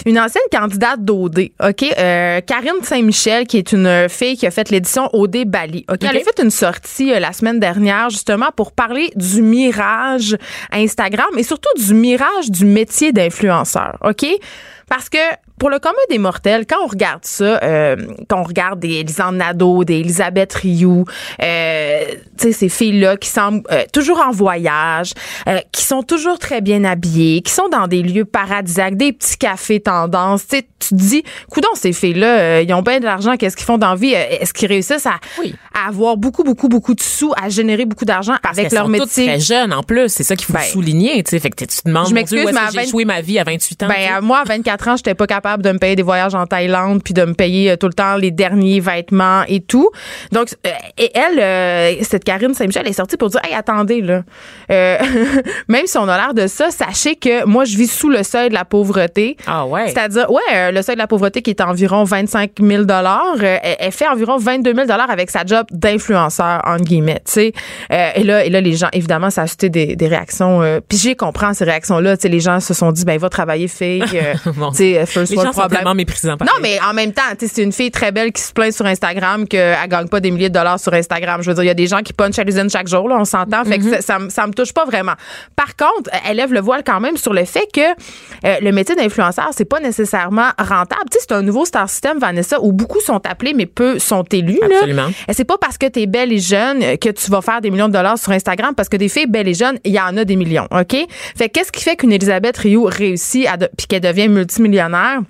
une 0.07 0.19
ancienne 0.19 0.43
candidate 0.53 1.05
d'OD, 1.05 1.51
ok, 1.61 1.85
euh, 1.99 2.41
Karine 2.41 2.83
Saint-Michel 2.83 3.47
qui 3.47 3.59
est 3.59 3.73
une 3.73 4.09
fille 4.09 4.37
qui 4.37 4.44
a 4.47 4.51
fait 4.51 4.71
l'édition 4.71 5.09
OD 5.13 5.45
Bali. 5.47 5.85
Elle 5.89 6.09
a 6.09 6.21
fait 6.21 6.43
une 6.43 6.51
sortie 6.51 7.13
euh, 7.13 7.21
la 7.21 7.33
semaine 7.33 7.61
dernière 7.61 8.11
justement 8.11 8.51
pour 8.57 8.73
parler 8.73 9.11
du 9.17 9.43
mirage 9.43 10.37
Instagram 10.73 11.29
et 11.37 11.43
surtout 11.43 11.71
du 11.77 11.95
mirage 11.95 12.51
du 12.51 12.65
métier 12.65 13.13
d'influenceur, 13.13 13.99
ok? 14.03 14.27
Parce 14.89 15.09
que 15.09 15.19
pour 15.59 15.71
le 15.71 15.79
commun 15.79 15.95
des 16.11 16.19
mortels, 16.19 16.67
quand 16.69 16.77
on 16.85 16.89
regarde 16.89 17.25
ça, 17.25 17.59
euh, 17.63 17.97
quand 18.29 18.41
on 18.41 18.43
regarde 18.43 18.81
des 18.81 19.01
Elisande 19.01 19.37
Nadeau, 19.37 19.85
des 19.85 20.01
Elisabeth 20.01 20.53
Rioux, 20.55 21.05
euh, 21.43 22.01
tu 22.39 22.49
sais, 22.49 22.53
ces 22.53 22.69
filles-là 22.69 23.17
qui 23.17 23.29
semblent 23.29 23.63
euh, 23.71 23.85
toujours 23.93 24.21
en 24.21 24.31
voyage, 24.33 25.13
euh, 25.49 25.59
qui 25.73 25.83
sont 25.85 26.03
toujours 26.03 26.39
très 26.39 26.61
bien 26.61 26.85
habillées, 26.85 27.41
qui 27.43 27.53
sont 27.53 27.69
dans 27.69 27.87
des 27.87 28.03
lieux 28.03 28.25
paradisiaques, 28.25 28.97
des 28.97 29.13
petits 29.13 29.39
cafés 29.39 29.81
tendance, 29.81 30.47
tu 30.49 30.63
te 30.89 30.95
dis, 30.95 31.23
coudons, 31.51 31.69
ces 31.75 31.93
filles-là, 31.95 32.39
euh, 32.41 32.63
ils 32.67 32.75
ont 32.75 32.83
bien 32.83 32.99
de 33.01 33.05
l'argent, 33.05 33.37
qu'est-ce 33.39 33.57
qu'ils 33.57 33.65
font 33.65 33.79
dans 33.79 33.91
la 33.91 33.95
vie? 33.97 34.15
Euh, 34.15 34.25
Est-ce 34.41 34.53
qu'ils 34.53 34.69
réussissent 34.69 35.07
à, 35.07 35.15
Oui. 35.41 35.55
à 35.73 35.89
avoir 35.89 36.17
beaucoup, 36.19 36.43
beaucoup, 36.45 36.69
beaucoup 36.69 36.95
de 36.95 37.01
sous, 37.01 37.33
à 37.43 37.49
générer 37.49 37.87
beaucoup 37.87 38.05
d'argent 38.05 38.35
avec 38.47 38.71
leur 38.73 38.87
sont 38.87 38.93
toutes 38.93 39.01
métier? 39.01 39.27
très 39.27 39.41
jeunes 39.41 39.73
en 39.73 39.83
plus, 39.83 40.09
c'est 40.11 40.25
ça 40.25 40.37
qu'il 40.37 40.47
faut 40.47 40.53
Ben, 40.53 40.61
souligner, 40.63 41.23
tu 41.23 41.31
sais. 41.31 41.39
Fait 41.39 41.49
que 41.51 41.57
tu 41.57 41.67
te 41.67 41.89
demandes, 41.89 42.09
je 42.09 42.15
m'excuse, 42.15 42.41
j'ai 42.47 42.53
20 42.53 42.83
échoué 42.83 43.05
ma 43.07 43.21
vie 43.23 43.39
à 43.39 43.45
28 43.45 43.83
ans? 43.85 43.89
Ben, 43.89 44.21
moi, 44.21 44.41
à 44.41 44.45
24 44.45 44.74
ans, 44.89 44.97
j'étais 44.97 45.15
pas 45.15 45.27
capable 45.27 45.63
de 45.63 45.73
me 45.73 45.79
payer 45.79 45.97
des 45.97 46.03
voyages 46.03 46.35
en 46.35 46.47
Thaïlande 46.47 47.03
puis 47.03 47.15
de 47.15 47.25
me 47.25 47.35
payer 47.35 47.71
euh, 47.71 47.77
tout 47.77 47.87
le 47.87 47.93
temps 47.93 48.17
les 48.17 48.31
derniers 48.31 48.81
vêtements 48.81 49.43
et 49.49 49.61
tout. 49.61 49.91
Donc, 50.33 50.49
euh, 50.67 50.71
et 50.99 51.11
elle, 51.15 51.39
euh, 51.41 52.03
cette 52.03 52.25
Karine 52.25 52.55
Saint-Michel, 52.55 52.83
elle 52.85 52.91
est 52.91 52.95
sortie 52.95 53.17
pour 53.17 53.31
dire, 53.31 53.41
hey, 53.45 53.55
attendez, 53.55 54.01
là. 54.01 54.23
Euh, 54.71 54.99
même 55.69 55.87
si 55.87 55.97
on 55.99 56.09
a 56.09 56.17
l'air 56.17 56.35
de 56.35 56.47
ça, 56.47 56.71
sachez 56.71 57.17
que 57.17 57.45
moi, 57.47 57.65
je 57.65 57.77
vis 57.77 57.91
sous 57.91 58.11
le 58.11 58.23
seuil 58.23 58.49
de 58.49 58.55
la 58.55 58.65
pauvreté. 58.65 59.37
Ah 59.47 59.67
ouais. 59.67 59.89
C'est-à-dire, 59.89 60.31
ouais, 60.31 60.73
le 60.73 60.83
seuil 60.83 60.97
de 60.97 61.01
la 61.01 61.07
pauvreté 61.07 61.43
qui 61.43 61.51
est 61.51 61.61
environ 61.61 62.05
25 62.05 62.53
000 62.61 62.85
dollars, 62.85 63.37
elle, 63.43 63.77
elle 63.79 63.93
fait 63.93 64.09
environ 64.09 64.37
22 64.37 64.75
000 64.75 64.87
dollars 64.87 65.11
avec 65.11 65.31
sa 65.31 65.45
job 65.45 65.67
d'influenceur 65.71 66.61
entre 66.65 66.85
guillemets, 66.85 67.21
tu 67.25 67.33
sais. 67.33 67.53
Euh, 67.93 68.11
et 68.17 68.23
là, 68.25 68.45
et 68.45 68.51
là, 68.51 68.61
les 68.61 68.75
gens, 68.75 68.89
évidemment, 68.93 69.31
ça 69.31 69.43
a 69.43 69.47
suscité 69.47 69.69
des, 69.71 69.97
des 69.97 70.09
réactions. 70.09 70.63
euh, 70.63 70.81
Puis 70.87 70.99
j'ai 70.99 71.15
comprends 71.15 71.55
ces 71.55 71.65
réactions-là. 71.65 72.17
Tu 72.17 72.23
sais, 72.23 72.29
les 72.29 72.41
gens 72.41 72.61
se 72.61 72.75
sont 72.75 72.93
dit, 72.93 73.05
ben 73.05 73.19
va 73.19 73.29
travailler 73.29 73.69
fille, 73.69 74.05
euh, 74.65 74.67
Mon 74.67 74.71
tu 74.73 74.77
sais, 74.79 75.07
first 75.07 75.31
Les 75.31 75.37
gens 75.37 75.43
sont 75.53 75.61
problem. 75.61 75.79
tellement 75.79 75.95
méprisants. 75.95 76.37
Non, 76.41 76.53
mais 76.63 76.79
en 76.81 76.93
même 76.95 77.13
temps, 77.13 77.23
tu 77.39 77.47
sais, 77.47 77.53
c'est 77.55 77.63
une 77.63 77.73
fille 77.73 77.91
très 77.91 78.13
belle 78.13 78.33
qui 78.33 78.43
se 78.43 78.53
plaint 78.53 78.73
sur 78.73 78.87
Instagram 78.87 79.47
qu'elle 79.47 79.77
gagne 79.89 80.09
pas 80.09 80.21
des 80.21 80.31
milliers 80.31 80.49
de 80.49 80.55
dollars 80.55 80.79
sur 80.81 80.93
Instagram. 80.95 81.43
Je 81.43 81.49
veux 81.51 81.55
dire, 81.55 81.65
il 81.65 81.69
y 81.69 81.71
a 81.71 81.75
des 81.75 81.87
gens 81.87 82.01
qui 82.01 82.13
punchent 82.13 82.39
à 82.39 82.45
l'usine 82.45 82.69
chaque 82.71 82.89
jour, 82.89 83.09
là, 83.09 83.17
on 83.19 83.25
s'entend. 83.25 83.65
Fait 83.65 83.79
que 83.79 83.91
ça, 83.91 84.01
ça, 84.01 84.19
me- 84.19 84.29
ça 84.31 84.47
me 84.47 84.53
touche 84.53 84.73
pas 84.73 84.85
vraiment. 84.85 85.15
Par 85.57 85.77
contre, 85.77 86.11
elle 86.29 86.37
lève 86.37 86.53
le 86.53 86.61
voile 86.61 86.83
quand 86.85 87.01
même 87.01 87.17
sur 87.17 87.33
le 87.33 87.45
fait 87.45 87.69
que 87.73 87.81
euh, 87.81 88.57
le 88.61 88.73
métier 88.73 88.95
d'influenceur, 88.95 89.51
c'est 89.57 89.65
pas 89.65 89.81
nécessairement 89.81 90.49
rentable. 90.59 91.05
Tu 91.11 91.19
sais, 91.19 91.27
c'est 91.29 91.35
un 91.35 91.43
nouveau 91.43 91.65
star 91.65 91.89
system, 91.89 92.19
Vanessa, 92.19 92.61
où 92.61 92.73
beaucoup 92.73 93.01
sont 93.01 93.21
appelés, 93.27 93.55
mais 93.55 93.67
peu 93.67 93.99
sont 93.99 94.23
élus. 94.33 94.59
Absolument. 94.63 95.09
Et 95.29 95.33
c'est 95.35 95.45
pas 95.45 95.59
parce 95.59 95.79
que 95.79 95.87
tu 95.87 96.01
es 96.01 96.07
belle 96.07 96.33
et 96.33 96.39
jeune 96.39 96.99
que 96.99 97.11
tu 97.11 97.31
vas 97.31 97.41
faire 97.43 97.61
des 97.61 97.71
millions 97.71 97.89
de 97.89 97.93
dollars 97.93 98.19
sur 98.19 98.33
Instagram, 98.33 98.75
parce 98.75 98.89
que 98.89 98.97
des 98.97 99.09
filles 99.09 99.27
belles 99.27 99.49
et 99.49 99.55
jeunes, 99.55 99.79
il 99.85 99.93
y 99.93 100.01
en 100.01 100.17
a 100.17 100.25
des 100.25 100.37
millions, 100.37 100.67
OK? 100.71 100.97
Fait 101.37 101.49
que 101.49 101.53
qu'est-ce 101.59 101.73
qui 101.73 101.83
fait 101.83 101.97
qu'une 101.97 102.13
Elisabeth 102.13 102.57
Rioux 102.59 102.85
réussit 102.85 103.47
à 103.47 103.57
puis 103.57 103.87
qu'elle 103.89 104.01
devient 104.01 104.29
multimilionário 104.59 105.27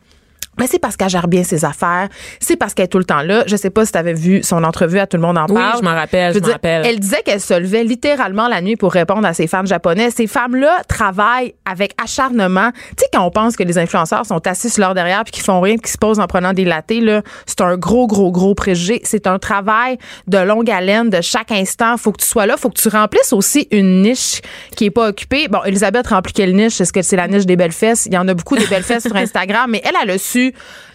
Ben, 0.58 0.66
c'est 0.70 0.78
parce 0.78 0.96
qu'elle 0.96 1.08
gère 1.08 1.28
bien 1.28 1.42
ses 1.44 1.64
affaires. 1.64 2.08
C'est 2.40 2.56
parce 2.56 2.74
qu'elle 2.74 2.84
est 2.84 2.88
tout 2.88 2.98
le 2.98 3.04
temps 3.04 3.22
là. 3.22 3.42
Je 3.46 3.56
sais 3.56 3.70
pas 3.70 3.84
si 3.84 3.92
tu 3.92 3.98
avais 3.98 4.12
vu 4.14 4.42
son 4.42 4.62
entrevue 4.64 4.98
à 4.98 5.06
Tout 5.06 5.16
le 5.16 5.22
monde 5.22 5.36
en 5.38 5.46
Oui, 5.48 5.54
parle. 5.54 5.78
je 5.78 5.84
m'en 5.84 5.94
rappelle, 5.94 6.32
veux 6.32 6.40
je 6.40 6.46
m'en 6.46 6.52
rappelle. 6.52 6.86
Elle 6.86 7.00
disait 7.00 7.22
qu'elle 7.24 7.40
se 7.40 7.54
levait 7.54 7.84
littéralement 7.84 8.48
la 8.48 8.60
nuit 8.60 8.76
pour 8.76 8.92
répondre 8.92 9.26
à 9.26 9.34
ses 9.34 9.46
fans 9.46 9.64
japonais. 9.64 10.10
Ces 10.10 10.26
femmes-là 10.26 10.82
travaillent 10.88 11.54
avec 11.64 11.92
acharnement. 12.02 12.70
Tu 12.72 12.94
sais, 12.98 13.06
quand 13.12 13.24
on 13.24 13.30
pense 13.30 13.56
que 13.56 13.62
les 13.62 13.78
influenceurs 13.78 14.26
sont 14.26 14.44
assis 14.46 14.70
sur 14.70 14.80
leur 14.82 14.94
derrière 14.94 15.24
puis 15.24 15.32
qu'ils 15.32 15.42
font 15.44 15.60
rien 15.60 15.76
qu'ils 15.76 15.88
se 15.88 15.98
posent 15.98 16.20
en 16.20 16.26
prenant 16.26 16.52
des 16.52 16.64
latés, 16.64 17.00
là, 17.00 17.22
c'est 17.46 17.60
un 17.60 17.76
gros, 17.76 18.06
gros, 18.06 18.30
gros 18.30 18.54
préjugé. 18.54 19.00
C'est 19.04 19.26
un 19.26 19.38
travail 19.38 19.98
de 20.26 20.38
longue 20.38 20.70
haleine, 20.70 21.10
de 21.10 21.20
chaque 21.20 21.52
instant. 21.52 21.96
Faut 21.96 22.12
que 22.12 22.20
tu 22.22 22.26
sois 22.28 22.46
là. 22.46 22.56
Faut 22.56 22.70
que 22.70 22.80
tu 22.80 22.88
remplisses 22.88 23.32
aussi 23.32 23.66
une 23.70 24.02
niche 24.02 24.40
qui 24.76 24.86
est 24.86 24.90
pas 24.90 25.08
occupée. 25.08 25.48
Bon, 25.48 25.62
Elisabeth 25.64 26.06
remplit 26.08 26.32
quelle 26.32 26.54
niche? 26.54 26.80
Est-ce 26.80 26.92
que 26.92 27.02
c'est 27.02 27.16
la 27.16 27.28
niche 27.28 27.46
des 27.46 27.56
belles 27.56 27.72
fesses? 27.72 28.06
Il 28.06 28.14
y 28.14 28.18
en 28.18 28.26
a 28.28 28.34
beaucoup 28.34 28.56
des 28.56 28.66
belles 28.66 28.82
fesses 28.82 29.04
sur 29.04 29.16
Instagram, 29.16 29.70
mais 29.70 29.82
elle, 29.84 30.10
a 30.10 30.18
su 30.18 30.43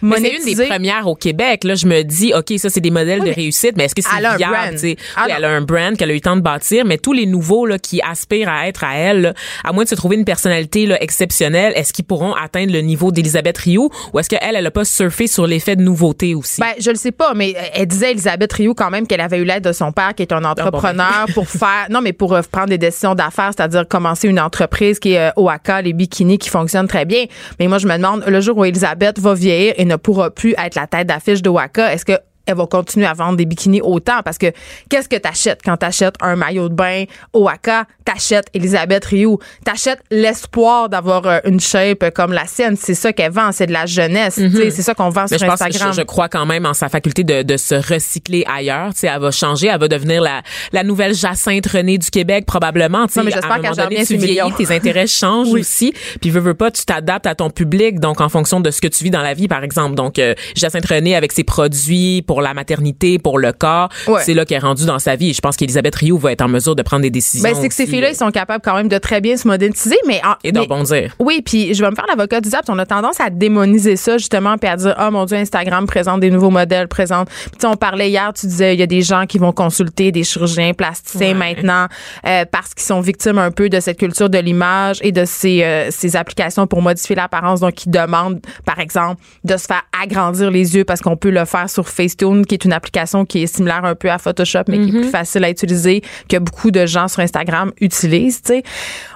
C'est 0.02 0.36
une 0.36 0.56
des 0.56 0.66
premières 0.66 1.06
au 1.06 1.14
Québec. 1.14 1.64
Là, 1.64 1.74
je 1.74 1.86
me 1.86 2.02
dis, 2.02 2.32
OK, 2.34 2.52
ça, 2.58 2.70
c'est 2.70 2.80
des 2.80 2.90
modèles 2.90 3.22
de 3.22 3.30
réussite, 3.30 3.76
mais 3.76 3.84
est-ce 3.84 3.94
que 3.94 4.02
c'est 4.02 4.36
viable? 4.36 4.76
Ah 5.16 5.24
oui, 5.26 5.32
elle 5.36 5.44
a 5.44 5.50
un 5.50 5.60
brand 5.60 5.96
qu'elle 5.96 6.10
a 6.10 6.12
eu 6.12 6.16
le 6.16 6.20
temps 6.20 6.36
de 6.36 6.40
bâtir, 6.40 6.84
mais 6.84 6.98
tous 6.98 7.12
les 7.12 7.26
nouveaux 7.26 7.66
là, 7.66 7.78
qui 7.78 8.00
aspirent 8.02 8.48
à 8.48 8.68
être 8.68 8.84
à 8.84 8.96
elle, 8.96 9.20
là, 9.22 9.34
à 9.64 9.72
moins 9.72 9.84
de 9.84 9.88
se 9.88 9.94
trouver 9.94 10.16
une 10.16 10.24
personnalité 10.24 10.86
là, 10.86 11.02
exceptionnelle, 11.02 11.72
est-ce 11.76 11.92
qu'ils 11.92 12.04
pourront 12.04 12.34
atteindre 12.34 12.72
le 12.72 12.80
niveau 12.80 13.12
d'Elisabeth 13.12 13.58
Rioux 13.58 13.90
ou 14.12 14.18
est-ce 14.18 14.28
qu'elle, 14.28 14.56
elle 14.56 14.66
a 14.66 14.70
pas 14.70 14.84
surfé 14.84 15.26
sur 15.26 15.46
l'effet 15.46 15.76
de 15.76 15.82
nouveauté 15.82 16.34
aussi? 16.34 16.60
Ben, 16.60 16.72
je 16.78 16.90
le 16.90 16.96
sais 16.96 17.12
pas, 17.12 17.34
mais 17.34 17.54
euh, 17.56 17.62
elle 17.74 17.86
disait, 17.86 18.12
Elisabeth 18.12 18.52
Rioux, 18.52 18.74
quand 18.74 18.90
même, 18.90 19.06
qu'elle 19.06 19.20
avait 19.20 19.38
eu 19.38 19.44
l'aide 19.44 19.64
de 19.64 19.72
son 19.72 19.92
père, 19.92 20.14
qui 20.14 20.22
est 20.22 20.32
un 20.32 20.44
entrepreneur, 20.44 21.26
pour 21.34 21.48
faire, 21.48 21.86
non, 21.90 22.00
mais 22.00 22.12
pour 22.12 22.34
euh, 22.34 22.42
prendre 22.50 22.68
des 22.68 22.78
décisions 22.78 23.14
d'affaires, 23.14 23.50
c'est-à-dire 23.56 23.86
commencer 23.86 24.28
une 24.28 24.40
entreprise 24.40 24.98
qui 24.98 25.12
est 25.12 25.28
euh, 25.28 25.32
OAKA, 25.36 25.82
les 25.82 25.92
bikinis, 25.92 26.38
qui 26.38 26.48
fonctionne 26.48 26.88
très 26.88 27.04
bien. 27.04 27.24
Mais 27.58 27.68
moi, 27.68 27.78
je 27.78 27.86
me 27.86 27.96
demande, 27.96 28.24
le 28.26 28.40
jour 28.40 28.56
où 28.58 28.64
Elisabeth 28.64 29.18
va 29.18 29.34
vieillir 29.40 29.74
et 29.76 29.84
ne 29.84 29.96
pourra 29.96 30.30
plus 30.30 30.54
être 30.58 30.74
la 30.74 30.86
tête 30.86 31.06
d'affiche 31.06 31.42
d'OAKA, 31.42 31.92
est-ce 31.92 32.04
que 32.04 32.18
elle 32.50 32.56
va 32.56 32.66
continuer 32.66 33.06
à 33.06 33.14
vendre 33.14 33.36
des 33.36 33.46
bikinis 33.46 33.80
autant 33.80 34.22
parce 34.24 34.38
que 34.38 34.52
qu'est-ce 34.88 35.08
que 35.08 35.16
t'achètes 35.16 35.60
quand 35.64 35.76
t'achètes 35.76 36.14
un 36.20 36.36
maillot 36.36 36.68
de 36.68 36.74
bain 36.74 37.04
OAKA, 37.32 37.84
t'achètes 38.04 38.46
Elisabeth 38.54 39.04
Rioux, 39.04 39.38
t'achètes 39.64 40.00
l'espoir 40.10 40.88
d'avoir 40.88 41.26
euh, 41.26 41.38
une 41.44 41.60
shape 41.60 42.10
comme 42.14 42.32
la 42.32 42.46
sienne, 42.46 42.76
c'est 42.76 42.94
ça 42.94 43.12
qu'elle 43.12 43.32
vend, 43.32 43.52
c'est 43.52 43.66
de 43.66 43.72
la 43.72 43.86
jeunesse, 43.86 44.34
tu 44.34 44.50
sais, 44.50 44.70
c'est 44.70 44.82
ça 44.82 44.94
qu'on 44.94 45.10
vend 45.10 45.26
Mais 45.30 45.38
sur 45.38 45.46
je 45.46 45.50
pense, 45.50 45.62
Instagram. 45.62 45.92
je, 45.92 46.00
je 46.00 46.04
crois 46.04 46.28
quand 46.28 46.46
même 46.46 46.66
en 46.66 46.74
sa 46.74 46.88
faculté 46.88 47.24
de, 47.24 47.42
de 47.42 47.56
se 47.56 47.74
recycler 47.74 48.44
ailleurs. 48.52 48.92
Tu 48.94 49.00
sais, 49.00 49.06
elle 49.06 49.20
va 49.20 49.30
changer, 49.30 49.68
elle 49.68 49.80
va 49.80 49.88
devenir 49.88 50.22
la, 50.22 50.42
la 50.72 50.82
nouvelle 50.82 51.14
Jacinthe 51.14 51.66
Renée 51.66 51.98
du 51.98 52.10
Québec 52.10 52.46
probablement. 52.46 53.06
Tu 53.06 53.14
sais, 53.14 53.20
Non, 53.20 53.26
mais 53.26 53.32
j'espère 53.32 53.60
qu'elle 53.60 53.74
donné, 53.74 54.04
tu 54.04 54.16
vieillis, 54.16 54.52
tes 54.56 54.74
intérêts 54.74 55.06
changent 55.06 55.52
aussi. 55.52 55.92
Puis 56.20 56.30
veux 56.30 56.40
veux 56.40 56.54
pas, 56.54 56.70
tu 56.70 56.84
t'adaptes 56.84 57.26
à 57.26 57.34
ton 57.34 57.50
public, 57.50 58.00
donc 58.00 58.20
en 58.20 58.28
fonction 58.28 58.60
de 58.60 58.70
ce 58.70 58.80
que 58.80 58.88
tu 58.88 59.04
vis 59.04 59.10
dans 59.10 59.22
la 59.22 59.34
vie, 59.34 59.48
par 59.48 59.62
exemple. 59.62 59.94
Donc 59.94 60.18
euh, 60.18 60.34
Jacinthe 60.54 60.86
Renée 60.86 61.14
avec 61.14 61.32
ses 61.32 61.44
produits 61.44 62.22
pour 62.26 62.39
la 62.40 62.54
maternité, 62.54 63.18
pour 63.18 63.38
le 63.38 63.52
corps, 63.52 63.88
Ouais. 64.06 64.22
c'est 64.24 64.34
là 64.34 64.44
qu'elle 64.44 64.58
est 64.58 64.60
rendue 64.66 64.86
dans 64.86 64.98
sa 64.98 65.16
vie. 65.16 65.30
Et 65.30 65.32
je 65.32 65.40
pense 65.40 65.56
qu'Elisabeth 65.56 65.94
Rioux 65.94 66.18
va 66.18 66.32
être 66.32 66.42
en 66.42 66.48
mesure 66.48 66.74
de 66.76 66.82
prendre 66.82 67.02
des 67.02 67.10
décisions. 67.10 67.48
Ben, 67.48 67.56
c'est 67.60 67.68
que 67.68 67.74
ces 67.74 67.86
filles-là, 67.86 68.10
ils 68.10 68.16
sont 68.16 68.30
capables 68.30 68.62
quand 68.64 68.74
même 68.76 68.88
de 68.88 68.98
très 68.98 69.20
bien 69.20 69.36
se 69.36 69.46
moderniser, 69.48 69.96
mais. 70.06 70.20
en- 70.24 70.34
et 70.44 70.52
de 70.52 70.58
mais- 70.58 70.64
rebondir. 70.64 71.14
Oui, 71.18 71.42
puis 71.44 71.74
je 71.74 71.82
vais 71.82 71.90
me 71.90 71.94
faire 71.94 72.06
l'avocat 72.08 72.40
du 72.40 72.48
diable. 72.48 72.64
On 72.68 72.78
a 72.78 72.86
tendance 72.86 73.20
à 73.20 73.30
démoniser 73.30 73.96
ça, 73.96 74.18
justement, 74.18 74.56
puis 74.58 74.68
à 74.68 74.76
dire, 74.76 74.94
oh 75.00 75.10
mon 75.10 75.24
Dieu, 75.24 75.36
Instagram 75.36 75.86
présente 75.86 76.20
des 76.20 76.30
nouveaux 76.30 76.50
modèles, 76.50 76.88
présente. 76.88 77.28
Puis, 77.58 77.66
on 77.66 77.76
parlait 77.76 78.10
hier, 78.10 78.32
tu 78.32 78.46
disais, 78.46 78.74
il 78.74 78.80
y 78.80 78.82
a 78.82 78.86
des 78.86 79.02
gens 79.02 79.26
qui 79.26 79.38
vont 79.38 79.52
consulter 79.52 80.12
des 80.12 80.24
chirurgiens 80.24 80.72
plasticiens 80.74 81.28
Ouais. 81.28 81.34
maintenant 81.54 81.86
euh, 82.26 82.44
parce 82.50 82.74
qu'ils 82.74 82.84
sont 82.86 83.00
victimes 83.00 83.38
un 83.38 83.50
peu 83.50 83.68
de 83.68 83.80
cette 83.80 83.98
culture 83.98 84.28
de 84.30 84.38
l'image 84.38 84.98
et 85.02 85.12
de 85.12 85.24
ces, 85.24 85.62
euh, 85.62 85.88
ces 85.90 86.16
applications 86.16 86.66
pour 86.66 86.82
modifier 86.82 87.16
l'apparence. 87.16 87.60
Donc, 87.60 87.84
ils 87.86 87.90
demandent, 87.90 88.40
par 88.64 88.78
exemple, 88.78 89.22
de 89.44 89.56
se 89.56 89.66
faire 89.66 89.82
agrandir 90.02 90.50
les 90.50 90.74
yeux 90.76 90.84
parce 90.84 91.00
qu'on 91.00 91.16
peut 91.16 91.30
le 91.30 91.44
faire 91.44 91.68
sur 91.70 91.88
Qui 92.20 92.54
est 92.54 92.66
une 92.66 92.74
application 92.74 93.24
qui 93.24 93.44
est 93.44 93.46
similaire 93.46 93.82
un 93.82 93.94
peu 93.94 94.10
à 94.10 94.18
Photoshop, 94.18 94.64
mais 94.68 94.78
qui 94.78 94.90
est 94.90 95.00
plus 95.00 95.08
facile 95.08 95.42
à 95.42 95.48
utiliser, 95.48 96.02
que 96.28 96.36
beaucoup 96.36 96.70
de 96.70 96.84
gens 96.84 97.08
sur 97.08 97.20
Instagram 97.20 97.72
utilisent. 97.80 98.42
Tu 98.42 98.56
sais, 98.56 98.62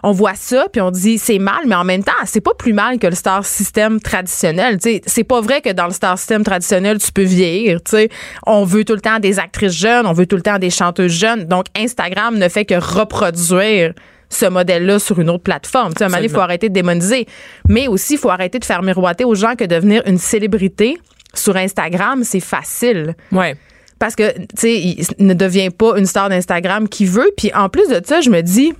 on 0.02 0.12
voit 0.12 0.36
ça 0.36 0.64
puis 0.72 0.80
on 0.80 0.90
dit 0.90 1.18
c'est 1.18 1.38
mal, 1.38 1.66
mais 1.66 1.74
en 1.74 1.84
même 1.84 2.02
temps 2.02 2.12
c'est 2.24 2.40
pas 2.40 2.54
plus 2.54 2.72
mal 2.72 2.98
que 2.98 3.06
le 3.06 3.14
star 3.14 3.44
system 3.44 4.00
traditionnel. 4.00 4.78
C'est 5.04 5.24
pas 5.24 5.42
vrai 5.42 5.60
que 5.60 5.70
dans 5.70 5.84
le 5.84 5.92
star 5.92 6.16
system 6.16 6.44
traditionnel 6.44 6.96
tu 6.96 7.12
peux 7.12 7.24
vieillir. 7.24 7.82
Tu 7.82 7.90
sais, 7.90 8.08
on 8.46 8.64
veut 8.64 8.84
tout 8.84 8.94
le 8.94 9.02
temps 9.02 9.18
des 9.18 9.38
actrices 9.38 9.76
jeunes, 9.76 10.06
on 10.06 10.14
veut 10.14 10.26
tout 10.26 10.36
le 10.36 10.42
temps 10.42 10.58
des 10.58 10.70
chanteuses 10.70 11.12
jeunes. 11.12 11.44
Donc 11.44 11.66
Instagram 11.76 12.38
ne 12.38 12.48
fait 12.48 12.64
que 12.64 12.74
reproduire 12.74 13.92
ce 14.30 14.46
modèle-là 14.46 14.98
sur 14.98 15.20
une 15.20 15.28
autre 15.28 15.42
plateforme. 15.42 15.92
Tu 15.92 15.98
sais, 15.98 16.04
à 16.04 16.06
un 16.06 16.08
moment 16.08 16.18
donné, 16.18 16.28
il 16.28 16.34
faut 16.34 16.40
arrêter 16.40 16.68
de 16.70 16.74
démoniser. 16.74 17.26
Mais 17.68 17.86
aussi, 17.86 18.14
il 18.14 18.18
faut 18.18 18.30
arrêter 18.30 18.58
de 18.58 18.64
faire 18.64 18.82
miroiter 18.82 19.24
aux 19.24 19.34
gens 19.34 19.54
que 19.56 19.64
devenir 19.64 20.02
une 20.06 20.18
célébrité 20.18 20.98
sur 21.34 21.56
Instagram, 21.56 22.22
c'est 22.24 22.40
facile 22.40 23.14
Ouais. 23.32 23.56
parce 23.98 24.14
que 24.16 24.32
tu 24.38 24.44
sais 24.56 24.74
il 24.80 25.04
ne 25.18 25.34
devient 25.34 25.70
pas 25.70 25.96
une 25.98 26.06
star 26.06 26.28
d'Instagram 26.28 26.88
qui 26.88 27.06
veut 27.06 27.30
puis 27.36 27.52
en 27.54 27.68
plus 27.68 27.88
de 27.88 28.00
ça 28.04 28.20
je 28.20 28.30
me 28.30 28.40
dis 28.42 28.72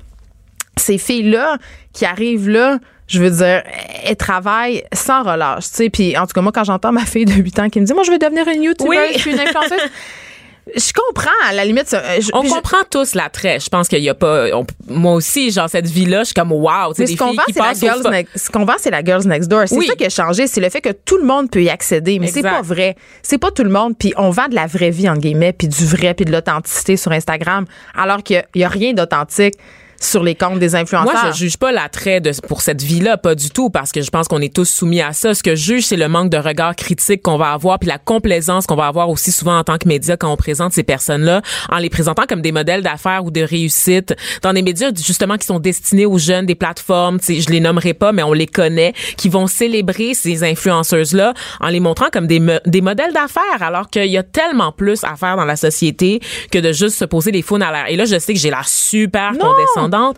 ces 0.77 0.99
filles 0.99 1.31
là 1.31 1.57
qui 1.93 2.05
arrivent 2.05 2.49
là 2.49 2.79
je 3.07 3.21
veux 3.21 3.31
dire, 3.31 3.63
elles 4.05 4.17
travaillent 4.17 4.83
sans 4.95 5.23
relâche, 5.25 5.65
tu 5.69 5.75
sais. 5.77 5.91
Puis, 5.91 6.17
en 6.17 6.23
tout 6.27 6.33
cas, 6.33 6.41
moi, 6.41 6.53
quand 6.53 6.65
j'entends 6.65 6.91
ma 6.91 7.05
fille 7.05 7.27
de 7.27 7.35
8 7.35 7.59
ans 7.59 7.69
qui 7.69 7.79
me 7.79 7.85
dit, 7.85 7.93
moi, 7.93 8.03
je 8.03 8.11
veux 8.11 8.17
devenir 8.19 8.49
une 8.49 8.63
YouTuber, 8.63 8.89
Oui. 8.89 8.97
je 9.13 9.19
suis 9.19 9.33
une 9.33 9.41
influenceuse. 9.41 9.79
je 10.75 10.93
comprends, 10.93 11.31
à 11.49 11.53
la 11.53 11.65
limite. 11.65 11.89
je- 11.91 12.31
On 12.33 12.41
puis 12.41 12.49
je- 12.49 12.55
comprend 12.55 12.79
tous 12.91 13.15
l'attrait. 13.15 13.61
Je 13.61 13.69
pense 13.69 13.87
qu'il 13.89 14.03
y 14.03 14.09
a 14.09 14.15
pas. 14.15 14.47
on- 14.55 14.67
moi 14.89 15.13
aussi, 15.15 15.51
genre 15.51 15.69
cette 15.69 15.87
vie-là, 15.87 16.21
je 16.21 16.25
suis 16.27 16.35
comme 16.35 16.53
wow. 16.53 16.95
tu 16.95 16.97
sais, 16.97 17.05
des 17.05 17.13
ce 17.13 17.17
qu'on 17.19 17.29
filles 17.29 17.37
vend, 17.37 17.43
qui 17.47 17.53
c'est 17.53 17.61
la 17.61 17.75
girls 17.75 18.11
next, 18.11 18.39
ce 18.39 18.51
qu'on 18.51 18.65
vend, 18.65 18.75
c'est 18.79 18.91
la 18.91 19.05
girls 19.05 19.27
next 19.27 19.49
door. 19.49 19.63
C'est 19.67 19.77
Oui. 19.77 19.87
ça 19.87 19.95
qui 19.95 20.07
a 20.07 20.11
changé, 20.11 20.47
c'est 20.47 20.61
le 20.61 20.71
fait 20.71 20.81
que 20.81 20.93
tout 20.93 21.19
le 21.19 21.25
monde 21.25 21.51
peut 21.51 21.63
y 21.63 21.69
accéder, 21.71 22.19
mais 22.19 22.29
c'est 22.29 22.43
pas 22.43 22.63
vrai. 22.63 22.97
C'est 23.23 23.39
pas 23.39 23.51
tout 23.51 23.65
le 23.65 23.71
monde. 23.71 23.95
Puis 23.99 24.13
on 24.17 24.31
vend 24.31 24.49
de 24.49 24.55
la 24.55 24.67
vraie 24.67 24.91
vie 24.91 25.09
entre 25.09 25.21
guillemets, 25.21 25.53
puis 25.53 25.69
du 25.69 25.85
vrai, 25.87 26.15
puis 26.15 26.25
de 26.25 26.33
l'authenticité 26.33 26.97
sur 26.97 27.13
Instagram, 27.13 27.67
alors 27.95 28.23
qu'il 28.23 28.43
y 28.55 28.65
a 28.65 28.69
rien 28.69 28.93
d'authentique 28.95 29.55
sur 30.05 30.23
les 30.23 30.35
comptes 30.35 30.59
des 30.59 30.75
influenceurs. 30.75 31.13
Moi, 31.13 31.33
je 31.33 31.37
juge 31.37 31.57
pas 31.57 31.73
l'attrait 31.73 32.21
de 32.21 32.33
pour 32.47 32.61
cette 32.61 32.83
vie-là, 32.83 33.17
pas 33.17 33.35
du 33.35 33.51
tout, 33.51 33.71
parce 33.71 33.93
que 33.93 34.03
je 34.03 34.11
pense 34.11 34.29
qu'on 34.29 34.41
est 34.41 34.55
tous 34.55 34.69
soumis 34.69 35.01
à 35.01 35.13
ça. 35.13 35.35
Ce 35.35 35.43
que 35.43 35.55
je 35.55 35.65
juge, 35.65 35.87
c'est 35.87 35.97
le 35.97 36.09
manque 36.09 36.31
de 36.31 36.37
regard 36.37 36.77
critique 36.77 37.23
qu'on 37.23 37.37
va 37.37 37.53
avoir, 37.53 37.79
puis 37.79 37.89
la 37.89 37.99
complaisance 37.99 38.67
qu'on 38.67 38.77
va 38.77 38.87
avoir 38.87 39.09
aussi 39.09 39.33
souvent 39.33 39.59
en 39.59 39.65
tant 39.65 39.79
que 39.79 39.89
média 39.89 40.17
quand 40.17 40.33
on 40.33 40.37
présente 40.37 40.73
ces 40.73 40.83
personnes-là, 40.83 41.43
en 41.71 41.79
les 41.79 41.91
présentant 41.91 42.25
comme 42.29 42.43
des 42.43 42.53
modèles 42.53 42.83
d'affaires 42.83 43.25
ou 43.25 43.31
de 43.31 43.41
réussite 43.41 44.15
dans 44.43 44.53
des 44.53 44.63
médias 44.63 44.91
justement 44.95 45.37
qui 45.37 45.47
sont 45.47 45.59
destinés 45.59 46.07
aux 46.07 46.19
jeunes, 46.19 46.47
des 46.47 46.55
plateformes, 46.55 47.19
tu 47.19 47.27
sais, 47.27 47.41
je 47.41 47.51
les 47.51 47.61
nommerai 47.61 47.95
pas, 47.95 48.13
mais 48.13 48.23
on 48.23 48.33
les 48.33 48.47
connaît, 48.47 48.93
qui 49.17 49.29
vont 49.29 49.47
célébrer 49.47 50.15
ces 50.15 50.45
influenceuses-là 50.45 51.35
en 51.61 51.69
les 51.69 51.81
montrant 51.81 52.07
comme 52.13 52.27
des, 52.27 52.41
des 52.67 52.81
modèles 52.81 53.13
d'affaires, 53.13 53.63
alors 53.63 53.89
qu'il 53.89 54.07
y 54.07 54.19
a 54.19 54.23
tellement 54.23 54.73
plus 54.73 55.05
à 55.05 55.17
faire 55.17 55.37
dans 55.37 55.45
la 55.45 55.57
société 55.57 56.21
que 56.51 56.59
de 56.59 56.73
juste 56.73 56.97
se 56.97 57.05
poser 57.05 57.31
les 57.31 57.43
faunes 57.43 57.63
à 57.63 57.73
l'air. 57.73 57.87
Et 57.89 57.97
là, 57.97 58.05
je 58.05 58.19
sais 58.19 58.35
que 58.35 58.41
j'ai 58.41 58.51
la 58.51 58.63
super 58.65 59.33
Non. 59.33 59.55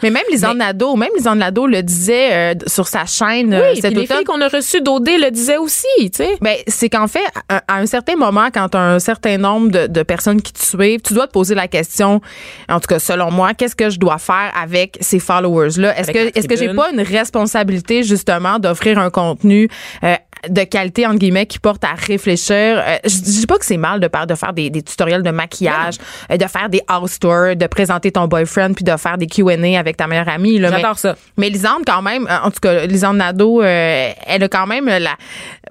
Mais 0.03 0.11
même 0.11 0.23
Lisanne 0.31 0.59
Mais- 0.59 0.65
Nadeau, 0.67 0.97
même 0.97 1.11
Nadeau 1.37 1.67
le 1.67 1.83
disait 1.83 2.33
euh, 2.33 2.55
sur 2.67 2.87
sa 2.89 3.05
chaîne 3.07 3.53
euh, 3.53 3.71
Oui, 3.73 3.81
cet 3.81 3.93
puis 3.93 3.95
les 3.95 4.05
automne. 4.05 4.17
filles 4.19 4.25
qu'on 4.25 4.41
a 4.41 4.49
reçues 4.49 4.81
d'OD 4.81 5.09
le 5.09 5.31
disaient 5.31 5.57
aussi, 5.59 5.87
tu 6.01 6.11
sais. 6.12 6.37
Ben, 6.41 6.57
c'est 6.67 6.89
qu'en 6.89 7.07
fait, 7.09 7.25
à, 7.49 7.62
à 7.69 7.79
un 7.79 7.87
certain 7.87 8.17
moment, 8.17 8.49
quand 8.53 8.75
as 8.75 8.81
un 8.81 8.99
certain 8.99 9.39
nombre 9.39 9.71
de, 9.71 9.87
de 9.87 10.03
personnes 10.03 10.41
qui 10.43 10.53
te 10.53 10.62
suivent, 10.65 11.01
tu 11.01 11.15
dois 11.15 11.27
te 11.27 11.33
poser 11.33 11.55
la 11.55 11.69
question, 11.69 12.21
en 12.69 12.81
tout 12.81 12.87
cas 12.89 12.99
selon 12.99 13.31
moi, 13.31 13.55
qu'est-ce 13.55 13.77
que 13.77 13.91
je 13.91 13.99
dois 13.99 14.19
faire 14.19 14.53
avec 14.61 14.99
ces 15.01 15.19
followers-là? 15.19 15.99
Est-ce 15.99 16.11
que 16.12 16.39
est-ce 16.39 16.49
que 16.49 16.57
j'ai 16.57 16.73
pas 16.75 16.91
une 16.93 17.01
responsabilité 17.01 18.03
justement 18.03 18.59
d'offrir 18.59 18.99
un 18.99 19.11
contenu 19.11 19.69
euh, 20.05 20.15
de 20.49 20.62
qualité 20.65 21.07
entre 21.07 21.19
guillemets 21.19 21.47
qui 21.47 21.59
porte 21.59 21.83
à 21.85 21.95
réfléchir? 21.97 22.55
Euh, 22.57 22.97
je 23.05 23.19
dis 23.21 23.47
pas 23.47 23.59
que 23.59 23.65
c'est 23.65 23.77
mal 23.77 24.01
de, 24.01 24.09
de 24.27 24.35
faire 24.35 24.53
des, 24.53 24.71
des 24.71 24.83
tutoriels 24.83 25.23
de 25.23 25.31
maquillage, 25.31 25.97
euh, 26.31 26.37
de 26.37 26.47
faire 26.47 26.69
des 26.69 26.81
house 26.89 27.19
tours, 27.19 27.57
de 27.57 27.67
présenter 27.67 28.12
ton 28.12 28.27
boyfriend 28.27 28.73
puis 28.75 28.85
de 28.85 28.97
faire 28.97 29.19
des 29.19 29.27
Q&A 29.27 29.56
avec 29.64 29.97
ta 29.97 30.07
meilleure 30.07 30.29
amie. 30.29 30.61
J'adore 30.61 30.99
ça. 30.99 31.16
mais 31.37 31.49
Lisande, 31.49 31.83
quand 31.87 32.03
même, 32.03 32.27
euh, 32.27 32.38
en 32.42 32.51
tout 32.51 32.61
cas, 32.61 32.87
Lisande 32.87 33.16
Nadeau, 33.16 33.62
euh, 33.62 34.11
elle 34.27 34.42
a 34.42 34.49
quand 34.49 34.66
même 34.66 34.87
la, 34.87 35.16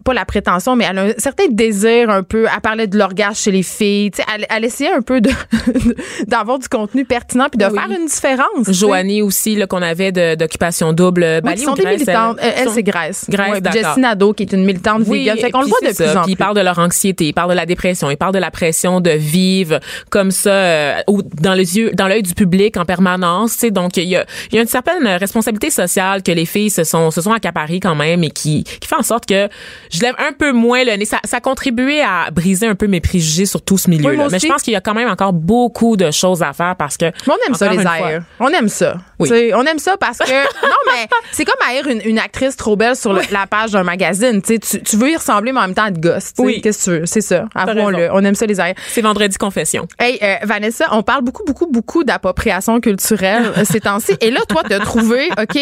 pas 0.04 0.14
la 0.14 0.26
prétention, 0.26 0.76
mais 0.76 0.86
elle 0.90 0.98
a 1.00 1.04
un 1.06 1.12
certain 1.18 1.46
désir 1.50 2.10
un 2.10 2.22
peu. 2.24 2.46
Elle 2.54 2.62
parlait 2.62 2.88
de 2.88 2.98
l'orgasme 2.98 3.36
chez 3.44 3.52
les 3.52 3.64
filles. 3.64 4.12
Tu 4.12 4.18
sais, 4.22 4.28
elle, 4.36 4.46
elle 4.50 4.66
essayait 4.66 4.92
un 4.94 5.02
peu 5.02 5.22
de, 5.22 5.30
d'avoir 6.28 6.60
du 6.60 6.68
contenu 6.68 7.06
pertinent 7.06 7.48
puis 7.50 7.58
de 7.58 7.66
Oui. 7.66 7.80
faire 7.80 7.90
une 8.00 8.06
différence. 8.06 8.70
Joanie 8.72 9.22
aussi, 9.22 9.56
là, 9.56 9.68
qu'on 9.68 9.82
avait 9.82 10.12
d'occupation 10.36 10.94
double. 10.94 11.24
Oui, 11.36 11.42
Bali 11.42 11.62
sont 11.62 11.72
ou 11.72 11.76
des 11.76 11.86
militantes. 11.86 12.38
Elle, 12.42 12.54
elle, 12.58 12.70
c'est 12.70 12.84
Grèce. 12.84 13.26
Grèce, 13.30 13.62
Ouais. 13.64 13.72
Jessie 13.72 14.00
Nadeau, 14.00 14.34
qui 14.34 14.44
est 14.44 14.54
une 14.54 14.66
militante 14.66 15.04
Oui, 15.08 15.20
vegan. 15.20 15.38
Fait 15.38 15.52
qu'on 15.52 15.62
le 15.62 15.68
voit 15.68 15.78
de 15.82 15.94
plus 15.96 16.18
en 16.18 16.24
plus. 16.24 16.32
ils 16.32 16.38
parlent 16.38 16.56
de 16.56 16.62
leur 16.62 16.80
anxiété, 16.80 17.26
ils 17.28 17.34
parlent 17.34 17.50
de 17.50 17.56
la 17.56 17.66
dépression, 17.66 18.10
ils 18.12 18.18
parlent 18.18 18.34
de 18.34 18.40
la 18.40 18.52
pression 18.52 19.02
de 19.02 19.12
vivre 19.12 19.80
comme 20.10 20.32
ça 20.32 20.52
euh, 20.52 20.94
au- 21.08 21.22
dans 21.22 21.54
les 21.54 21.78
yeux, 21.78 21.92
dans 21.94 22.08
l'œil 22.08 22.24
du 22.24 22.34
public 22.34 22.78
en 22.78 22.86
permanence. 22.86 23.54
Tu 23.54 23.60
sais, 23.60 23.72
donc 23.72 23.98
il 23.98 24.04
y 24.06 24.16
a, 24.16 24.26
il 24.52 24.56
y 24.56 24.60
a 24.60 24.62
une 24.62 24.68
certaine 24.68 25.08
responsabilité 25.08 25.70
sociale 25.70 26.24
que 26.24 26.32
les 26.32 26.46
filles 26.46 26.70
se 26.70 26.84
sont 26.84 27.12
se 27.12 27.22
sont 27.22 27.32
accaparées 27.32 27.80
quand 27.80 27.96
même 27.96 28.24
et 28.24 28.30
qui 28.30 28.64
qui 28.64 28.88
fait 28.88 28.96
en 28.96 29.04
sorte 29.04 29.26
que 29.26 29.48
je 29.92 30.02
lève 30.02 30.16
un 30.18 30.32
peu 30.34 30.52
moins 30.52 30.84
le 30.84 30.94
nez. 30.96 31.06
Ça, 31.06 31.20
ça 31.24 31.38
a 31.38 31.42
contribué 31.42 32.02
à 32.02 32.30
briser 32.32 32.68
un 32.68 32.76
peu 32.76 32.88
mes 32.88 33.02
préjugés 33.02 33.46
sur 33.46 33.62
tout 33.62 33.78
ce 33.78 33.90
milieu. 33.90 34.10
Oui, 34.10 34.16
moi 34.16 34.26
là 34.26 34.30
Mais 34.32 34.40
je 34.40 34.48
pense 34.48 34.62
qu'il 34.62 34.74
y 34.74 34.76
a 34.76 34.82
quand 34.82 34.94
même 34.94 35.10
encore 35.10 35.34
beaucoup 35.34 35.98
de 35.98 36.12
choses 36.12 36.42
à 36.44 36.54
faire 36.54 36.76
parce 36.76 36.98
que 36.98 37.06
Mais 37.06 37.34
on 37.34 37.48
aime 37.48 37.56
ça, 37.56 37.72
les 37.72 37.82
airs. 37.82 38.24
On 38.40 38.50
aime 38.50 38.70
ça. 38.70 38.98
Oui. 39.20 39.52
On 39.54 39.64
aime 39.66 39.80
ça 39.80 39.98
parce 39.98 40.20
que. 40.20 40.44
non, 40.66 40.76
mais 40.88 41.08
c'est 41.32 41.46
comme 41.46 41.56
haïr 41.70 41.88
une, 41.88 42.02
une 42.06 42.20
actrice 42.20 42.56
trop 42.56 42.76
belle 42.76 42.96
sur 42.96 43.14
le- 43.14 43.22
la 43.32 43.48
page 43.48 43.72
d'un 43.72 43.84
magazine. 43.84 44.42
Tu, 44.42 44.60
tu, 44.60 44.98
veux 44.98 45.12
y 45.12 45.16
ressembler, 45.16 45.52
mais 45.52 45.60
en 45.60 45.64
même 45.68 45.76
temps 45.76 45.86
être 45.86 46.00
gosse. 46.00 46.32
Oui. 46.38 46.62
Qu'est-ce 46.62 46.80
que 46.80 46.84
tu 46.84 47.00
veux? 47.00 47.06
C'est 47.06 47.22
ça. 47.22 47.46
Avouons-le. 47.56 48.10
On 48.12 48.24
aime 48.24 48.36
ça, 48.36 48.46
les 48.46 48.60
airs. 48.60 48.76
C'est 48.88 49.02
vendredi 49.02 49.38
confession. 49.38 49.88
Hey, 50.00 50.20
euh, 50.22 50.36
Vanessa, 50.44 50.86
on 50.92 51.04
parle 51.04 51.24
beaucoup, 51.24 51.44
beaucoup, 51.46 51.68
beaucoup 51.68 52.04
d'appropriation 52.04 52.80
culturelle 52.80 53.52
euh, 53.58 53.64
ces 53.66 53.80
temps-ci. 53.80 54.14
Et 54.22 54.32
là, 54.32 54.42
toi, 54.48 54.64
t'as 54.68 54.80
trouvé, 54.80 55.30
OK, 55.42 55.58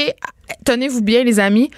tenez-vous 0.66 1.02
bien, 1.02 1.24
les 1.24 1.40
amis, 1.40 1.72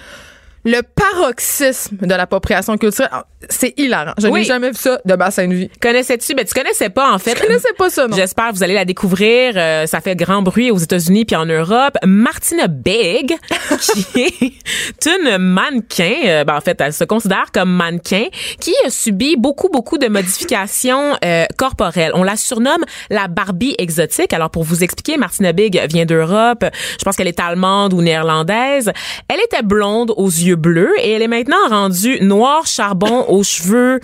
le 0.66 0.82
paroxysme 0.82 1.98
de 2.02 2.14
l'appropriation 2.16 2.78
culturelle. 2.78 3.10
Ah, 3.14 3.26
C'est 3.50 3.76
hilarant. 3.80 4.14
Je 4.20 4.28
Oui. 4.28 4.40
n'ai 4.40 4.46
jamais 4.46 4.70
vu 4.70 4.76
ça 4.76 5.00
de 5.06 5.14
ma 5.14 5.30
saine 5.30 5.54
vie. 5.54 5.70
Connaissais-tu? 5.80 6.34
Ben, 6.34 6.44
tu 6.46 6.54
connaissais 6.56 6.90
pas, 6.90 7.14
en 7.14 7.20
fait. 7.20 7.36
Je 7.38 7.44
connaissais 7.44 7.74
pas 7.78 7.92
ça, 7.92 8.08
non. 8.08 8.16
J'espère 8.16 8.50
que 8.50 8.56
vous 8.56 8.64
allez 8.64 8.74
la 8.74 8.86
découvrir. 8.86 9.54
Euh, 9.56 9.86
ça 9.86 10.02
fait 10.02 10.16
grand 10.16 10.42
bruit 10.42 10.72
aux 10.72 10.78
États-Unis 10.80 11.26
puis 11.26 11.36
en 11.36 11.46
Europe. 11.46 11.96
Martina 12.04 12.68
Big, 12.68 13.36
qui 13.80 14.22
est 14.22 15.06
une 15.06 15.38
mannequin, 15.38 16.14
euh, 16.26 16.44
ben, 16.44 16.56
en 16.56 16.62
fait, 16.62 16.82
elle 16.82 16.94
se 16.94 17.04
considère 17.04 17.52
comme 17.54 17.70
mannequin, 17.70 18.26
qui 18.60 18.74
a 18.84 18.90
subi 18.90 19.36
beaucoup, 19.38 19.70
beaucoup 19.70 20.00
de 20.00 20.08
modifications 20.08 21.16
euh, 21.24 21.46
corporelles. 21.58 22.12
On 22.16 22.24
la 22.24 22.36
surnomme 22.38 22.84
la 23.12 23.28
Barbie 23.28 23.76
exotique. 23.78 24.34
Alors, 24.34 24.50
pour 24.50 24.64
vous 24.64 24.84
expliquer, 24.84 25.18
Martina 25.18 25.52
Big 25.54 25.80
vient 25.88 26.06
d'Europe. 26.06 26.66
Je 27.00 27.04
pense 27.04 27.16
qu'elle 27.16 27.28
est 27.28 27.40
allemande 27.40 27.94
ou 27.94 28.02
néerlandaise. 28.02 28.92
Elle 29.28 29.40
était 29.46 29.62
blonde 29.64 30.12
aux 30.18 30.30
yeux 30.30 30.55
bleus 30.56 30.94
et 31.02 31.12
elle 31.12 31.22
est 31.22 31.28
maintenant 31.28 31.58
rendue 31.70 32.20
noire 32.22 32.66
charbon 32.68 33.26
aux 33.28 33.44
cheveux 33.44 34.00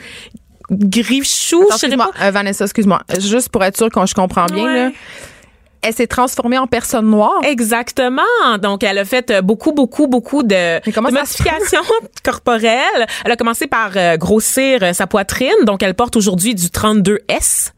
gris 0.71 1.23
chou. 1.23 1.63
Attends, 1.63 1.75
je 1.75 1.77
sais 1.79 1.85
excuse-moi, 1.87 2.11
pas. 2.17 2.25
euh, 2.27 2.31
Vanessa, 2.31 2.63
excuse-moi. 2.65 3.01
Juste 3.19 3.49
pour 3.49 3.63
être 3.63 3.75
sûre 3.77 3.89
que 3.89 4.05
je 4.05 4.13
comprends 4.13 4.45
bien, 4.45 4.63
Ouais. 4.65 4.85
là. 4.85 4.91
Elle 5.83 5.95
s'est 5.95 6.05
transformée 6.05 6.59
en 6.59 6.67
personne 6.67 7.09
noire. 7.09 7.41
Exactement. 7.43 8.21
Donc, 8.61 8.83
elle 8.83 8.99
a 8.99 9.03
fait 9.05 9.31
euh, 9.31 9.41
beaucoup, 9.41 9.71
beaucoup, 9.71 10.05
beaucoup 10.05 10.43
de, 10.43 10.79
de 10.79 11.01
modifications 11.01 11.81
corporelles. 12.23 13.07
Elle 13.25 13.31
a 13.31 13.35
commencé 13.35 13.65
par 13.65 13.89
euh, 13.95 14.15
grossir 14.15 14.93
sa 14.93 15.07
poitrine. 15.07 15.49
Donc, 15.65 15.81
elle 15.81 15.95
porte 15.95 16.15
aujourd'hui 16.15 16.53
du 16.53 16.67
32S. 16.67 17.71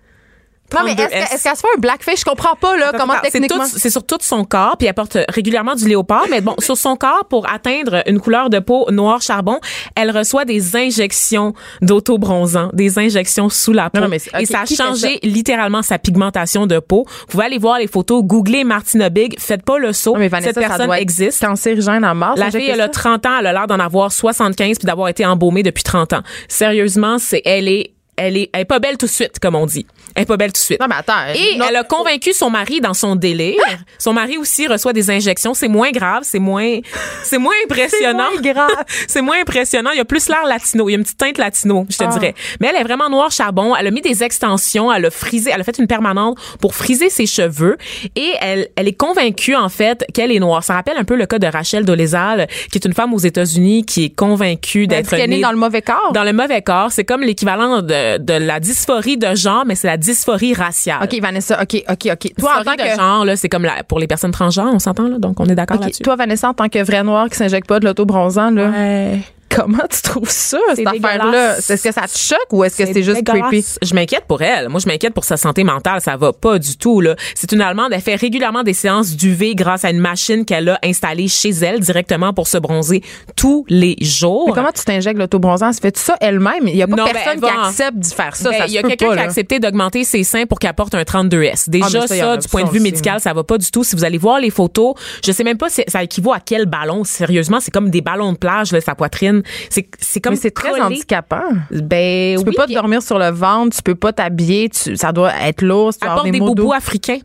Non, 0.73 0.85
mais 0.85 0.91
est-ce 0.93 1.01
32S. 1.01 1.09
que- 1.29 1.33
est-ce 1.35 1.43
qu'elle 1.43 1.55
se 1.55 1.61
fait 1.61 1.67
un 1.75 1.79
blackface? 1.79 2.19
Je 2.19 2.25
comprends 2.25 2.55
pas, 2.55 2.75
là, 2.77 2.91
comment 2.97 3.13
C'est 3.23 3.31
techniquement. 3.31 3.63
tout- 3.65 3.77
C'est 3.77 3.89
sur 3.89 4.05
tout 4.05 4.17
son 4.21 4.43
corps, 4.45 4.75
puis 4.77 4.87
elle 4.87 4.93
porte 4.93 5.17
régulièrement 5.29 5.75
du 5.75 5.87
léopard. 5.87 6.25
Mais 6.29 6.41
bon, 6.41 6.55
sur 6.59 6.77
son 6.77 6.95
corps, 6.95 7.25
pour 7.29 7.49
atteindre 7.51 8.03
une 8.07 8.19
couleur 8.19 8.49
de 8.49 8.59
peau 8.59 8.89
noir 8.91 9.21
charbon, 9.21 9.59
elle 9.95 10.11
reçoit 10.15 10.45
des 10.45 10.75
injections 10.75 11.53
d'auto-bronzant, 11.81 12.69
des 12.73 12.97
injections 12.99 13.49
sous 13.49 13.71
la 13.73 13.89
peau. 13.89 13.97
Non, 13.99 14.05
non, 14.05 14.09
mais 14.09 14.19
c'est- 14.19 14.31
Et 14.39 14.45
ça 14.45 14.61
a 14.61 14.65
changé 14.65 15.19
littéralement 15.23 15.81
sa 15.81 15.97
pigmentation 15.99 16.65
de 16.67 16.79
peau. 16.79 17.05
Vous 17.07 17.25
pouvez 17.27 17.45
aller 17.45 17.57
voir 17.57 17.79
les 17.79 17.87
photos, 17.87 18.23
googlez 18.23 18.63
Martina 18.63 19.09
Big, 19.09 19.39
faites 19.39 19.63
pas 19.63 19.77
le 19.77 19.93
saut. 19.93 20.13
Non, 20.13 20.19
mais 20.19 20.27
Vanessa, 20.27 20.53
Cette 20.53 20.61
ça 20.63 20.67
personne 20.69 20.91
être 20.91 21.01
existe. 21.01 21.45
cancérigène 21.45 22.03
en 22.05 22.15
mars. 22.15 22.39
La 22.39 22.51
fille, 22.51 22.69
elle 22.69 22.81
a 22.81 22.85
ça? 22.85 22.89
30 22.89 23.25
ans, 23.25 23.37
elle 23.39 23.47
a 23.47 23.53
l'air 23.53 23.67
d'en 23.67 23.79
avoir 23.79 24.11
75 24.11 24.77
puis 24.79 24.85
d'avoir 24.85 25.07
été 25.09 25.25
embaumée 25.25 25.63
depuis 25.63 25.83
30 25.83 26.13
ans. 26.13 26.21
Sérieusement, 26.47 27.17
c'est 27.19 27.41
elle 27.45 27.67
est 27.67 27.91
elle 28.15 28.37
est 28.37 28.49
elle 28.53 28.61
est 28.61 28.65
pas 28.65 28.77
belle 28.79 28.97
tout 28.97 29.07
de 29.07 29.11
suite 29.11 29.39
comme 29.39 29.55
on 29.55 29.65
dit. 29.65 29.85
Elle 30.15 30.23
est 30.23 30.25
pas 30.25 30.37
belle 30.37 30.51
tout 30.51 30.59
de 30.59 30.65
suite. 30.65 30.79
Non, 30.79 30.87
mais 30.87 30.95
attends. 30.95 31.13
Et 31.35 31.57
non, 31.57 31.65
elle 31.69 31.75
a 31.75 31.83
convaincu 31.83 32.33
son 32.33 32.49
mari 32.49 32.81
dans 32.81 32.93
son 32.93 33.15
délire. 33.15 33.55
Son 33.97 34.13
mari 34.13 34.37
aussi 34.37 34.67
reçoit 34.67 34.93
des 34.93 35.09
injections. 35.09 35.53
C'est 35.53 35.67
moins 35.67 35.91
grave, 35.91 36.21
c'est 36.23 36.39
moins, 36.39 36.79
c'est 37.23 37.37
moins 37.37 37.53
impressionnant. 37.65 38.25
C'est 38.35 38.41
moins 38.43 38.53
grave. 38.53 38.69
c'est 39.07 39.21
moins 39.21 39.39
impressionnant. 39.41 39.89
Il 39.93 39.97
y 39.97 40.01
a 40.01 40.05
plus 40.05 40.27
l'air 40.29 40.45
latino. 40.45 40.87
Il 40.89 40.91
y 40.91 40.95
a 40.95 40.97
une 40.97 41.03
petite 41.03 41.17
teinte 41.17 41.37
latino, 41.37 41.85
je 41.89 41.97
te 41.97 42.03
Ah. 42.03 42.07
dirais. 42.07 42.33
Mais 42.59 42.67
elle 42.69 42.75
est 42.81 42.83
vraiment 42.83 43.09
noire 43.09 43.31
charbon. 43.31 43.75
Elle 43.75 43.87
a 43.87 43.91
mis 43.91 44.01
des 44.01 44.23
extensions. 44.23 44.91
Elle 44.91 45.05
a 45.05 45.09
frisé. 45.11 45.51
Elle 45.53 45.61
a 45.61 45.63
fait 45.63 45.77
une 45.79 45.87
permanente 45.87 46.37
pour 46.59 46.75
friser 46.75 47.09
ses 47.09 47.25
cheveux. 47.25 47.77
Et 48.15 48.31
elle, 48.41 48.69
elle 48.75 48.87
est 48.87 48.93
convaincue, 48.97 49.55
en 49.55 49.69
fait, 49.69 50.05
qu'elle 50.13 50.31
est 50.31 50.39
noire. 50.39 50.63
Ça 50.63 50.73
rappelle 50.75 50.97
un 50.97 51.03
peu 51.03 51.15
le 51.15 51.25
cas 51.25 51.39
de 51.39 51.47
Rachel 51.47 51.85
Dolezal, 51.85 52.47
qui 52.71 52.77
est 52.77 52.85
une 52.85 52.93
femme 52.93 53.13
aux 53.13 53.19
États-Unis 53.19 53.85
qui 53.85 54.05
est 54.05 54.15
convaincue 54.15 54.87
d'être 54.87 55.15
née 55.15 55.39
dans 55.41 55.51
le 55.51 55.57
mauvais 55.57 55.81
corps? 55.81 56.11
dans 56.13 56.23
le 56.23 56.33
mauvais 56.33 56.61
corps. 56.61 56.91
C'est 56.91 57.03
comme 57.03 57.21
l'équivalent 57.21 57.81
de, 57.81 58.17
de 58.17 58.33
la 58.33 58.59
dysphorie 58.59 59.17
de 59.17 59.33
genre, 59.35 59.63
mais 59.65 59.75
c'est 59.75 59.87
la 59.87 59.97
dysphorie 60.03 60.53
raciale. 60.53 61.03
OK, 61.03 61.19
Vanessa, 61.21 61.61
OK, 61.61 61.83
OK, 61.89 62.09
OK. 62.11 62.33
Toi, 62.37 62.59
en 62.59 62.63
tant 62.63 62.75
que. 62.75 62.95
genre, 62.95 63.25
là, 63.25 63.35
c'est 63.35 63.49
comme 63.49 63.63
la, 63.63 63.83
pour 63.83 63.99
les 63.99 64.07
personnes 64.07 64.31
transgenres, 64.31 64.71
on 64.73 64.79
s'entend, 64.79 65.07
là, 65.07 65.17
donc 65.19 65.39
on 65.39 65.45
est 65.45 65.55
d'accord 65.55 65.77
OK, 65.77 65.83
là-dessus. 65.83 66.03
toi, 66.03 66.15
Vanessa, 66.15 66.49
en 66.49 66.53
tant 66.53 66.69
que 66.69 66.83
vraie 66.83 67.03
noire 67.03 67.29
qui 67.29 67.35
s'injecte 67.35 67.67
pas 67.67 67.79
de 67.79 67.85
l'auto-bronzant, 67.85 68.51
là, 68.51 68.69
Ouais. 68.69 69.19
Comment 69.55 69.83
tu 69.89 70.01
trouves 70.01 70.29
ça, 70.29 70.57
C'est 70.69 70.75
cette 70.77 70.87
affaire-là? 70.87 71.57
Est-ce 71.57 71.83
que 71.83 71.91
ça 71.91 72.01
te 72.07 72.17
choque 72.17 72.47
ou 72.51 72.63
est-ce 72.63 72.77
que 72.77 72.85
c'est 72.85 73.03
juste 73.03 73.23
creepy? 73.23 73.65
Je 73.81 73.93
m'inquiète 73.93 74.25
pour 74.27 74.41
elle. 74.41 74.69
Moi, 74.69 74.79
je 74.79 74.87
m'inquiète 74.87 75.13
pour 75.13 75.23
sa 75.25 75.37
santé 75.37 75.63
mentale. 75.63 76.01
Ça 76.01 76.17
va 76.17 76.33
pas 76.33 76.59
du 76.59 76.77
tout, 76.77 77.01
là. 77.01 77.15
C'est 77.35 77.51
une 77.51 77.61
Allemande. 77.61 77.91
Elle 77.93 78.01
fait 78.01 78.15
régulièrement 78.15 78.63
des 78.63 78.73
séances 78.73 79.15
d'UV 79.15 79.55
grâce 79.55 79.85
à 79.85 79.89
une 79.89 79.99
machine 79.99 80.45
qu'elle 80.45 80.69
a 80.69 80.79
installée 80.83 81.27
chez 81.27 81.49
elle 81.49 81.79
directement 81.79 82.33
pour 82.33 82.47
se 82.47 82.57
bronzer 82.57 83.01
tous 83.35 83.65
les 83.69 83.95
jours. 84.01 84.47
Mais 84.47 84.53
comment 84.53 84.71
tu 84.75 84.83
t'injectes 84.83 85.17
l'auto-bronzant? 85.19 85.71
Ça 85.73 85.81
fait 85.81 85.97
ça 85.97 86.15
elle-même? 86.19 86.67
Il 86.67 86.75
y 86.75 86.81
a 86.81 86.87
pas 86.87 86.95
Non, 86.95 87.05
ben, 87.05 87.11
personne 87.13 87.33
elle 87.35 87.39
qui 87.49 87.57
en- 87.57 87.63
accepte 87.63 87.97
d'y 87.97 88.13
faire 88.13 88.35
ça. 88.35 88.49
Ben, 88.49 88.57
ça 88.59 88.65
il 88.67 88.73
y 88.73 88.77
a 88.77 88.81
quelqu'un 88.81 89.13
qui 89.13 89.19
a 89.19 89.23
accepté 89.23 89.59
d'augmenter 89.59 90.03
ses 90.03 90.23
seins 90.23 90.45
pour 90.45 90.59
qu'elle 90.59 90.73
porte 90.73 90.95
un 90.95 91.03
32S. 91.03 91.69
Déjà, 91.69 92.01
Ah, 92.03 92.07
ça, 92.07 92.37
du 92.37 92.47
point 92.47 92.63
de 92.63 92.69
vue 92.69 92.77
aussi. 92.77 92.83
médical, 92.83 93.19
ça 93.19 93.33
va 93.33 93.43
pas 93.43 93.57
du 93.57 93.69
tout. 93.71 93.83
Si 93.83 93.95
vous 93.95 94.03
allez 94.03 94.17
voir 94.17 94.39
les 94.39 94.49
photos, 94.49 94.93
je 95.25 95.31
sais 95.31 95.43
même 95.43 95.57
pas 95.57 95.69
si 95.69 95.83
ça 95.87 96.03
équivaut 96.03 96.33
à 96.33 96.39
quel 96.39 96.65
ballon. 96.65 97.03
Sérieusement, 97.03 97.59
c'est 97.59 97.71
comme 97.71 97.89
des 97.89 98.01
ballons 98.01 98.33
de 98.33 98.37
plage, 98.37 98.71
là, 98.71 98.81
sa 98.81 98.95
poitrine. 98.95 99.42
C'est, 99.69 99.87
c'est 99.99 100.19
comme 100.21 100.33
Mais 100.33 100.39
c'est 100.39 100.51
très 100.51 100.79
handicapant. 100.81 101.43
Ben, 101.71 102.37
Tu 102.37 102.43
peux 102.43 102.49
oui, 102.51 102.55
pas 102.55 102.65
puis 102.65 102.75
dormir 102.75 103.01
sur 103.01 103.19
le 103.19 103.29
ventre, 103.29 103.75
tu 103.75 103.83
peux 103.83 103.95
pas 103.95 104.13
t'habiller, 104.13 104.69
tu- 104.69 104.95
ça 104.97 105.11
doit 105.11 105.33
être 105.43 105.61
lourd, 105.61 105.91
tu 105.93 106.07
apporte 106.07 106.25
des 106.25 106.31
des 106.31 106.39
d'eau. 106.39 106.73
africains. 106.73 107.19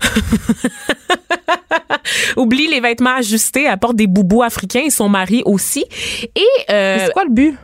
Oublie 2.36 2.68
les 2.68 2.80
vêtements 2.80 3.16
ajustés, 3.16 3.66
apporte 3.66 3.96
des 3.96 4.06
boubous 4.06 4.42
africains 4.42 4.82
et 4.86 4.90
son 4.90 5.08
mari 5.08 5.42
aussi. 5.44 5.84
Et 6.34 6.42
euh, 6.70 6.98
C'est 7.06 7.12
quoi 7.12 7.24
le 7.24 7.30
but? 7.32 7.56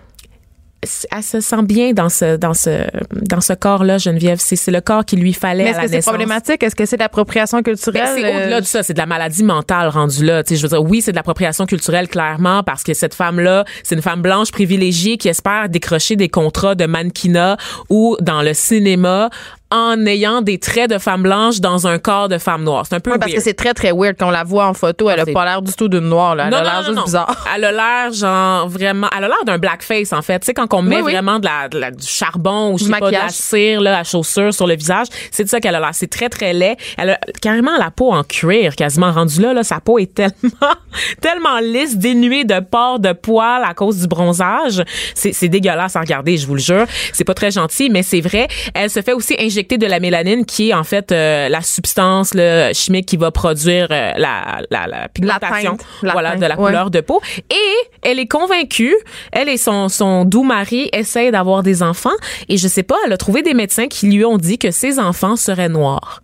Elle 1.10 1.22
se 1.22 1.40
sent 1.40 1.62
bien 1.62 1.92
dans 1.92 2.08
ce 2.08 2.36
dans 2.36 2.54
ce 2.54 2.84
dans 3.12 3.40
ce 3.40 3.52
corps-là, 3.52 3.98
Geneviève. 3.98 4.38
C'est 4.40 4.56
c'est 4.56 4.70
le 4.70 4.80
corps 4.80 5.04
qui 5.04 5.16
lui 5.16 5.32
fallait 5.32 5.64
Mais 5.64 5.70
est-ce 5.70 5.78
la 5.78 5.84
que 5.84 5.90
c'est 5.90 6.02
problématique? 6.02 6.62
Est-ce 6.62 6.74
que 6.74 6.86
c'est 6.86 6.96
de 6.96 7.02
l'appropriation 7.02 7.62
culturelle? 7.62 8.02
Ben, 8.04 8.14
c'est 8.16 8.24
euh, 8.24 8.36
au-delà 8.42 8.60
de 8.60 8.66
ça, 8.66 8.82
c'est 8.82 8.94
de 8.94 8.98
la 8.98 9.06
maladie 9.06 9.44
mentale 9.44 9.88
rendue 9.88 10.24
là. 10.24 10.42
Tu 10.42 10.50
sais, 10.50 10.56
je 10.56 10.62
veux 10.62 10.68
dire, 10.68 10.82
oui, 10.82 11.00
c'est 11.00 11.12
de 11.12 11.16
l'appropriation 11.16 11.66
culturelle 11.66 12.08
clairement 12.08 12.62
parce 12.62 12.82
que 12.82 12.94
cette 12.94 13.14
femme-là, 13.14 13.64
c'est 13.82 13.94
une 13.94 14.02
femme 14.02 14.22
blanche 14.22 14.50
privilégiée 14.52 15.16
qui 15.16 15.28
espère 15.28 15.68
décrocher 15.68 16.16
des 16.16 16.28
contrats 16.28 16.74
de 16.74 16.86
mannequinat 16.86 17.56
ou 17.90 18.16
dans 18.20 18.42
le 18.42 18.54
cinéma 18.54 19.30
en 19.74 20.06
ayant 20.06 20.40
des 20.40 20.58
traits 20.58 20.88
de 20.90 20.98
femme 20.98 21.22
blanche 21.24 21.60
dans 21.60 21.86
un 21.86 21.98
corps 21.98 22.28
de 22.28 22.38
femme 22.38 22.62
noire. 22.62 22.84
C'est 22.88 22.94
un 22.94 23.00
peu 23.00 23.10
Ouais, 23.10 23.18
parce 23.18 23.32
que 23.32 23.40
c'est 23.40 23.54
très, 23.54 23.74
très 23.74 23.90
weird 23.92 24.16
quand 24.18 24.28
on 24.28 24.30
la 24.30 24.44
voit 24.44 24.66
en 24.66 24.74
photo. 24.74 25.10
Elle 25.10 25.20
a 25.20 25.24
C'est- 25.24 25.32
pas 25.32 25.44
l'air 25.44 25.62
du 25.62 25.72
tout 25.74 25.88
d'une 25.88 26.08
noire, 26.08 26.34
là. 26.36 26.46
Elle 26.48 26.54
a 26.54 26.62
l'air 26.62 26.82
juste 26.84 27.04
bizarre. 27.04 27.44
Elle 27.54 27.64
a 27.64 27.72
l'air 27.72 28.12
genre 28.12 28.68
vraiment, 28.68 29.08
elle 29.16 29.24
a 29.24 29.28
l'air 29.28 29.44
d'un 29.44 29.58
blackface 29.58 30.12
en 30.12 30.22
fait. 30.22 30.38
Tu 30.40 30.46
sais 30.46 30.54
quand 30.54 30.72
on 30.74 30.82
met 30.82 30.96
Oui, 30.96 31.02
oui. 31.06 31.12
vraiment 31.12 31.38
de 31.40 31.46
la, 31.46 31.68
de 31.68 31.78
la- 31.78 31.90
du 31.90 32.06
charbon 32.06 32.72
ou 32.72 32.78
je 32.78 32.84
sais 32.84 32.90
pas 32.90 33.00
de 33.00 33.10
la 33.12 33.28
cire 33.30 33.80
là, 33.80 33.98
à 33.98 34.04
chaussure 34.04 34.54
sur 34.54 34.66
le 34.66 34.76
visage, 34.76 35.08
c'est 35.32 35.44
de 35.44 35.48
ça 35.48 35.58
qu'elle 35.60 35.74
a 35.74 35.80
l'air. 35.80 35.90
C'est 35.92 36.06
très 36.10 36.28
très 36.28 36.52
laid. 36.52 36.76
Elle 36.96 37.10
a 37.10 37.18
carrément 37.42 37.76
la 37.78 37.90
peau 37.90 38.12
en 38.12 38.22
cuir, 38.22 38.76
quasiment 38.76 39.10
rendue 39.12 39.40
là. 39.40 39.52
Là, 39.54 39.64
sa 39.64 39.80
peau 39.80 39.98
est 39.98 40.14
tellement 40.14 40.32
tellement 41.20 41.58
lisse, 41.60 41.96
dénuée 41.96 42.44
de 42.44 42.60
pores, 42.60 42.98
de 43.00 43.12
poils 43.12 43.64
à 43.64 43.74
cause 43.74 43.98
du 44.00 44.06
bronzage. 44.06 44.82
C'est 45.14 45.32
c'est 45.32 45.48
dégueulasse 45.48 45.96
à 45.96 46.00
regarder, 46.00 46.36
je 46.36 46.46
vous 46.46 46.54
le 46.54 46.60
jure. 46.60 46.86
C'est 47.12 47.24
pas 47.24 47.34
très 47.34 47.50
gentil, 47.50 47.90
mais 47.90 48.02
c'est 48.02 48.20
vrai. 48.20 48.46
Elle 48.74 48.90
se 48.90 49.00
fait 49.02 49.12
aussi 49.14 49.34
injecter 49.38 49.63
de 49.72 49.86
la 49.86 50.00
mélanine, 50.00 50.44
qui 50.44 50.70
est 50.70 50.74
en 50.74 50.84
fait 50.84 51.10
euh, 51.10 51.48
la 51.48 51.62
substance 51.62 52.34
là, 52.34 52.72
chimique 52.72 53.06
qui 53.06 53.16
va 53.16 53.30
produire 53.30 53.88
euh, 53.90 54.12
la, 54.16 54.62
la, 54.70 54.86
la 54.86 55.08
pigmentation, 55.08 55.76
teinte. 55.76 55.86
La 56.02 56.12
voilà, 56.12 56.30
teinte, 56.32 56.40
de 56.40 56.46
la 56.46 56.58
ouais. 56.58 56.66
couleur 56.66 56.90
de 56.90 57.00
peau. 57.00 57.20
Et 57.50 57.88
elle 58.02 58.18
est 58.18 58.26
convaincue, 58.26 58.94
elle 59.32 59.48
et 59.48 59.56
son, 59.56 59.88
son 59.88 60.24
doux 60.24 60.44
mari 60.44 60.90
essayent 60.92 61.30
d'avoir 61.30 61.62
des 61.62 61.82
enfants. 61.82 62.10
Et 62.48 62.56
je 62.56 62.68
sais 62.68 62.82
pas, 62.82 62.96
elle 63.06 63.12
a 63.12 63.16
trouvé 63.16 63.42
des 63.42 63.54
médecins 63.54 63.88
qui 63.88 64.06
lui 64.08 64.24
ont 64.24 64.38
dit 64.38 64.58
que 64.58 64.70
ses 64.70 64.98
enfants 64.98 65.36
seraient 65.36 65.68
noirs. 65.68 66.22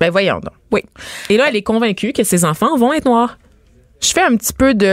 Ben, 0.00 0.10
voyons 0.10 0.40
donc. 0.40 0.54
Oui. 0.72 0.82
Et 1.30 1.36
là, 1.36 1.44
elle 1.48 1.56
est 1.56 1.62
convaincue 1.62 2.12
que 2.12 2.24
ses 2.24 2.44
enfants 2.44 2.76
vont 2.76 2.92
être 2.92 3.04
noirs. 3.04 3.38
Je 4.02 4.08
fais 4.12 4.22
un 4.22 4.36
petit 4.36 4.52
peu 4.52 4.74
de 4.74 4.84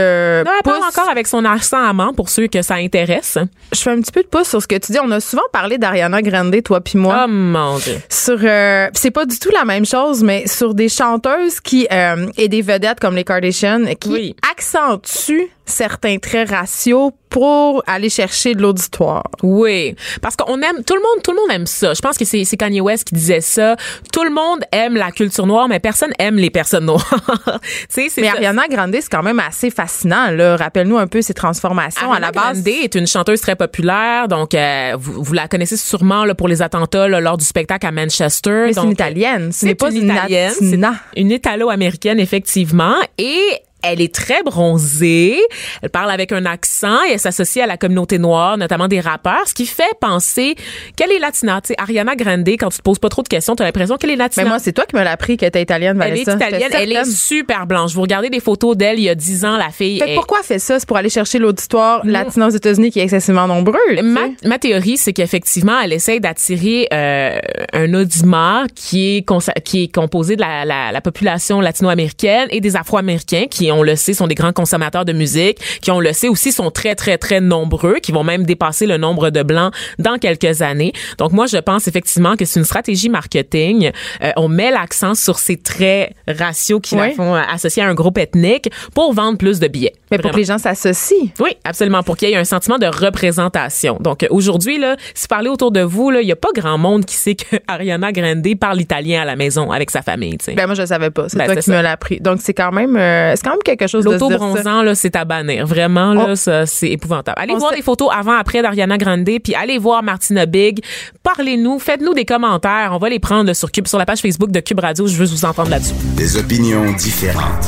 Là, 0.44 0.52
elle 0.56 0.62
parle 0.62 0.78
pouce. 0.78 0.98
encore 0.98 1.10
avec 1.10 1.26
son 1.26 1.44
accent 1.44 1.82
amant 1.84 2.12
pour 2.14 2.28
ceux 2.28 2.46
que 2.46 2.62
ça 2.62 2.74
intéresse. 2.74 3.38
Je 3.72 3.78
fais 3.80 3.90
un 3.90 4.00
petit 4.00 4.12
peu 4.12 4.22
de 4.22 4.28
pouce 4.28 4.48
sur 4.48 4.62
ce 4.62 4.68
que 4.68 4.76
tu 4.76 4.92
dis. 4.92 4.98
On 5.02 5.10
a 5.10 5.18
souvent 5.20 5.42
parlé 5.52 5.78
d'Ariana 5.78 6.22
Grande, 6.22 6.62
toi 6.62 6.80
puis 6.80 6.96
moi. 6.98 7.24
Oh 7.26 7.28
mon 7.28 7.78
Dieu. 7.78 7.96
sur 8.08 8.38
euh, 8.42 8.88
c'est 8.94 9.10
pas 9.10 9.26
du 9.26 9.38
tout 9.38 9.50
la 9.50 9.64
même 9.64 9.84
chose 9.84 10.22
mais 10.22 10.46
sur 10.46 10.74
des 10.74 10.88
chanteuses 10.88 11.60
qui 11.60 11.88
euh, 11.92 12.28
et 12.36 12.48
des 12.48 12.62
vedettes 12.62 13.00
comme 13.00 13.16
les 13.16 13.24
Kardashians 13.24 13.84
qui 13.98 14.08
Oui. 14.10 14.36
Accentuent 14.60 15.48
certains 15.64 16.18
traits 16.18 16.50
raciaux 16.50 17.12
pour 17.30 17.82
aller 17.86 18.10
chercher 18.10 18.54
de 18.56 18.60
l'auditoire. 18.60 19.22
Oui, 19.42 19.94
parce 20.20 20.34
qu'on 20.34 20.60
aime 20.60 20.82
tout 20.84 20.96
le 20.96 21.00
monde, 21.00 21.22
tout 21.22 21.30
le 21.30 21.36
monde 21.36 21.50
aime 21.52 21.66
ça. 21.66 21.94
Je 21.94 22.00
pense 22.00 22.18
que 22.18 22.24
c'est 22.24 22.44
Kanye 22.56 22.80
West 22.80 23.04
qui 23.04 23.14
disait 23.14 23.40
ça. 23.40 23.76
Tout 24.12 24.24
le 24.24 24.30
monde 24.30 24.64
aime 24.72 24.96
la 24.96 25.12
culture 25.12 25.46
noire, 25.46 25.68
mais 25.68 25.78
personne 25.78 26.10
aime 26.18 26.36
les 26.36 26.50
personnes 26.50 26.86
noires. 26.86 27.08
tu 27.44 27.60
sais, 27.88 28.08
c'est 28.10 28.20
Mais 28.20 28.26
ça. 28.26 28.34
Ariana 28.34 28.66
Grande 28.68 28.96
c'est 29.00 29.08
quand 29.08 29.22
même 29.22 29.38
assez 29.38 29.70
fascinant 29.70 30.30
là, 30.32 30.56
rappelle-nous 30.56 30.98
un 30.98 31.06
peu 31.06 31.22
ses 31.22 31.34
transformations 31.34 32.12
à 32.12 32.18
la 32.18 32.26
Ariana 32.26 32.52
base. 32.52 32.64
Grande 32.64 32.74
est 32.84 32.94
une 32.96 33.06
chanteuse 33.06 33.40
très 33.40 33.54
populaire, 33.54 34.26
donc 34.26 34.54
euh, 34.54 34.96
vous, 34.98 35.22
vous 35.22 35.32
la 35.32 35.46
connaissez 35.46 35.76
sûrement 35.76 36.24
là, 36.24 36.34
pour 36.34 36.48
les 36.48 36.62
attentats 36.62 37.06
là, 37.06 37.20
lors 37.20 37.38
du 37.38 37.44
spectacle 37.44 37.86
à 37.86 37.92
Manchester. 37.92 38.64
Mais 38.66 38.72
c'est 38.72 38.82
une 38.82 38.90
italienne, 38.90 39.52
ce 39.52 39.60
C'est 39.60 39.66
n'est 39.66 39.74
pas 39.76 39.90
une 39.92 40.10
italienne, 40.10 40.98
une 41.16 41.30
italo-américaine 41.30 42.18
effectivement, 42.18 42.96
et 43.16 43.62
elle 43.82 44.00
est 44.00 44.14
très 44.14 44.42
bronzée. 44.42 45.40
Elle 45.82 45.90
parle 45.90 46.10
avec 46.10 46.32
un 46.32 46.44
accent 46.46 46.98
et 47.08 47.12
elle 47.12 47.20
s'associe 47.20 47.62
à 47.62 47.66
la 47.66 47.76
communauté 47.76 48.18
noire, 48.18 48.56
notamment 48.56 48.88
des 48.88 49.00
rappeurs, 49.00 49.46
ce 49.46 49.54
qui 49.54 49.66
fait 49.66 49.82
penser 50.00 50.54
qu'elle 50.96 51.12
est 51.12 51.18
latina. 51.18 51.60
Tu 51.60 51.68
sais, 51.68 51.74
Ariana 51.78 52.16
Grande, 52.16 52.48
quand 52.48 52.70
tu 52.70 52.78
te 52.78 52.82
poses 52.82 52.98
pas 52.98 53.08
trop 53.08 53.22
de 53.22 53.28
questions, 53.28 53.56
tu 53.56 53.62
as 53.62 53.66
l'impression 53.66 53.96
qu'elle 53.96 54.10
est 54.10 54.16
latina. 54.16 54.44
Mais 54.44 54.48
moi 54.48 54.58
c'est 54.58 54.72
toi 54.72 54.84
qui 54.86 54.96
me 54.96 55.02
l'as 55.02 55.12
appris 55.12 55.36
qu'elle 55.36 55.48
était 55.48 55.62
italienne 55.62 56.00
elle 56.02 56.18
est 56.18 56.24
Vanessa. 56.24 56.46
italienne, 56.46 56.70
elle 56.72 56.92
est 56.92 57.04
super 57.04 57.66
blanche. 57.66 57.92
Vous 57.94 58.02
regardez 58.02 58.30
des 58.30 58.40
photos 58.40 58.76
d'elle 58.76 58.98
il 58.98 59.04
y 59.04 59.08
a 59.08 59.14
10 59.14 59.44
ans, 59.44 59.56
la 59.56 59.70
fille 59.70 59.98
Fait 59.98 60.12
est 60.12 60.14
pourquoi 60.14 60.38
elle 60.40 60.46
fait 60.46 60.58
ça? 60.58 60.78
C'est 60.78 60.86
pour 60.86 60.96
aller 60.96 61.10
chercher 61.10 61.38
l'auditoire 61.38 62.04
latino 62.04 62.46
aux 62.46 62.50
États-Unis 62.50 62.90
qui 62.90 63.00
est 63.00 63.04
excessivement 63.04 63.46
nombreux. 63.46 63.78
Ma, 64.02 64.22
ma 64.44 64.58
théorie, 64.58 64.96
c'est 64.96 65.12
qu'effectivement, 65.12 65.80
elle 65.80 65.92
essaye 65.92 66.20
d'attirer 66.20 66.88
euh, 66.92 67.38
un 67.72 67.94
audimat 67.94 68.64
qui 68.74 69.16
est, 69.18 69.26
qui 69.64 69.84
est 69.84 69.94
composé 69.94 70.36
de 70.36 70.40
la, 70.40 70.64
la, 70.64 70.92
la 70.92 71.00
population 71.00 71.60
latino-américaine 71.60 72.48
et 72.50 72.60
des 72.60 72.76
Afro-Américains 72.76 73.46
qui, 73.50 73.69
on 73.70 73.82
le 73.82 73.96
sait, 73.96 74.12
sont 74.14 74.26
des 74.26 74.34
grands 74.34 74.52
consommateurs 74.52 75.04
de 75.04 75.12
musique, 75.12 75.58
qui, 75.80 75.90
on 75.90 76.00
le 76.00 76.12
sait 76.12 76.28
aussi, 76.28 76.52
sont 76.52 76.70
très, 76.70 76.94
très, 76.94 77.18
très 77.18 77.40
nombreux, 77.40 77.96
qui 78.02 78.12
vont 78.12 78.24
même 78.24 78.44
dépasser 78.44 78.86
le 78.86 78.96
nombre 78.96 79.30
de 79.30 79.42
Blancs 79.42 79.72
dans 79.98 80.16
quelques 80.18 80.62
années. 80.62 80.92
Donc, 81.18 81.32
moi, 81.32 81.46
je 81.46 81.56
pense 81.58 81.88
effectivement 81.88 82.36
que 82.36 82.44
c'est 82.44 82.58
une 82.60 82.64
stratégie 82.66 83.08
marketing. 83.08 83.90
Euh, 84.22 84.30
on 84.36 84.48
met 84.48 84.70
l'accent 84.70 85.14
sur 85.14 85.38
ces 85.38 85.56
traits 85.56 86.12
raciaux 86.26 86.80
qui 86.80 86.94
la 86.94 87.00
Ouais. 87.02 87.12
font 87.14 87.34
euh, 87.34 87.40
associer 87.50 87.82
à 87.82 87.88
un 87.88 87.94
groupe 87.94 88.18
ethnique 88.18 88.70
pour 88.94 89.12
vendre 89.14 89.38
plus 89.38 89.58
de 89.60 89.68
billets. 89.68 89.94
Mais 90.10 90.18
pour 90.18 90.30
que 90.32 90.36
les 90.36 90.44
gens 90.44 90.58
s'associent. 90.58 91.28
Oui, 91.38 91.50
absolument, 91.64 92.02
pour 92.02 92.16
qu'il 92.16 92.28
y 92.28 92.32
ait 92.32 92.36
un 92.36 92.44
sentiment 92.44 92.78
de 92.78 92.86
représentation. 92.86 93.96
Donc 94.00 94.22
euh, 94.22 94.26
aujourd'hui, 94.30 94.78
là, 94.78 94.96
si 95.14 95.22
vous 95.22 95.28
parlez 95.28 95.48
autour 95.48 95.70
de 95.70 95.80
vous, 95.80 96.10
il 96.12 96.26
y 96.26 96.32
a 96.32 96.36
pas 96.36 96.48
grand 96.54 96.78
monde 96.78 97.04
qui 97.04 97.14
sait 97.16 97.34
que 97.36 97.56
Ariana 97.68 98.12
Grande 98.12 98.46
parle 98.58 98.80
italien 98.80 99.22
à 99.22 99.24
la 99.24 99.36
maison 99.36 99.70
avec 99.70 99.90
sa 99.90 100.02
famille. 100.02 100.36
tu 100.38 100.46
sais. 100.46 100.54
Ben 100.54 100.66
moi 100.66 100.74
je 100.74 100.82
le 100.82 100.86
savais 100.86 101.10
pas, 101.10 101.28
c'est 101.28 101.38
Ben, 101.38 101.46
toi 101.46 101.56
qui 101.56 101.62
ça. 101.62 101.72
me 101.76 101.82
l'as 101.82 101.92
appris. 101.92 102.20
Donc 102.20 102.38
c'est 102.42 102.54
quand 102.54 102.72
même 102.72 102.96
euh, 102.96 103.34
c'est 103.36 103.42
quand 103.44 103.50
même 103.52 103.59
quelque 103.64 103.86
chose. 103.86 104.04
L'auto-bronzant, 104.04 104.82
là, 104.82 104.94
c'est 104.94 105.16
à 105.16 105.24
bannir. 105.24 105.66
Vraiment, 105.66 106.14
là, 106.14 106.36
ça, 106.36 106.66
c'est 106.66 106.90
épouvantable. 106.90 107.40
Allez 107.40 107.54
On 107.54 107.58
voir 107.58 107.72
des 107.72 107.82
photos 107.82 108.08
avant-après 108.12 108.62
d'Ariana 108.62 108.98
Grande, 108.98 109.24
puis 109.24 109.54
allez 109.54 109.78
voir 109.78 110.02
Martina 110.02 110.46
Big. 110.46 110.82
Parlez-nous, 111.22 111.78
faites-nous 111.78 112.14
des 112.14 112.24
commentaires. 112.24 112.90
On 112.92 112.98
va 112.98 113.08
les 113.08 113.18
prendre 113.18 113.46
là, 113.46 113.54
sur 113.54 113.70
Cube, 113.70 113.86
sur 113.86 113.98
la 113.98 114.06
page 114.06 114.20
Facebook 114.20 114.50
de 114.50 114.60
Cube 114.60 114.80
Radio. 114.80 115.06
Je 115.06 115.16
veux 115.16 115.26
vous 115.26 115.44
entendre 115.44 115.70
là-dessus. 115.70 115.94
Des 116.16 116.36
opinions 116.36 116.92
différentes. 116.92 117.66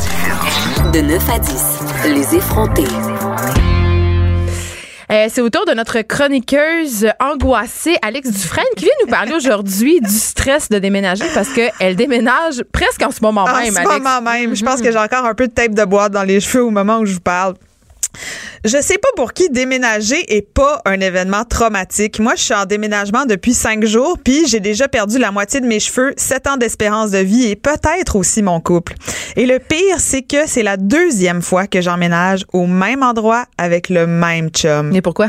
De 0.93 1.01
9 1.01 1.31
à 1.31 1.39
10, 1.39 1.79
les 2.15 2.37
effrontés. 2.37 3.72
Euh, 5.13 5.27
c'est 5.29 5.43
au 5.43 5.51
tour 5.51 5.67
de 5.67 5.73
notre 5.75 6.01
chroniqueuse 6.01 7.07
angoissée 7.21 7.97
Alex 8.01 8.31
Dufresne 8.31 8.65
qui 8.79 8.87
vient 8.87 8.95
nous 9.05 9.11
parler 9.11 9.35
aujourd'hui 9.35 10.01
du 10.01 10.09
stress 10.09 10.71
de 10.71 10.79
déménager 10.79 11.25
parce 11.35 11.51
que 11.51 11.69
elle 11.81 11.97
déménage 11.97 12.63
presque 12.73 13.03
en 13.03 13.11
ce 13.11 13.21
moment 13.21 13.43
En 13.43 13.55
même 13.61 13.75
ce 13.75 13.79
Alex. 13.79 13.93
moment 13.93 14.23
même. 14.23 14.57
Je 14.57 14.65
pense 14.65 14.81
que 14.81 14.91
j'ai 14.91 14.97
encore 14.99 15.27
un 15.27 15.35
peu 15.35 15.49
de 15.49 15.53
tape 15.53 15.75
de 15.75 15.85
boîte 15.85 16.13
dans 16.13 16.23
les 16.23 16.41
cheveux 16.41 16.65
au 16.65 16.71
moment 16.71 17.01
où 17.01 17.05
je 17.05 17.13
vous 17.13 17.21
parle. 17.21 17.55
Je 18.65 18.81
sais 18.81 18.97
pas 18.97 19.09
pour 19.17 19.33
qui 19.33 19.51
déménager 19.51 20.37
est 20.37 20.49
pas 20.49 20.83
un 20.85 21.01
événement 21.01 21.43
traumatique. 21.45 22.21
Moi, 22.21 22.35
je 22.37 22.43
suis 22.43 22.55
en 22.55 22.65
déménagement 22.65 23.27
depuis 23.27 23.55
cinq 23.55 23.85
jours, 23.85 24.19
puis 24.23 24.47
j'ai 24.47 24.61
déjà 24.61 24.87
perdu 24.87 25.19
la 25.19 25.33
moitié 25.33 25.61
de 25.61 25.67
mes 25.67 25.81
cheveux, 25.81 26.15
sept 26.17 26.47
ans 26.47 26.57
d'espérance 26.57 27.11
de 27.11 27.19
vie 27.19 27.49
et 27.49 27.57
peut-être 27.57 28.15
aussi 28.15 28.41
mon 28.41 28.61
couple. 28.61 28.95
Et 29.35 29.47
le 29.47 29.59
pire, 29.59 29.99
c'est 29.99 30.23
que 30.23 30.47
c'est 30.47 30.63
la 30.63 30.77
deuxième 30.77 31.43
fois 31.43 31.67
que 31.67 31.81
j'emménage 31.81 32.45
au 32.53 32.69
même 32.69 33.03
endroit 33.03 33.47
avec 33.59 33.89
le 33.89 34.07
même 34.07 34.51
chum. 34.51 34.91
Mais 34.93 35.03
pourquoi? 35.03 35.27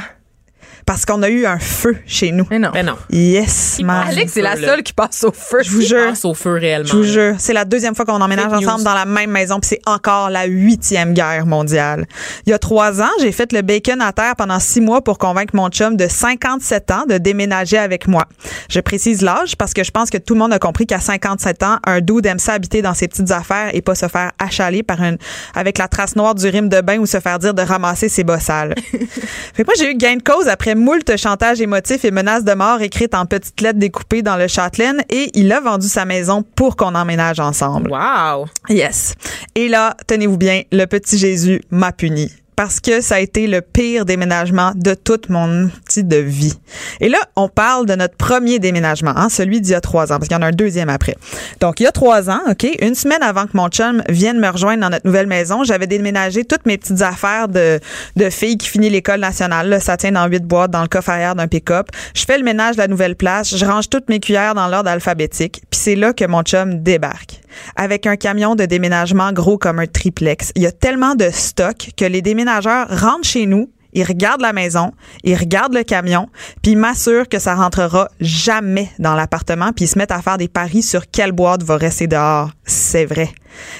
Parce 0.85 1.05
qu'on 1.05 1.23
a 1.23 1.29
eu 1.29 1.45
un 1.45 1.59
feu 1.59 1.97
chez 2.05 2.31
nous. 2.31 2.45
Mais 2.49 2.59
non. 2.59 2.71
Ben 2.73 2.85
non. 2.85 2.95
Yes, 3.09 3.79
man. 3.81 4.07
Alex 4.09 4.33
c'est 4.33 4.41
la 4.41 4.55
seule 4.55 4.83
qui 4.83 4.93
passe 4.93 5.23
au 5.23 5.31
feu. 5.31 5.59
Je 5.63 5.71
vous 5.71 5.81
jure. 5.81 6.07
Passe 6.07 6.25
au 6.25 6.33
feu 6.33 6.53
réellement. 6.53 6.89
Je 6.89 6.97
vous 6.97 7.03
jure, 7.03 7.35
c'est 7.37 7.53
la 7.53 7.65
deuxième 7.65 7.95
fois 7.95 8.05
qu'on 8.05 8.19
emménage 8.21 8.51
ensemble 8.51 8.79
news. 8.79 8.83
dans 8.83 8.93
la 8.93 9.05
même 9.05 9.31
maison, 9.31 9.59
puis 9.59 9.69
c'est 9.69 9.81
encore 9.85 10.29
la 10.29 10.45
huitième 10.45 11.13
guerre 11.13 11.45
mondiale. 11.45 12.05
Il 12.45 12.49
y 12.49 12.53
a 12.53 12.59
trois 12.59 13.01
ans, 13.01 13.09
j'ai 13.21 13.31
fait 13.31 13.51
le 13.53 13.61
bacon 13.61 14.01
à 14.01 14.11
terre 14.11 14.35
pendant 14.35 14.59
six 14.59 14.81
mois 14.81 15.03
pour 15.03 15.17
convaincre 15.17 15.55
mon 15.55 15.69
chum 15.69 15.95
de 15.95 16.07
57 16.07 16.91
ans 16.91 17.05
de 17.07 17.17
déménager 17.17 17.77
avec 17.77 18.07
moi. 18.07 18.25
Je 18.69 18.79
précise 18.79 19.21
l'âge 19.21 19.55
parce 19.55 19.73
que 19.73 19.83
je 19.83 19.91
pense 19.91 20.09
que 20.09 20.17
tout 20.17 20.33
le 20.33 20.39
monde 20.39 20.53
a 20.53 20.59
compris 20.59 20.85
qu'à 20.85 20.99
57 20.99 21.63
ans, 21.63 21.77
un 21.85 22.01
dude 22.01 22.25
aime 22.25 22.39
ça 22.39 22.53
habiter 22.53 22.81
dans 22.81 22.93
ses 22.93 23.07
petites 23.07 23.31
affaires 23.31 23.69
et 23.73 23.81
pas 23.81 23.95
se 23.95 24.07
faire 24.07 24.31
achaler 24.39 24.83
par 24.83 25.01
une, 25.01 25.17
avec 25.55 25.77
la 25.77 25.87
trace 25.87 26.15
noire 26.15 26.35
du 26.35 26.47
rime 26.47 26.69
de 26.69 26.81
bain 26.81 26.97
ou 26.99 27.05
se 27.05 27.19
faire 27.19 27.39
dire 27.39 27.53
de 27.53 27.61
ramasser 27.61 28.09
ses 28.09 28.23
bossales. 28.23 28.75
Fait 29.53 29.63
que 29.63 29.67
moi, 29.67 29.73
j'ai 29.77 29.91
eu 29.91 29.95
gain 29.95 30.15
de 30.15 30.23
cause 30.23 30.47
après 30.47 30.72
moult 30.75 31.15
chantage 31.17 31.61
émotif 31.61 32.05
et 32.05 32.11
menaces 32.11 32.43
de 32.43 32.53
mort 32.53 32.81
écrites 32.81 33.15
en 33.15 33.25
petites 33.25 33.59
lettres 33.61 33.79
découpées 33.79 34.21
dans 34.21 34.37
le 34.37 34.47
Châtelaine 34.47 35.01
et 35.09 35.31
il 35.33 35.51
a 35.51 35.59
vendu 35.59 35.87
sa 35.87 36.05
maison 36.05 36.43
pour 36.55 36.75
qu'on 36.75 36.95
emménage 36.95 37.39
ensemble. 37.39 37.91
Wow. 37.91 38.47
Yes. 38.69 39.15
Et 39.55 39.67
là, 39.67 39.95
tenez-vous 40.07 40.37
bien, 40.37 40.63
le 40.71 40.85
petit 40.85 41.17
Jésus 41.17 41.61
m'a 41.69 41.91
puni. 41.91 42.31
Parce 42.55 42.79
que 42.79 43.01
ça 43.01 43.15
a 43.15 43.19
été 43.19 43.47
le 43.47 43.61
pire 43.61 44.05
déménagement 44.05 44.71
de 44.75 44.93
toute 44.93 45.29
mon 45.29 45.69
petite 45.85 46.07
de 46.07 46.17
vie. 46.17 46.53
Et 46.99 47.09
là, 47.09 47.17
on 47.35 47.49
parle 47.49 47.85
de 47.85 47.95
notre 47.95 48.15
premier 48.15 48.59
déménagement, 48.59 49.13
hein, 49.15 49.29
celui 49.29 49.61
d'il 49.61 49.71
y 49.71 49.75
a 49.75 49.81
trois 49.81 50.11
ans, 50.11 50.17
parce 50.17 50.27
qu'il 50.27 50.37
y 50.37 50.39
en 50.39 50.43
a 50.43 50.47
un 50.47 50.51
deuxième 50.51 50.89
après. 50.89 51.15
Donc, 51.59 51.79
il 51.79 51.83
y 51.83 51.87
a 51.87 51.91
trois 51.91 52.29
ans, 52.29 52.39
OK, 52.49 52.67
une 52.81 52.95
semaine 52.95 53.23
avant 53.23 53.45
que 53.45 53.55
mon 53.55 53.67
chum 53.69 54.03
vienne 54.09 54.39
me 54.39 54.49
rejoindre 54.49 54.81
dans 54.81 54.89
notre 54.89 55.05
nouvelle 55.05 55.27
maison, 55.27 55.63
j'avais 55.63 55.87
déménagé 55.87 56.45
toutes 56.45 56.65
mes 56.65 56.77
petites 56.77 57.01
affaires 57.01 57.47
de, 57.47 57.79
de 58.15 58.29
filles 58.29 58.57
qui 58.57 58.67
finit 58.67 58.89
l'école 58.89 59.19
nationale. 59.19 59.69
Là, 59.69 59.79
ça 59.79 59.97
tient 59.97 60.11
dans 60.11 60.27
huit 60.27 60.43
boîtes 60.43 60.71
dans 60.71 60.81
le 60.81 60.87
coffre 60.87 61.09
arrière 61.09 61.35
d'un 61.35 61.47
pick-up. 61.47 61.87
Je 62.13 62.25
fais 62.25 62.37
le 62.37 62.43
ménage 62.43 62.75
de 62.75 62.81
la 62.81 62.87
nouvelle 62.87 63.15
place, 63.15 63.55
je 63.55 63.65
range 63.65 63.89
toutes 63.89 64.09
mes 64.09 64.19
cuillères 64.19 64.55
dans 64.55 64.67
l'ordre 64.67 64.89
alphabétique, 64.89 65.61
puis 65.69 65.79
c'est 65.79 65.95
là 65.95 66.13
que 66.13 66.25
mon 66.25 66.41
chum 66.43 66.81
débarque 66.81 67.42
avec 67.75 68.07
un 68.07 68.15
camion 68.15 68.55
de 68.55 68.65
déménagement 68.65 69.31
gros 69.31 69.57
comme 69.57 69.79
un 69.79 69.87
triplex. 69.87 70.51
Il 70.55 70.61
y 70.61 70.67
a 70.67 70.71
tellement 70.71 71.15
de 71.15 71.29
stock 71.31 71.91
que 71.97 72.05
les 72.05 72.21
déménageurs 72.21 72.87
rentrent 72.89 73.27
chez 73.27 73.45
nous, 73.45 73.69
il 73.93 74.03
regarde 74.03 74.41
la 74.41 74.53
maison, 74.53 74.91
il 75.23 75.35
regarde 75.35 75.73
le 75.73 75.83
camion, 75.83 76.27
puis 76.61 76.73
il 76.73 76.77
m'assure 76.77 77.27
que 77.27 77.39
ça 77.39 77.55
rentrera 77.55 78.09
jamais 78.19 78.89
dans 78.99 79.15
l'appartement, 79.15 79.71
puis 79.71 79.85
ils 79.85 79.87
se 79.87 79.97
mettent 79.97 80.11
à 80.11 80.21
faire 80.21 80.37
des 80.37 80.47
paris 80.47 80.83
sur 80.83 81.09
quelle 81.09 81.31
boîte 81.31 81.63
va 81.63 81.77
rester 81.77 82.07
dehors. 82.07 82.51
C'est 82.65 83.05
vrai. 83.05 83.29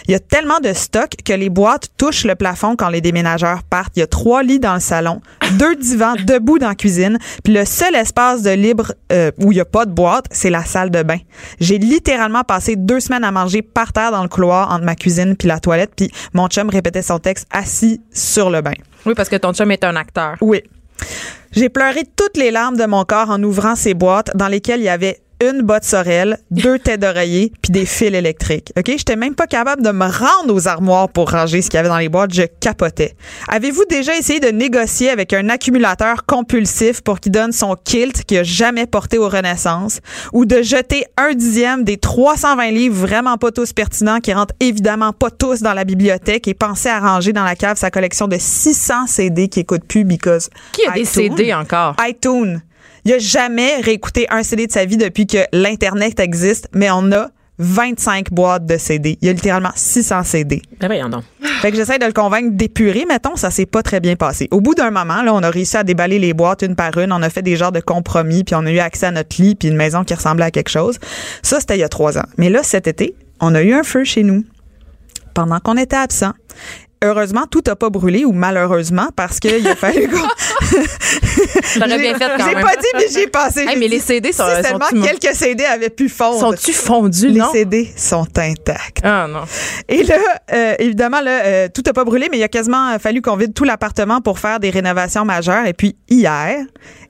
Il 0.08 0.12
y 0.12 0.16
a 0.16 0.20
tellement 0.20 0.60
de 0.60 0.74
stock 0.74 1.10
que 1.26 1.34
les 1.34 1.50
boîtes 1.50 1.90
touchent 1.98 2.26
le 2.26 2.36
plafond 2.36 2.76
quand 2.76 2.90
les 2.90 3.02
déménageurs 3.02 3.64
partent. 3.64 3.94
Il 3.96 4.02
y 4.02 4.04
a 4.04 4.08
trois 4.08 4.44
lits 4.44 4.60
dans 4.60 4.76
le 4.76 4.80
salon, 4.80 5.22
deux 5.54 5.76
divans 5.76 6.14
debout 6.28 6.60
dans 6.60 6.70
la 6.70 6.76
cuisine, 6.76 7.18
puis 7.44 7.54
le 7.54 7.66
seul 7.66 7.96
espace 7.96 8.42
de 8.44 8.52
libre 8.52 8.94
euh, 9.12 9.32
où 9.40 9.52
il 9.52 9.56
n'y 9.56 9.62
a 9.62 9.66
pas 9.66 9.86
de 9.86 9.92
boîte, 9.92 10.26
c'est 10.32 10.50
la 10.50 10.64
salle 10.64 10.92
de 10.92 11.04
bain. 11.04 11.18
J'ai 11.60 11.78
littéralement 11.78 12.44
passé 12.44 12.76
deux 12.76 13.00
semaines 13.00 13.24
à 13.24 13.32
manger 13.32 13.62
par 13.62 13.94
terre 13.94 14.12
dans 14.12 14.24
le 14.24 14.30
couloir 14.30 14.72
entre 14.72 14.84
ma 14.84 14.96
cuisine 14.96 15.36
puis 15.36 15.48
la 15.48 15.60
toilette, 15.60 15.92
puis 15.96 16.12
mon 16.34 16.48
chum 16.48 16.70
répétait 16.70 17.02
son 17.02 17.20
texte 17.20 17.48
assis 17.52 18.02
sur 18.12 18.50
le 18.50 18.62
bain. 18.62 18.74
Oui, 19.06 19.14
parce 19.16 19.30
que 19.30 19.36
ton 19.36 19.54
chum 19.54 19.72
est 19.72 19.84
un 19.84 19.96
acteur. 19.96 20.36
Oui. 20.42 20.64
J'ai 21.52 21.70
pleuré 21.70 22.04
toutes 22.16 22.38
les 22.38 22.52
larmes 22.52 22.78
de 22.78 22.86
mon 22.86 23.04
corps 23.04 23.30
en 23.30 23.42
ouvrant 23.44 23.76
ces 23.76 23.94
boîtes 23.94 24.32
dans 24.36 24.48
lesquelles 24.48 24.80
il 24.80 24.86
y 24.86 24.90
avait 24.90 25.20
une 25.42 25.62
botte 25.62 25.84
sorel, 25.84 26.38
deux 26.52 26.80
têtes 26.80 27.02
d'oreiller, 27.02 27.52
puis 27.62 27.72
des 27.72 27.86
fils 27.86 28.14
électriques. 28.14 28.72
OK? 28.78 28.86
J'étais 28.88 29.16
même 29.16 29.36
pas 29.36 29.48
capable 29.48 29.82
de 29.84 29.92
me 29.92 30.06
rendre 30.06 30.54
aux 30.54 30.68
armoires 30.68 31.10
pour 31.10 31.32
ranger 31.32 31.62
ce 31.62 31.70
qu'il 31.70 31.78
y 31.78 31.80
avait 31.80 31.90
dans 31.90 31.98
les 31.98 32.10
boîtes. 32.10 32.34
Je 32.34 32.44
capotais. 32.60 33.16
Avez-vous 33.50 33.86
déjà 33.90 34.16
essayé 34.16 34.40
de 34.40 34.48
négocier 34.50 35.10
avec 35.10 35.34
un 35.34 35.50
accumulateur 35.50 36.26
compulsif 36.26 37.02
pour 37.02 37.20
qu'il 37.20 37.32
donne 37.32 37.52
son 37.52 37.76
kilt 37.84 38.24
qu'il 38.24 38.38
a 38.38 38.44
jamais 38.44 38.86
porté 38.88 39.18
aux 39.18 39.30
Renaissance? 39.30 40.00
Ou 40.34 40.46
de 40.46 40.62
jeter 40.62 41.06
un 41.18 41.34
dixième 41.34 41.84
des 41.84 41.98
320 41.98 42.72
livres 42.72 42.96
vraiment 42.96 43.38
pas 43.38 43.52
tous 43.52 43.74
pertinents 43.74 44.20
qui 44.20 44.34
rentrent 44.34 44.56
évidemment 44.60 45.14
pas 45.14 45.32
tous 45.32 45.62
dans 45.62 45.74
la 45.74 45.84
bibliothèque 45.84 46.48
et 46.48 46.54
penser 46.54 46.90
à 46.90 47.00
ranger 47.00 47.34
dans 47.34 47.44
la 47.44 47.56
cave 47.56 47.78
sa 47.78 47.92
collection 47.92 48.28
de 48.28 48.38
600 48.40 49.08
CD 49.08 49.48
qui 49.48 49.60
écoute 49.62 49.84
plus 49.88 50.04
because 50.04 50.50
Qui 50.72 50.86
a 50.88 50.92
des. 50.94 51.06
CD 51.06 51.54
encore? 51.54 51.96
iTunes. 52.08 52.62
Il 53.06 53.14
a 53.14 53.20
jamais 53.20 53.82
réécouté 53.82 54.28
un 54.30 54.44
CD 54.44 54.68
de 54.68 54.72
sa 54.72 54.86
vie 54.86 54.98
depuis 54.98 55.28
que 55.28 55.40
l'Internet 55.52 56.20
existe, 56.20 56.70
mais 56.74 56.90
on 56.90 57.12
a 57.12 57.30
25 57.60 58.32
boîtes 58.32 58.66
de 58.66 58.78
CD. 58.78 59.18
Il 59.22 59.28
y 59.28 59.30
a 59.30 59.34
littéralement 59.34 59.72
600 59.76 60.24
CD. 60.24 60.62
Ben 60.80 60.88
voyons 60.88 61.10
donc. 61.10 61.24
Fait 61.62 61.72
que 61.72 61.78
j'essaie 61.78 62.00
de 62.00 62.06
le 62.06 62.14
convaincre 62.14 62.52
d'épurer, 62.52 63.06
mettons, 63.08 63.36
ça 63.36 63.52
s'est 63.52 63.66
pas 63.66 63.84
très 63.84 64.00
bien 64.00 64.16
passé. 64.16 64.48
Au 64.52 64.60
bout 64.60 64.74
d'un 64.74 64.90
moment, 64.90 65.22
là, 65.22 65.34
on 65.34 65.44
a 65.44 65.50
réussi 65.50 65.78
à 65.78 65.84
déballer 65.84 66.18
les 66.18 66.34
boîtes 66.34 66.62
une 66.62 66.76
par 66.76 66.98
une, 66.98 67.12
on 67.12 67.22
a 67.22 67.30
fait 67.30 67.42
des 67.42 67.56
genres 67.56 67.72
de 67.72 67.80
compromis, 67.80 68.44
puis 68.44 68.56
on 68.56 68.66
a 68.66 68.72
eu 68.72 68.80
accès 68.80 69.06
à 69.08 69.12
notre 69.12 69.42
lit, 69.42 69.56
puis 69.56 69.68
une 69.68 69.76
maison 69.76 70.04
qui 70.04 70.14
ressemblait 70.14 70.46
à 70.46 70.52
quelque 70.52 70.70
chose. 70.70 70.98
Ça, 71.42 71.60
c'était 71.60 71.78
il 71.78 71.82
y 71.82 71.84
a 71.84 71.90
trois 71.90 72.18
ans. 72.18 72.26
Mais 72.38 72.50
là, 72.50 72.64
cet 72.64 72.88
été, 72.88 73.16
on 73.40 73.54
a 73.54 73.62
eu 73.62 73.74
un 73.74 73.84
feu 73.84 74.04
chez 74.04 74.24
nous 74.24 74.44
pendant 75.34 75.60
qu'on 75.60 75.78
était 75.78 75.96
absent. 75.96 76.34
Heureusement, 77.04 77.44
tout 77.52 77.62
n'a 77.68 77.76
pas 77.76 77.90
brûlé 77.90 78.24
ou 78.26 78.32
malheureusement 78.32 79.10
parce 79.16 79.40
qu'il 79.40 79.68
a 79.68 79.76
fallu 79.76 80.08
qu'on... 80.08 80.18
T'aurais 81.80 81.98
bien 82.00 82.16
fait 82.18 82.32
quand 82.38 82.48
J'ai 82.48 82.56
même. 82.56 82.64
pas 82.64 82.76
dit, 82.76 82.88
mais 82.96 83.06
j'ai 83.14 83.28
passé. 83.28 83.60
Hey, 83.62 83.70
J'ai 83.74 83.76
mais 83.80 83.88
les 83.88 84.00
CD 84.00 84.32
sont- 84.32 84.44
Si 84.58 84.64
seulement 84.68 84.86
sont-tu- 84.90 85.02
quelques 85.02 85.36
CD 85.36 85.66
avaient 85.66 85.90
pu 85.90 86.08
fondre. 86.10 86.40
Sont-tu 86.40 86.72
fondus, 86.74 87.28
les 87.30 87.40
non? 87.40 87.52
CD 87.52 87.92
sont 87.96 88.26
intacts. 88.38 89.00
Ah 89.04 89.28
non. 89.30 89.42
Et 89.90 90.04
là, 90.04 90.18
euh, 90.54 90.76
évidemment, 90.80 91.22
là, 91.22 91.44
euh, 91.44 91.68
tout 91.74 91.82
n'a 91.86 91.94
pas 91.94 92.04
brûlé, 92.06 92.28
mais 92.32 92.38
il 92.38 92.44
a 92.44 92.48
quasiment 92.48 92.98
fallu 93.00 93.22
qu'on 93.22 93.36
vide 93.36 93.54
tout 93.54 93.64
l'appartement 93.66 94.22
pour 94.22 94.40
faire 94.40 94.60
des 94.60 94.70
rénovations 94.70 95.26
majeures. 95.26 95.66
Et 95.66 95.74
puis 95.74 95.96
hier, 96.10 96.64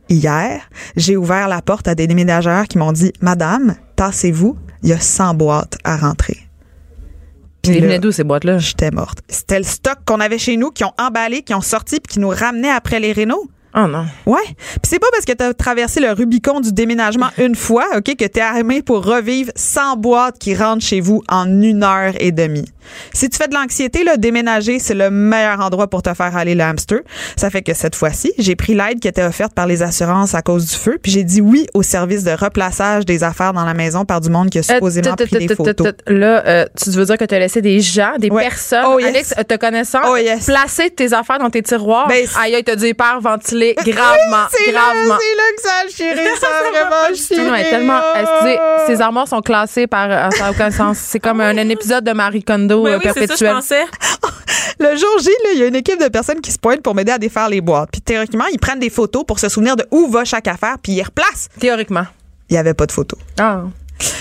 hier, 0.10 0.62
j'ai 0.96 1.18
ouvert 1.18 1.48
la 1.48 1.62
porte 1.62 1.88
à 1.88 1.96
des 1.96 2.08
déménageurs 2.08 2.68
qui 2.68 2.78
m'ont 2.78 2.92
dit, 2.94 3.14
Madame, 3.22 3.76
tassez-vous, 3.96 4.58
il 4.82 4.90
y 4.90 4.94
a 4.94 5.00
100 5.00 5.36
boîtes 5.36 5.78
à 5.84 5.98
rentrer. 5.98 6.38
Puis 7.64 7.80
là, 7.80 7.98
d'où 7.98 8.12
ces 8.12 8.26
boîtes-là? 8.26 8.58
J'étais 8.58 8.92
morte. 8.92 9.20
C'était 9.30 9.58
le 9.58 9.64
stock 9.64 10.00
qu'on 10.06 10.20
avait 10.20 10.38
chez 10.38 10.58
nous, 10.58 10.72
qui 10.72 10.84
ont 10.84 10.94
emballé, 11.00 11.44
qui 11.44 11.54
ont 11.54 11.62
sorti, 11.62 12.00
puis 12.02 12.14
qui 12.14 12.20
nous 12.20 12.30
ramenaient 12.30 12.70
après 12.70 13.00
les 13.00 13.14
rénaux. 13.14 13.48
Oh 13.76 13.88
non. 13.88 14.06
Ouais. 14.26 14.44
Puis 14.46 14.82
c'est 14.84 15.00
pas 15.00 15.08
parce 15.12 15.26
que 15.26 15.32
t'as 15.34 15.54
traversé 15.54 16.00
le 16.00 16.12
Rubicon 16.12 16.60
du 16.60 16.72
déménagement 16.72 17.30
une 17.38 17.56
fois, 17.56 17.86
OK, 17.98 18.16
que 18.16 18.26
t'es 18.26 18.42
armé 18.42 18.82
pour 18.82 19.04
revivre 19.04 19.52
100 19.56 19.98
boîtes 19.98 20.38
qui 20.40 20.56
rentrent 20.56 20.84
chez 20.86 21.00
vous 21.02 21.24
en 21.30 21.46
une 21.62 21.84
heure 21.84 22.14
et 22.20 22.32
demie. 22.32 22.66
Si 23.14 23.30
tu 23.30 23.38
fais 23.38 23.48
de 23.48 23.54
l'anxiété, 23.56 24.04
là, 24.04 24.18
déménager, 24.18 24.78
c'est 24.78 24.94
le 24.94 25.10
meilleur 25.10 25.62
endroit 25.62 25.88
pour 25.90 26.02
te 26.04 26.14
faire 26.14 26.36
aller 26.36 26.54
le 26.54 26.64
hamster. 26.64 27.00
Ça 27.38 27.50
fait 27.50 27.62
que 27.62 27.74
cette 27.74 27.96
fois-ci, 27.96 28.34
j'ai 28.38 28.56
pris 28.58 28.76
l'aide 28.76 29.00
qui 29.00 29.08
était 29.08 29.24
offerte 29.24 29.54
par 29.54 29.68
les 29.68 29.82
assurances 29.82 30.36
à 30.36 30.42
cause 30.42 30.66
du 30.68 30.76
feu, 30.76 31.00
puis 31.02 31.10
j'ai 31.12 31.24
dit 31.24 31.40
oui 31.40 31.66
au 31.74 31.82
service 31.82 32.26
de 32.26 32.32
replaçage 32.32 33.06
des 33.06 33.24
affaires 33.24 33.54
dans 33.54 33.64
la 33.64 33.74
maison 33.74 34.04
par 34.04 34.20
du 34.20 34.30
monde 34.30 34.50
qui 34.50 34.60
a 34.60 34.64
supposément 34.64 35.12
Euh, 35.20 35.26
pris 35.26 35.48
des 35.48 35.56
photos. 35.56 35.94
Là, 36.08 36.44
euh, 36.46 36.66
tu 36.82 36.90
veux 36.92 37.06
dire 37.06 37.18
que 37.18 37.24
tu 37.26 37.34
as 37.36 37.40
laissé 37.40 37.62
des 37.62 37.80
gens, 37.80 38.16
des 38.20 38.30
personnes, 38.30 38.84
Oh. 38.86 39.00
Alex, 39.02 39.34
te 39.48 39.56
connaissant, 39.56 40.00
Oh, 40.06 40.18
placer 40.46 40.90
tes 40.90 41.14
affaires 41.14 41.40
dans 41.40 41.50
tes 41.50 41.62
tiroirs? 41.64 42.08
Ben, 42.10 42.26
aïe, 42.42 42.54
aïe, 42.56 42.64
t'as 42.66 42.76
dû 42.76 42.88
hyper 42.88 43.22
ventiler 43.22 43.63
gravement, 43.86 44.48
c'est 44.52 44.72
gravement. 44.72 45.16
là, 45.16 45.20
c'est 45.20 45.36
là 45.38 45.44
que 45.56 45.62
ça 45.62 45.70
a 45.84 45.88
chiré, 45.90 46.28
ça 46.40 46.48
a 46.48 46.70
vraiment 46.70 47.16
chiré. 47.16 47.44
Non, 47.44 47.56
elle 47.56 47.66
est 47.66 47.70
tellement. 47.70 48.00
euh, 48.16 48.24
c'est- 48.44 48.60
ces 48.96 49.02
armoires 49.02 49.28
sont 49.28 49.42
classées 49.42 49.88
par. 49.88 50.10
euh, 50.12 50.30
ça 50.32 50.44
n'a 50.46 50.52
aucun 50.52 50.72
sens. 50.82 50.98
C'est 50.98 51.20
comme 51.20 51.42
un, 51.42 51.58
un 51.58 51.70
épisode 51.70 52.04
de 52.04 52.12
Marie 52.12 52.44
Kondo 52.44 52.84
Oui, 52.84 52.92
euh, 52.92 52.98
oui, 52.98 53.10
c'est 53.14 53.28
ça, 53.28 53.36
je 53.36 53.46
perpétuel. 53.46 53.54
pensais. 53.56 53.84
Le 54.80 54.96
jour 54.98 55.20
J, 55.20 55.30
là, 55.44 55.50
il 55.54 55.60
y 55.60 55.64
a 55.64 55.68
une 55.68 55.76
équipe 55.76 56.02
de 56.02 56.08
personnes 56.10 56.42
qui 56.42 56.52
se 56.52 56.60
pointent 56.60 56.82
pour 56.82 56.96
m'aider 56.96 57.12
à 57.12 57.18
défaire 57.18 57.48
les 57.50 57.62
boîtes. 57.62 57.90
Puis 57.92 58.02
théoriquement, 58.02 58.46
ils 58.52 58.60
prennent 58.60 58.80
des 58.80 58.90
photos 58.90 59.24
pour 59.26 59.40
se 59.40 59.48
souvenir 59.50 59.76
de 59.76 59.86
où 59.92 60.08
va 60.10 60.26
chaque 60.26 60.48
affaire, 60.48 60.76
puis 60.82 60.94
ils 60.94 61.04
replacent. 61.04 61.48
Théoriquement. 61.60 62.06
Il 62.50 62.56
y 62.56 62.58
avait 62.58 62.74
pas 62.74 62.86
de 62.86 62.92
photos. 62.92 63.20
Ah. 63.40 63.62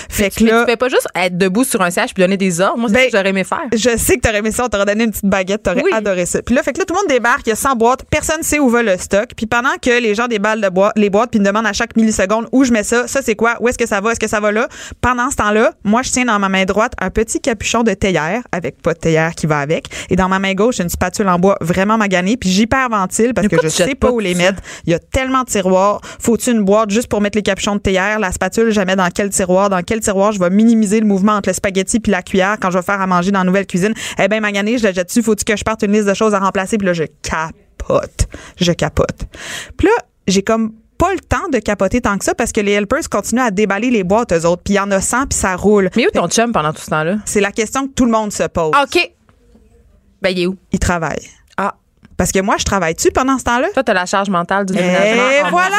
Fait 0.09 0.29
que 0.29 0.43
là, 0.43 0.63
tu 0.65 0.71
fais 0.71 0.77
pas 0.77 0.89
juste 0.89 1.07
être 1.15 1.37
debout 1.37 1.63
sur 1.63 1.81
un 1.81 1.89
siège 1.91 2.13
puis 2.13 2.23
donner 2.23 2.37
des 2.37 2.61
ordres. 2.61 2.77
Moi, 2.77 2.89
c'est 2.89 2.95
Ben, 2.95 3.01
ce 3.01 3.05
que 3.11 3.17
j'aurais 3.17 3.29
aimé 3.29 3.43
faire. 3.43 3.61
je 3.73 3.97
sais 3.97 4.15
que 4.17 4.21
t'aurais 4.21 4.37
aimé 4.39 4.51
ça, 4.51 4.65
on 4.65 4.69
t'aurait 4.69 4.85
donné 4.85 5.03
une 5.05 5.11
petite 5.11 5.25
baguette, 5.25 5.63
t'aurais 5.63 5.83
Oui. 5.83 5.91
adoré 5.93 6.25
ça. 6.25 6.41
Puis 6.41 6.53
là, 6.55 6.63
fait 6.63 6.73
que 6.73 6.79
là, 6.79 6.85
tout 6.85 6.93
le 6.93 6.99
monde 7.01 7.09
débarque, 7.09 7.41
il 7.45 7.49
y 7.49 7.53
a 7.53 7.55
100 7.55 7.75
boîtes, 7.75 8.03
personne 8.09 8.43
sait 8.43 8.59
où 8.59 8.69
va 8.69 8.83
le 8.83 8.97
stock. 8.97 9.29
Puis 9.35 9.45
pendant 9.45 9.75
que 9.81 10.01
les 10.01 10.15
gens 10.15 10.27
déballent 10.27 10.61
de 10.61 10.69
boîte, 10.69 10.93
les 10.95 11.09
boîtes, 11.09 11.31
puis 11.31 11.39
me 11.39 11.45
demandent 11.45 11.65
à 11.65 11.73
chaque 11.73 11.95
milliseconde 11.95 12.47
où 12.51 12.63
je 12.63 12.71
mets 12.71 12.83
ça, 12.83 13.07
ça 13.07 13.21
c'est 13.21 13.35
quoi, 13.35 13.55
où 13.59 13.67
est-ce 13.67 13.77
que 13.77 13.87
ça 13.87 14.01
va, 14.01 14.11
est-ce 14.11 14.19
que 14.19 14.27
ça 14.27 14.39
va 14.39 14.51
là? 14.51 14.67
Pendant 15.01 15.29
ce 15.31 15.35
temps-là, 15.37 15.71
moi, 15.83 16.01
je 16.03 16.11
tiens 16.11 16.25
dans 16.25 16.39
ma 16.39 16.49
main 16.49 16.65
droite 16.65 16.93
un 17.01 17.09
petit 17.09 17.39
capuchon 17.39 17.83
de 17.83 17.93
théière, 17.93 18.41
avec 18.51 18.81
pas 18.81 18.93
de 18.93 18.99
théière 18.99 19.33
qui 19.35 19.45
va 19.47 19.59
avec. 19.59 19.87
Et 20.09 20.15
dans 20.15 20.29
ma 20.29 20.39
main 20.39 20.53
gauche, 20.53 20.79
une 20.79 20.89
spatule 20.89 21.27
en 21.27 21.39
bois 21.39 21.57
vraiment 21.61 21.97
maganée, 21.97 22.37
puis 22.37 22.49
j'hyperventile 22.49 23.33
parce 23.33 23.47
que 23.47 23.57
je 23.61 23.67
sais 23.67 23.95
pas 23.95 24.11
où 24.11 24.19
les 24.19 24.35
mettre. 24.35 24.61
Il 24.85 24.91
y 24.91 24.93
a 24.93 24.99
tellement 24.99 25.41
de 25.43 25.49
tiroirs. 25.49 26.01
Faut-tu 26.19 26.51
une 26.51 26.63
boîte 26.63 26.89
juste 26.89 27.07
pour 27.07 27.21
mettre 27.21 27.37
les 27.37 27.41
capuchons 27.43 27.75
de 27.75 27.81
théière? 27.81 28.19
La 28.19 28.31
spatule, 28.31 28.71
mets 28.85 28.95
dans 28.95 29.09
quel 29.09 29.29
tiroir? 29.29 29.69
Dans 29.73 29.81
quel 29.81 30.01
tiroir 30.01 30.31
je 30.31 30.39
vais 30.39 30.51
minimiser 30.51 30.99
le 30.99 31.07
mouvement 31.07 31.31
entre 31.31 31.49
le 31.49 31.53
spaghetti 31.53 31.99
puis 31.99 32.11
la 32.11 32.21
cuillère 32.21 32.57
quand 32.61 32.69
je 32.69 32.77
vais 32.77 32.83
faire 32.83 33.01
à 33.01 33.07
manger 33.07 33.31
dans 33.31 33.39
la 33.39 33.45
nouvelle 33.45 33.65
cuisine? 33.65 33.95
Eh 34.19 34.27
ben, 34.27 34.39
magané, 34.39 34.77
je 34.77 34.83
la 34.83 34.91
jette 34.91 35.07
dessus. 35.07 35.23
Faut-tu 35.23 35.43
que 35.43 35.57
je 35.57 35.63
parte 35.63 35.81
une 35.81 35.93
liste 35.93 36.07
de 36.07 36.13
choses 36.13 36.35
à 36.35 36.39
remplacer? 36.39 36.77
Puis 36.77 36.85
là, 36.85 36.93
je 36.93 37.05
capote. 37.23 38.27
Je 38.59 38.71
capote. 38.71 39.25
Puis 39.75 39.87
là, 39.87 39.93
j'ai 40.27 40.43
comme 40.43 40.73
pas 40.99 41.11
le 41.11 41.19
temps 41.21 41.49
de 41.51 41.57
capoter 41.57 42.01
tant 42.01 42.19
que 42.19 42.23
ça 42.23 42.35
parce 42.35 42.51
que 42.51 42.61
les 42.61 42.73
helpers 42.73 43.09
continuent 43.09 43.41
à 43.41 43.49
déballer 43.49 43.89
les 43.89 44.03
boîtes, 44.03 44.31
eux 44.31 44.45
autres. 44.45 44.61
Puis 44.61 44.75
il 44.75 44.77
y 44.77 44.79
en 44.79 44.91
a 44.91 45.01
100 45.01 45.25
puis 45.25 45.39
ça 45.39 45.55
roule. 45.55 45.89
Mais 45.95 46.05
où 46.05 46.11
ton 46.11 46.27
chum 46.27 46.51
pendant 46.51 46.71
tout 46.71 46.81
ce 46.81 46.91
temps-là? 46.91 47.17
C'est 47.25 47.41
la 47.41 47.51
question 47.51 47.87
que 47.87 47.93
tout 47.93 48.05
le 48.05 48.11
monde 48.11 48.31
se 48.31 48.43
pose. 48.43 48.73
Ah, 48.75 48.83
OK. 48.83 49.11
Ben, 50.21 50.29
il 50.29 50.41
est 50.41 50.45
où? 50.45 50.55
Il 50.71 50.77
travaille. 50.77 51.27
Parce 52.17 52.31
que 52.31 52.39
moi, 52.39 52.55
je 52.57 52.63
travaille-tu 52.63 53.11
pendant 53.11 53.37
ce 53.37 53.43
temps-là? 53.45 53.67
Toi, 53.73 53.83
t'as 53.83 53.93
la 53.93 54.05
charge 54.05 54.29
mentale 54.29 54.65
du 54.65 54.73
déménagement. 54.73 55.29
Et 55.31 55.41
en 55.43 55.49
voilà! 55.49 55.77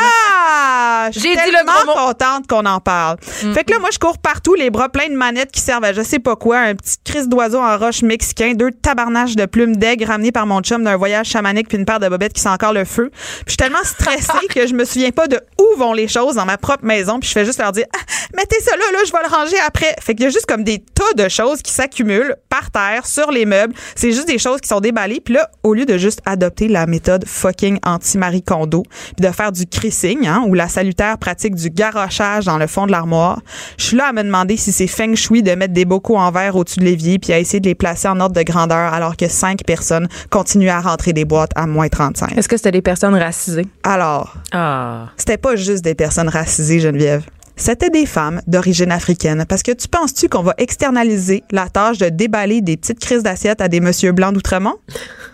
J'ai 1.11 1.35
dit 1.35 1.51
le 1.51 1.65
mot. 1.65 1.93
contente 1.93 2.47
qu'on 2.49 2.65
en 2.65 2.81
parle. 2.81 3.19
Fait 3.21 3.65
que 3.65 3.73
là, 3.73 3.79
moi, 3.79 3.91
je 3.93 3.99
cours 3.99 4.19
partout, 4.19 4.55
les 4.55 4.71
bras 4.71 4.89
pleins 4.89 5.09
de 5.09 5.15
manettes 5.17 5.53
qui 5.53 5.61
servent 5.61 5.85
à 5.85 5.93
je 5.93 6.03
sais 6.03 6.19
pas 6.19 6.37
quoi, 6.37 6.59
un 6.59 6.75
petit 6.75 6.97
crise 7.05 7.29
d'oiseau 7.29 7.61
en 7.61 7.77
roche 7.79 8.03
mexicain, 8.03 8.53
deux 8.55 8.71
tabarnaches 8.71 9.37
de 9.37 9.47
plumes 9.47 9.77
d'aigle 9.77 10.05
ramenés 10.05 10.33
par 10.33 10.47
mon 10.47 10.61
chum 10.61 10.83
d'un 10.85 10.97
voyage 10.97 11.27
chamanique 11.27 11.69
puis 11.69 11.79
une 11.79 11.85
paire 11.85 12.01
de 12.01 12.09
bobettes 12.09 12.33
qui 12.33 12.41
sent 12.41 12.49
encore 12.49 12.73
le 12.73 12.85
feu. 12.85 13.11
Puis 13.13 13.45
je 13.47 13.51
suis 13.53 13.57
tellement 13.57 13.85
stressée 13.85 14.47
que 14.55 14.67
je 14.67 14.75
me 14.75 14.85
souviens 14.85 15.11
pas 15.11 15.27
de 15.29 15.41
où 15.59 15.79
vont 15.79 15.93
les 15.93 16.09
choses 16.09 16.35
dans 16.37 16.47
ma 16.47 16.59
propre 16.59 16.85
maison 16.85 17.19
puis 17.21 17.29
je 17.29 17.35
fais 17.35 17.45
juste 17.45 17.59
leur 17.61 17.73
dire, 17.73 17.87
Ah, 17.95 17.99
mettez 18.37 18.61
ça 18.61 18.77
là, 18.77 18.85
là, 18.93 18.99
je 19.07 19.13
vais 19.13 19.19
le 19.29 19.35
ranger 19.35 19.57
après. 19.67 19.95
Fait 20.01 20.15
qu'il 20.15 20.25
y 20.25 20.27
a 20.27 20.31
juste 20.31 20.47
comme 20.47 20.65
des 20.65 20.79
tas 20.79 21.13
de 21.23 21.29
choses 21.29 21.63
qui 21.63 21.73
s'accumulent 21.73 22.37
par 22.49 22.71
terre, 22.71 23.07
sur 23.07 23.31
les 23.31 23.45
meubles. 23.47 23.75
C'est 23.95 24.13
juste 24.13 24.27
des 24.27 24.39
choses 24.39 24.61
qui 24.61 24.69
sont 24.69 24.81
déballées. 24.81 25.21
Puis 25.21 25.35
là, 25.35 25.51
au 25.63 25.75
lieu 25.75 25.85
de 25.85 25.99
juste 25.99 26.21
adopter 26.27 26.69
la 26.69 26.87
méthode 26.87 27.25
fucking 27.27 27.79
anti-Marie 27.85 28.43
Kondo, 28.43 28.83
puis 29.17 29.27
de 29.27 29.33
faire 29.33 29.53
du 29.53 29.67
crissing, 29.67 30.27
hein, 30.27 30.45
ou 30.47 30.55
la 30.55 30.69
salutaire 30.69 31.19
pratique 31.19 31.55
du 31.55 31.71
garochage 31.71 32.45
dans 32.45 32.59
le 32.59 32.67
fond 32.67 32.87
de 32.87 32.93
l'armoire, 32.93 33.41
je 33.79 33.85
suis 33.85 33.97
là 33.97 34.07
à 34.09 34.13
me 34.13 34.23
demander 34.23 34.57
si 34.57 34.73
c'est 34.73 34.87
feng 34.87 35.15
shui 35.15 35.43
de 35.43 35.53
mettre 35.55 35.73
des 35.75 35.85
bocaux 35.85 36.17
en 36.17 36.31
verre 36.31 36.57
au-dessus 36.57 36.81
de 36.81 36.85
l'évier 36.85 37.19
puis 37.19 37.33
à 37.33 37.39
essayer 37.39 37.61
de 37.61 37.67
les 37.69 37.75
placer 37.75 38.09
en 38.09 38.21
ordre 38.21 38.35
de 38.35 38.43
grandeur 38.43 38.93
alors 38.93 39.17
que 39.17 39.29
cinq 39.29 39.65
personnes 39.65 40.09
continuent 40.31 40.69
à 40.71 40.81
rentrer 40.81 41.13
des 41.13 41.25
boîtes 41.25 41.53
à 41.55 41.67
moins 41.67 41.89
35. 41.89 42.37
Est-ce 42.37 42.49
que 42.49 42.57
c'était 42.57 42.73
des 42.73 42.83
personnes 42.83 43.15
racisées? 43.15 43.67
Alors, 43.83 44.35
Ah. 44.53 45.09
c'était 45.17 45.37
pas 45.39 45.57
juste 45.57 45.85
des 45.85 45.95
personnes 45.95 46.29
racisées, 46.29 46.81
Geneviève. 46.81 47.25
C'était 47.57 47.91
des 47.91 48.05
femmes 48.05 48.41
d'origine 48.49 48.91
africaine. 48.91 49.45
Parce 49.49 49.63
que 49.63 49.71
tu 49.71 49.87
penses-tu 49.87 50.29
qu'on 50.29 50.43
va 50.43 50.55
externaliser 50.59 51.45
la 51.53 51.69
tâche 51.69 51.99
de 51.99 52.09
déballer 52.09 52.61
des 52.61 52.77
petites 52.77 52.99
crises 52.99 53.23
d'assiettes 53.23 53.61
à 53.61 53.69
des 53.69 53.79
monsieur 53.79 54.11
blancs 54.11 54.35
d'Outremont? 54.35 54.75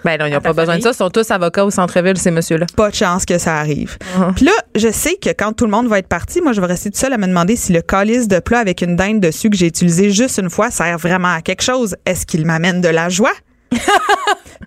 Ben 0.05 0.18
non, 0.18 0.26
ils 0.26 0.32
n'ont 0.32 0.40
pas 0.40 0.53
besoin 0.53 0.78
de 0.78 0.82
ça. 0.82 0.90
Ils 0.90 0.94
sont 0.94 1.11
tous 1.11 1.30
avocats 1.30 1.64
au 1.64 1.70
centre-ville, 1.70 2.16
ces 2.16 2.30
messieurs-là. 2.30 2.66
Pas 2.76 2.90
de 2.90 2.94
chance 2.94 3.24
que 3.24 3.38
ça 3.38 3.57
arrive. 3.57 3.98
Uh-huh. 4.16 4.34
Puis 4.34 4.44
là, 4.46 4.53
je 4.74 4.90
sais 4.90 5.16
que 5.16 5.30
quand 5.30 5.53
tout 5.53 5.64
le 5.64 5.70
monde 5.70 5.88
va 5.88 5.98
être 5.98 6.09
parti, 6.09 6.40
moi, 6.40 6.53
je 6.53 6.61
vais 6.61 6.66
rester 6.66 6.90
toute 6.90 6.98
seule 6.98 7.12
à 7.12 7.18
me 7.18 7.26
demander 7.26 7.57
si 7.57 7.72
le 7.72 7.82
calice 7.82 8.28
de 8.28 8.38
plat 8.38 8.59
avec 8.59 8.82
une 8.82 8.96
dinde 8.96 9.20
dessus 9.20 9.51
que 9.51 9.57
j'ai 9.57 9.66
utilisé 9.66 10.11
juste 10.11 10.38
une 10.38 10.51
fois 10.51 10.70
sert 10.70 10.98
vraiment 10.98 11.34
à 11.34 11.42
quelque 11.42 11.62
chose. 11.62 11.96
Est-ce 12.07 12.26
qu'il 12.26 12.46
m'amène 12.46 12.80
de 12.80 12.88
la 12.88 13.09
joie? 13.09 13.32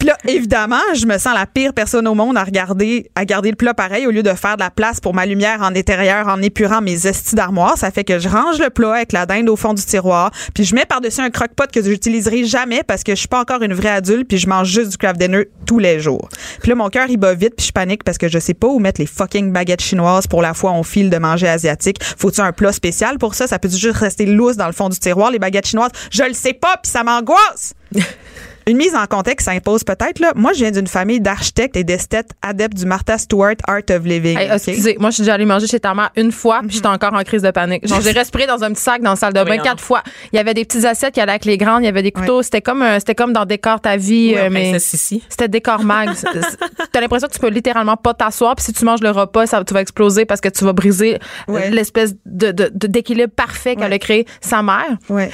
Là, 0.03 0.17
évidemment, 0.27 0.81
je 0.93 1.05
me 1.05 1.17
sens 1.17 1.33
la 1.33 1.45
pire 1.45 1.73
personne 1.73 2.09
au 2.09 2.13
monde 2.13 2.35
à 2.35 2.43
regarder, 2.43 3.09
à 3.15 3.23
garder 3.23 3.51
le 3.51 3.55
plat 3.55 3.73
pareil 3.73 4.05
au 4.05 4.11
lieu 4.11 4.21
de 4.21 4.33
faire 4.33 4.57
de 4.57 4.61
la 4.61 4.69
place 4.69 4.99
pour 4.99 5.13
ma 5.13 5.25
lumière 5.25 5.61
en 5.61 5.73
intérieur 5.73 6.27
en 6.27 6.41
épurant 6.41 6.81
mes 6.81 7.07
estis 7.07 7.35
d'armoire. 7.35 7.77
Ça 7.77 7.89
fait 7.89 8.03
que 8.03 8.19
je 8.19 8.27
range 8.27 8.59
le 8.59 8.69
plat 8.69 8.95
avec 8.95 9.13
la 9.13 9.25
dinde 9.25 9.47
au 9.47 9.55
fond 9.55 9.73
du 9.73 9.81
tiroir, 9.81 10.31
puis 10.53 10.65
je 10.65 10.75
mets 10.75 10.85
par-dessus 10.85 11.21
un 11.21 11.29
croque-pot 11.29 11.71
que 11.71 11.81
j'utiliserai 11.81 12.43
jamais 12.43 12.83
parce 12.83 13.01
que 13.03 13.13
je 13.13 13.19
suis 13.19 13.29
pas 13.29 13.39
encore 13.39 13.61
une 13.61 13.73
vraie 13.73 13.91
adulte, 13.91 14.27
puis 14.27 14.37
je 14.37 14.49
mange 14.49 14.67
juste 14.67 14.89
du 14.89 14.97
craft 14.97 15.17
dinner 15.17 15.47
tous 15.65 15.79
les 15.79 16.01
jours. 16.01 16.27
Puis 16.59 16.67
là, 16.67 16.75
mon 16.75 16.89
cœur, 16.89 17.05
il 17.07 17.15
bat 17.15 17.33
vite, 17.33 17.53
puis 17.55 17.67
je 17.67 17.71
panique 17.71 18.03
parce 18.03 18.17
que 18.17 18.27
je 18.27 18.39
sais 18.39 18.53
pas 18.53 18.67
où 18.67 18.79
mettre 18.79 18.99
les 18.99 19.07
fucking 19.07 19.53
baguettes 19.53 19.81
chinoises 19.81 20.27
pour 20.27 20.41
la 20.41 20.53
fois 20.53 20.73
on 20.73 20.83
file 20.83 21.09
de 21.09 21.17
manger 21.17 21.47
asiatique. 21.47 22.03
Faut-tu 22.03 22.41
un 22.41 22.51
plat 22.51 22.73
spécial 22.73 23.19
pour 23.19 23.35
ça? 23.35 23.47
Ça 23.47 23.57
peut 23.57 23.69
juste 23.69 23.95
rester 23.95 24.25
lousse 24.25 24.57
dans 24.57 24.67
le 24.67 24.73
fond 24.73 24.89
du 24.89 24.99
tiroir, 24.99 25.31
les 25.31 25.39
baguettes 25.39 25.67
chinoises? 25.67 25.91
Je 26.11 26.23
le 26.23 26.33
sais 26.33 26.53
pas, 26.53 26.75
puis 26.83 26.91
ça 26.91 27.05
m'angoisse! 27.05 27.73
Une 28.67 28.77
mise 28.77 28.95
en 28.95 29.05
contexte 29.05 29.45
s'impose 29.47 29.83
peut-être. 29.83 30.19
Là. 30.19 30.31
Moi, 30.35 30.53
je 30.53 30.59
viens 30.59 30.71
d'une 30.71 30.87
famille 30.87 31.19
d'architectes 31.19 31.75
et 31.75 31.83
d'esthètes 31.83 32.31
adeptes 32.41 32.77
du 32.77 32.85
Martha 32.85 33.17
Stewart 33.17 33.55
Art 33.67 33.81
of 33.89 34.03
Living. 34.05 34.37
Hey, 34.37 34.47
OK? 34.47 34.53
excusez, 34.55 34.97
moi, 34.99 35.09
je 35.09 35.15
suis 35.15 35.23
déjà 35.23 35.33
allée 35.35 35.45
manger 35.45 35.67
chez 35.67 35.79
ta 35.79 35.93
mère 35.93 36.11
une 36.15 36.31
fois, 36.31 36.61
puis 36.61 36.75
j'étais 36.77 36.87
encore 36.87 37.13
en 37.13 37.23
crise 37.23 37.41
de 37.41 37.51
panique. 37.51 37.87
Genre, 37.87 38.01
j'ai 38.01 38.11
respiré 38.11 38.45
dans 38.47 38.63
un 38.63 38.71
petit 38.73 38.81
sac 38.83 39.01
dans 39.01 39.11
la 39.11 39.15
salle 39.15 39.33
de 39.33 39.39
bain 39.39 39.45
Voyons. 39.45 39.63
quatre 39.63 39.83
fois. 39.83 40.03
Il 40.31 40.35
y 40.37 40.39
avait 40.39 40.53
des 40.53 40.65
petites 40.65 40.85
assiettes 40.85 41.13
qui 41.13 41.19
allaient 41.21 41.31
avec 41.33 41.45
les 41.45 41.57
grandes, 41.57 41.83
il 41.83 41.85
y 41.85 41.89
avait 41.89 42.03
des 42.03 42.11
couteaux. 42.11 42.41
C'était 42.41 42.61
comme, 42.61 42.83
c'était 42.99 43.15
comme 43.15 43.33
dans 43.33 43.45
Décor 43.45 43.81
ta 43.81 43.97
vie, 43.97 44.33
euh, 44.35 44.49
mais 44.51 44.77
c'était 44.79 45.47
Décor 45.47 45.83
mag. 45.83 46.09
T'as 46.91 47.01
l'impression 47.01 47.27
que 47.27 47.33
tu 47.33 47.39
peux 47.39 47.49
littéralement 47.49 47.97
pas 47.97 48.13
t'asseoir, 48.13 48.55
puis 48.55 48.65
si 48.65 48.73
tu 48.73 48.85
manges 48.85 49.01
le 49.01 49.09
repas, 49.11 49.45
ça, 49.47 49.63
tu 49.63 49.73
vas 49.73 49.81
exploser 49.81 50.25
parce 50.25 50.41
que 50.41 50.49
tu 50.49 50.63
vas 50.63 50.73
briser 50.73 51.19
euh, 51.49 51.69
l'espèce 51.69 52.13
de, 52.25 52.51
de- 52.51 52.71
de- 52.73 52.87
d'équilibre 52.87 53.33
parfait 53.35 53.75
qu'elle 53.75 53.93
a 53.93 53.99
créé 53.99 54.25
sa 54.41 54.61
mère. 54.61 54.85
Ouais. 55.09 55.29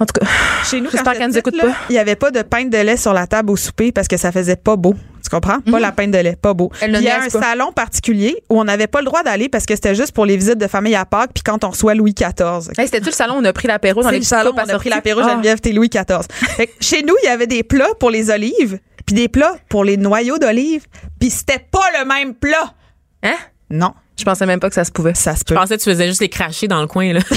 En 0.00 0.04
tout 0.06 0.20
cas, 0.20 0.26
Chez 0.64 0.80
nous, 0.80 0.90
J'espère 0.90 1.14
qu'elle 1.14 1.28
nous 1.30 1.38
écoute 1.38 1.56
là, 1.56 1.64
pas. 1.64 1.72
Il 1.88 1.92
n'y 1.92 1.98
avait 1.98 2.16
pas 2.16 2.30
de 2.30 2.42
pinte 2.56 2.70
de 2.70 2.78
lait 2.78 2.96
sur 2.96 3.12
la 3.12 3.26
table 3.26 3.50
au 3.50 3.56
souper 3.56 3.92
parce 3.92 4.08
que 4.08 4.16
ça 4.16 4.32
faisait 4.32 4.56
pas 4.56 4.76
beau. 4.76 4.94
Tu 5.22 5.28
comprends? 5.30 5.60
Pas 5.60 5.80
la 5.80 5.90
pinte 5.92 6.12
de 6.12 6.18
lait, 6.18 6.36
pas 6.40 6.54
beau. 6.54 6.70
Mhm. 6.80 6.88
Puis 6.92 6.98
Il 7.00 7.02
y 7.02 7.08
a 7.10 7.20
un 7.22 7.28
pas. 7.28 7.40
salon 7.42 7.72
particulier 7.72 8.36
où 8.48 8.60
on 8.60 8.64
n'avait 8.64 8.86
pas 8.86 9.00
le 9.00 9.06
droit 9.06 9.22
d'aller 9.24 9.48
parce 9.48 9.66
que 9.66 9.74
c'était 9.74 9.94
juste 9.94 10.12
pour 10.12 10.24
les 10.24 10.36
visites 10.36 10.58
de 10.58 10.66
famille 10.68 10.94
à 10.94 11.04
Pâques 11.04 11.32
puis 11.34 11.42
quand 11.42 11.64
on 11.64 11.70
reçoit 11.70 11.94
Louis 11.94 12.14
XIV. 12.14 12.70
hey, 12.78 12.86
c'était-tu 12.86 13.06
le 13.06 13.12
salon 13.12 13.34
où 13.34 13.38
on 13.38 13.44
a 13.44 13.52
pris 13.52 13.66
l'apéro 13.68 14.02
dans 14.02 14.10
les 14.10 14.18
le 14.18 14.24
salon, 14.24 14.52
on 14.54 14.58
a 14.58 14.78
pris 14.78 14.88
l'apéro 14.90 15.20
Ah. 15.24 15.30
Geneviève, 15.32 15.60
t'es 15.60 15.72
Louis 15.72 15.88
XIV. 15.88 16.20
Fait 16.56 16.68
que 16.68 16.72
chez 16.80 17.02
nous, 17.02 17.14
il 17.22 17.26
y 17.26 17.28
avait 17.30 17.46
des 17.48 17.62
plats 17.64 17.94
pour 17.98 18.10
les 18.10 18.30
olives 18.30 18.78
puis 19.04 19.14
des 19.16 19.28
plats 19.28 19.56
pour 19.68 19.84
les 19.84 19.96
noyaux 19.96 20.38
d'olives 20.38 20.86
puis 21.20 21.30
c'était 21.30 21.58
pas 21.70 21.84
le 22.00 22.06
même 22.06 22.34
plat. 22.34 22.72
Hein? 23.24 23.36
Non, 23.68 23.92
Je 24.16 24.24
pensais 24.24 24.46
même 24.46 24.60
pas 24.60 24.68
que 24.68 24.74
ça 24.76 24.84
se 24.84 24.92
pouvait. 24.92 25.14
ça 25.14 25.34
se 25.34 25.44
peut. 25.44 25.54
Je 25.54 25.60
pensais 25.60 25.76
que 25.76 25.82
tu 25.82 25.90
faisais 25.90 26.06
juste 26.06 26.20
les 26.20 26.28
cracher 26.28 26.68
dans 26.68 26.80
le 26.80 26.86
coin, 26.86 27.12
là. 27.12 27.20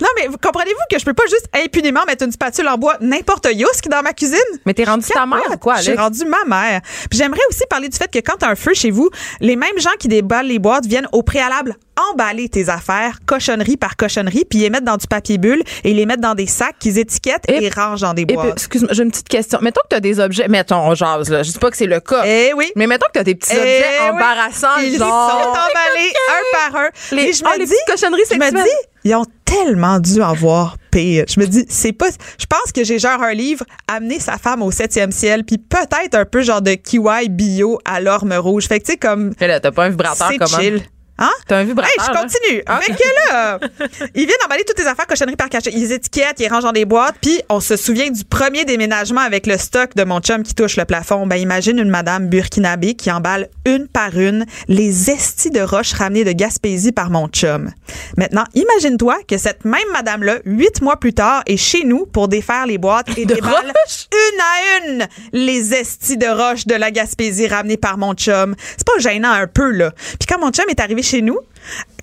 Non, 0.00 0.08
mais 0.16 0.26
vous- 0.28 0.38
comprenez-vous 0.42 0.80
que 0.90 0.98
je 0.98 1.04
peux 1.04 1.14
pas 1.14 1.24
juste 1.30 1.46
impunément 1.64 2.04
mettre 2.06 2.24
une 2.24 2.32
spatule 2.32 2.68
en 2.68 2.76
bois 2.78 2.96
n'importe 3.00 3.48
yousque 3.52 3.88
dans 3.88 4.02
ma 4.02 4.12
cuisine? 4.12 4.38
Mais 4.66 4.74
t'es 4.74 4.84
rendu 4.84 5.06
ta 5.06 5.26
mère 5.26 5.42
ou 5.52 5.56
quoi, 5.56 5.76
J'ai 5.80 5.94
rendu 5.94 6.24
ma 6.24 6.44
mère. 6.46 6.80
Puis 7.10 7.18
j'aimerais 7.18 7.40
aussi 7.50 7.62
parler 7.68 7.88
du 7.88 7.96
fait 7.96 8.10
que 8.10 8.18
quand 8.18 8.36
t'as 8.38 8.48
un 8.50 8.54
feu 8.56 8.72
chez 8.74 8.90
vous, 8.90 9.10
les 9.40 9.56
mêmes 9.56 9.78
gens 9.78 9.90
qui 9.98 10.08
déballent 10.08 10.46
les 10.46 10.58
boîtes 10.58 10.86
viennent 10.86 11.08
au 11.12 11.22
préalable 11.22 11.76
emballer 12.10 12.48
tes 12.48 12.68
affaires, 12.68 13.18
cochonnerie 13.24 13.76
par 13.76 13.96
cochonnerie, 13.96 14.44
puis 14.50 14.58
les 14.58 14.68
mettre 14.70 14.84
dans 14.84 14.96
du 14.96 15.06
papier 15.06 15.38
bulle 15.38 15.62
et 15.84 15.94
les 15.94 16.06
mettre 16.06 16.20
dans 16.22 16.34
des 16.34 16.48
sacs 16.48 16.74
qu'ils 16.80 16.98
étiquettent 16.98 17.48
et, 17.48 17.64
Et- 17.66 17.68
rangent 17.70 18.00
dans 18.00 18.14
des 18.14 18.26
boîtes. 18.26 18.48
excuse-moi, 18.54 18.90
j'ai 18.92 19.04
une 19.04 19.12
petite 19.12 19.28
question. 19.28 19.60
Mettons 19.62 19.80
que 19.82 19.88
tu 19.90 19.96
as 19.96 20.00
des 20.00 20.18
objets. 20.18 20.48
Mettons, 20.48 20.76
on 20.88 20.94
jase, 20.96 21.30
là. 21.30 21.44
Je 21.44 21.52
dis 21.52 21.58
pas 21.58 21.70
que 21.70 21.76
c'est 21.76 21.86
le 21.86 22.00
cas. 22.00 22.22
Eh 22.26 22.52
oui. 22.56 22.72
Mais 22.74 22.88
mettons 22.88 23.06
que 23.06 23.12
tu 23.12 23.18
as 23.20 23.24
des 23.24 23.36
petits 23.36 23.52
Eh 23.54 23.58
objets 23.60 23.84
oui. 24.02 24.08
embarrassants, 24.10 24.76
Ils 24.82 24.98
genre. 24.98 25.30
sont 25.30 25.48
emballés 25.50 26.12
un 26.30 26.58
par 26.72 26.80
un. 26.82 26.88
Les- 27.12 27.22
et 27.28 27.32
je 27.32 27.44
oh, 27.46 27.50
me 27.54 27.58
les 27.60 27.66
dis, 27.66 27.74
cochonneries 27.86 28.22
je 28.28 28.34
me 28.38 28.50
dis, 28.50 28.70
ils 29.04 29.14
ont 29.14 29.26
tellement 29.44 30.00
dû 30.00 30.22
en 30.22 30.32
voir 30.34 30.76
pire. 30.90 31.24
Je 31.28 31.38
me 31.38 31.46
dis, 31.46 31.64
c'est 31.68 31.92
pas. 31.92 32.08
Je 32.38 32.46
pense 32.46 32.72
que 32.72 32.82
j'ai 32.84 32.98
genre 32.98 33.22
un 33.22 33.34
livre, 33.34 33.64
amener 33.86 34.18
sa 34.18 34.38
femme 34.38 34.62
au 34.62 34.70
septième 34.70 35.12
ciel, 35.12 35.44
puis 35.44 35.58
peut-être 35.58 36.14
un 36.14 36.24
peu 36.24 36.42
genre 36.42 36.62
de 36.62 36.74
kiwi 36.74 37.28
bio 37.28 37.78
à 37.84 38.00
l'orme 38.00 38.32
rouge. 38.32 38.66
Fait 38.66 38.80
que 38.80 38.86
tu 38.86 38.92
sais 38.92 38.98
comme 38.98 39.32
Mais 39.40 39.46
là, 39.48 39.60
t'as 39.60 39.70
pas 39.70 39.84
un 39.84 39.90
vibrateur 39.90 40.30
comment? 40.38 40.46
chill. 40.60 40.82
Hein? 41.18 41.30
T'as 41.46 41.58
un 41.58 41.64
vibrateur. 41.64 41.92
Hey, 41.96 42.04
je 42.06 42.20
continue. 42.20 42.62
Ah, 42.66 42.80
Fait 42.80 42.92
que 42.92 43.32
là, 43.32 43.58
ils 44.14 44.26
viennent 44.26 44.36
emballer 44.44 44.64
toutes 44.66 44.76
tes 44.76 44.86
affaires 44.86 45.06
cochonneries 45.06 45.36
par 45.36 45.48
cachet. 45.48 45.70
Ils 45.72 45.92
étiquettent, 45.92 46.40
ils 46.40 46.48
rangent 46.48 46.64
dans 46.64 46.72
des 46.72 46.84
boîtes, 46.84 47.14
puis 47.22 47.40
on 47.48 47.60
se 47.60 47.76
souvient 47.76 48.10
du 48.10 48.24
premier 48.24 48.64
déménagement 48.64 49.20
avec 49.20 49.46
le 49.46 49.56
stock 49.56 49.94
de 49.94 50.02
mon 50.04 50.18
chum 50.20 50.42
qui 50.42 50.54
touche 50.54 50.76
le 50.76 50.84
plafond. 50.84 51.26
Ben 51.26 51.36
imagine 51.36 51.78
une 51.78 51.88
madame 51.88 52.28
burkinabé 52.28 52.94
qui 52.94 53.12
emballe 53.12 53.48
une 53.64 53.86
par 53.86 54.18
une 54.18 54.44
les 54.66 55.10
estis 55.10 55.50
de 55.50 55.60
roches 55.60 55.92
ramenés 55.92 56.24
de 56.24 56.32
Gaspésie 56.32 56.90
par 56.92 57.10
mon 57.10 57.28
chum. 57.28 57.70
Maintenant, 58.16 58.44
imagine-toi 58.54 59.18
que 59.28 59.38
cette 59.38 59.64
même 59.64 59.80
madame-là, 59.92 60.38
huit 60.44 60.80
mois 60.82 60.96
plus 60.96 61.14
tard, 61.14 61.42
est 61.46 61.56
chez 61.56 61.84
nous 61.84 62.06
pour 62.06 62.26
défaire 62.26 62.66
les 62.66 62.78
boîtes 62.78 63.16
et 63.16 63.24
De 63.26 63.34
déballe 63.34 63.52
roches? 63.52 64.08
une 64.12 64.40
à 64.40 64.78
une 64.94 65.08
les 65.32 65.74
estis 65.74 66.16
de 66.16 66.26
roches 66.26 66.66
de 66.66 66.74
la 66.74 66.90
Gaspésie 66.90 67.46
ramenés 67.46 67.76
par 67.76 67.98
mon 67.98 68.14
chum. 68.14 68.56
C'est 68.76 68.86
pas 68.86 68.98
gênant 68.98 69.30
un 69.30 69.46
peu, 69.46 69.70
là. 69.70 69.92
Puis 70.18 70.26
quand 70.28 70.40
mon 70.40 70.50
chum 70.50 70.64
est 70.68 70.80
arrivé 70.80 71.02
chez 71.04 71.22
nous, 71.22 71.38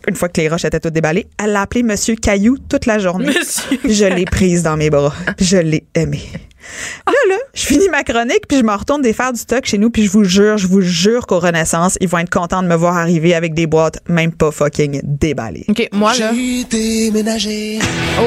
une 0.07 0.15
fois 0.15 0.29
que 0.29 0.39
les 0.41 0.49
roches 0.49 0.65
étaient 0.65 0.79
toutes 0.79 0.93
déballées, 0.93 1.27
elle 1.41 1.51
l'a 1.51 1.61
appelé 1.61 1.83
Monsieur 1.83 2.15
Caillou 2.15 2.57
toute 2.57 2.85
la 2.85 2.99
journée. 2.99 3.27
Monsieur 3.27 3.79
je 3.83 4.05
l'ai 4.05 4.25
prise 4.25 4.63
dans 4.63 4.77
mes 4.77 4.89
bras. 4.89 5.13
Je 5.39 5.57
l'ai 5.57 5.83
aimé. 5.93 6.21
Là, 7.07 7.13
là, 7.29 7.35
je 7.53 7.65
finis 7.65 7.89
ma 7.89 8.03
chronique, 8.03 8.47
puis 8.47 8.59
je 8.59 8.63
me 8.63 8.73
retourne 8.73 9.01
défaire 9.01 9.33
du 9.33 9.39
stock 9.39 9.65
chez 9.65 9.77
nous, 9.77 9.89
puis 9.89 10.05
je 10.05 10.11
vous 10.11 10.23
jure, 10.23 10.57
je 10.57 10.67
vous 10.67 10.81
jure 10.81 11.27
qu'au 11.27 11.39
Renaissance, 11.39 11.97
ils 11.99 12.07
vont 12.07 12.19
être 12.19 12.29
contents 12.29 12.63
de 12.63 12.67
me 12.67 12.75
voir 12.75 12.95
arriver 12.97 13.33
avec 13.33 13.53
des 13.53 13.67
boîtes 13.67 13.99
même 14.07 14.31
pas 14.31 14.51
fucking 14.51 15.01
déballées. 15.03 15.65
OK, 15.67 15.89
moi, 15.91 16.15
là. 16.17 16.31
J'ai 16.33 16.63
déménagé. 16.63 17.79
Oh. 18.19 18.23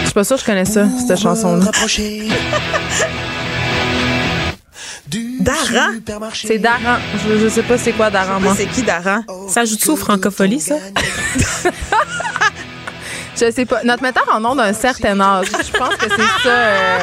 Je 0.00 0.04
suis 0.06 0.14
pas 0.14 0.24
sûre 0.24 0.36
que 0.36 0.42
je 0.42 0.46
connais 0.46 0.64
ça, 0.64 0.88
cette 1.06 1.18
chanson-là. 1.20 1.70
Du 5.14 5.36
Daran? 5.40 5.94
supermarché. 5.94 6.48
C'est 6.48 6.58
Daran. 6.58 6.96
Je, 7.28 7.38
je 7.38 7.48
sais 7.48 7.62
pas 7.62 7.78
c'est 7.78 7.92
quoi 7.92 8.10
Daran, 8.10 8.40
moi. 8.40 8.54
C'est 8.56 8.66
qui, 8.66 8.82
Daran? 8.82 9.22
Ça 9.48 9.64
joue-tu 9.64 9.90
aux 9.90 9.96
francophonie, 9.96 10.60
ça? 10.60 10.74
Je 13.36 13.50
sais 13.50 13.64
pas. 13.66 13.82
Notre 13.82 14.02
metteur 14.04 14.24
en 14.32 14.38
nom 14.38 14.54
d'un 14.54 14.72
certain 14.72 15.18
âge. 15.20 15.48
Je 15.48 15.76
pense 15.76 15.96
que 15.96 16.06
c'est 16.08 16.42
ça. 16.44 16.48
euh, 16.50 16.98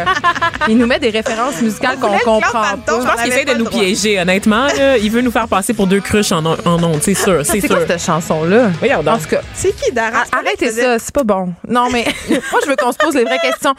il 0.70 0.78
nous 0.78 0.86
met 0.88 0.98
des 0.98 1.10
références 1.10 1.62
musicales 1.62 1.98
qu'on 2.00 2.18
comprend 2.20 2.42
pas. 2.42 2.78
Je 2.88 3.06
pense 3.06 3.22
qu'il 3.22 3.34
essaie 3.34 3.44
de 3.44 3.54
nous 3.56 3.66
droit. 3.66 3.78
piéger, 3.82 4.18
honnêtement. 4.18 4.68
là. 4.68 4.98
Il 4.98 5.12
veut 5.12 5.20
nous 5.22 5.32
faire 5.32 5.50
passer 5.50 5.74
pour 5.74 5.88
deux 5.88 6.00
cruches 6.00 6.32
en, 6.32 6.46
on- 6.46 6.58
en 6.66 6.82
ondes, 6.84 7.02
c'est 7.02 7.16
sûr, 7.16 7.42
c'est 7.46 7.60
C'est 7.60 7.68
sûr. 7.68 7.76
quoi 7.76 7.86
cette 7.86 8.02
chanson-là? 8.02 8.72
Regarde 8.82 9.06
En 9.10 9.14
donc. 9.14 9.24
tout 9.24 9.28
cas, 9.36 9.42
C'est 9.54 9.76
qui, 9.76 9.92
Daran? 9.92 10.20
a- 10.32 10.38
arrêtez 10.38 10.72
ça, 10.72 11.00
c'est 11.00 11.14
pas 11.14 11.26
bon. 11.26 11.54
Non, 11.68 11.90
mais 11.92 12.06
moi, 12.30 12.62
je 12.64 12.70
veux 12.70 12.78
qu'on 12.78 12.94
se 12.94 12.98
pose 12.98 13.14
les 13.16 13.26
vraies 13.26 13.40
questions. 13.40 13.76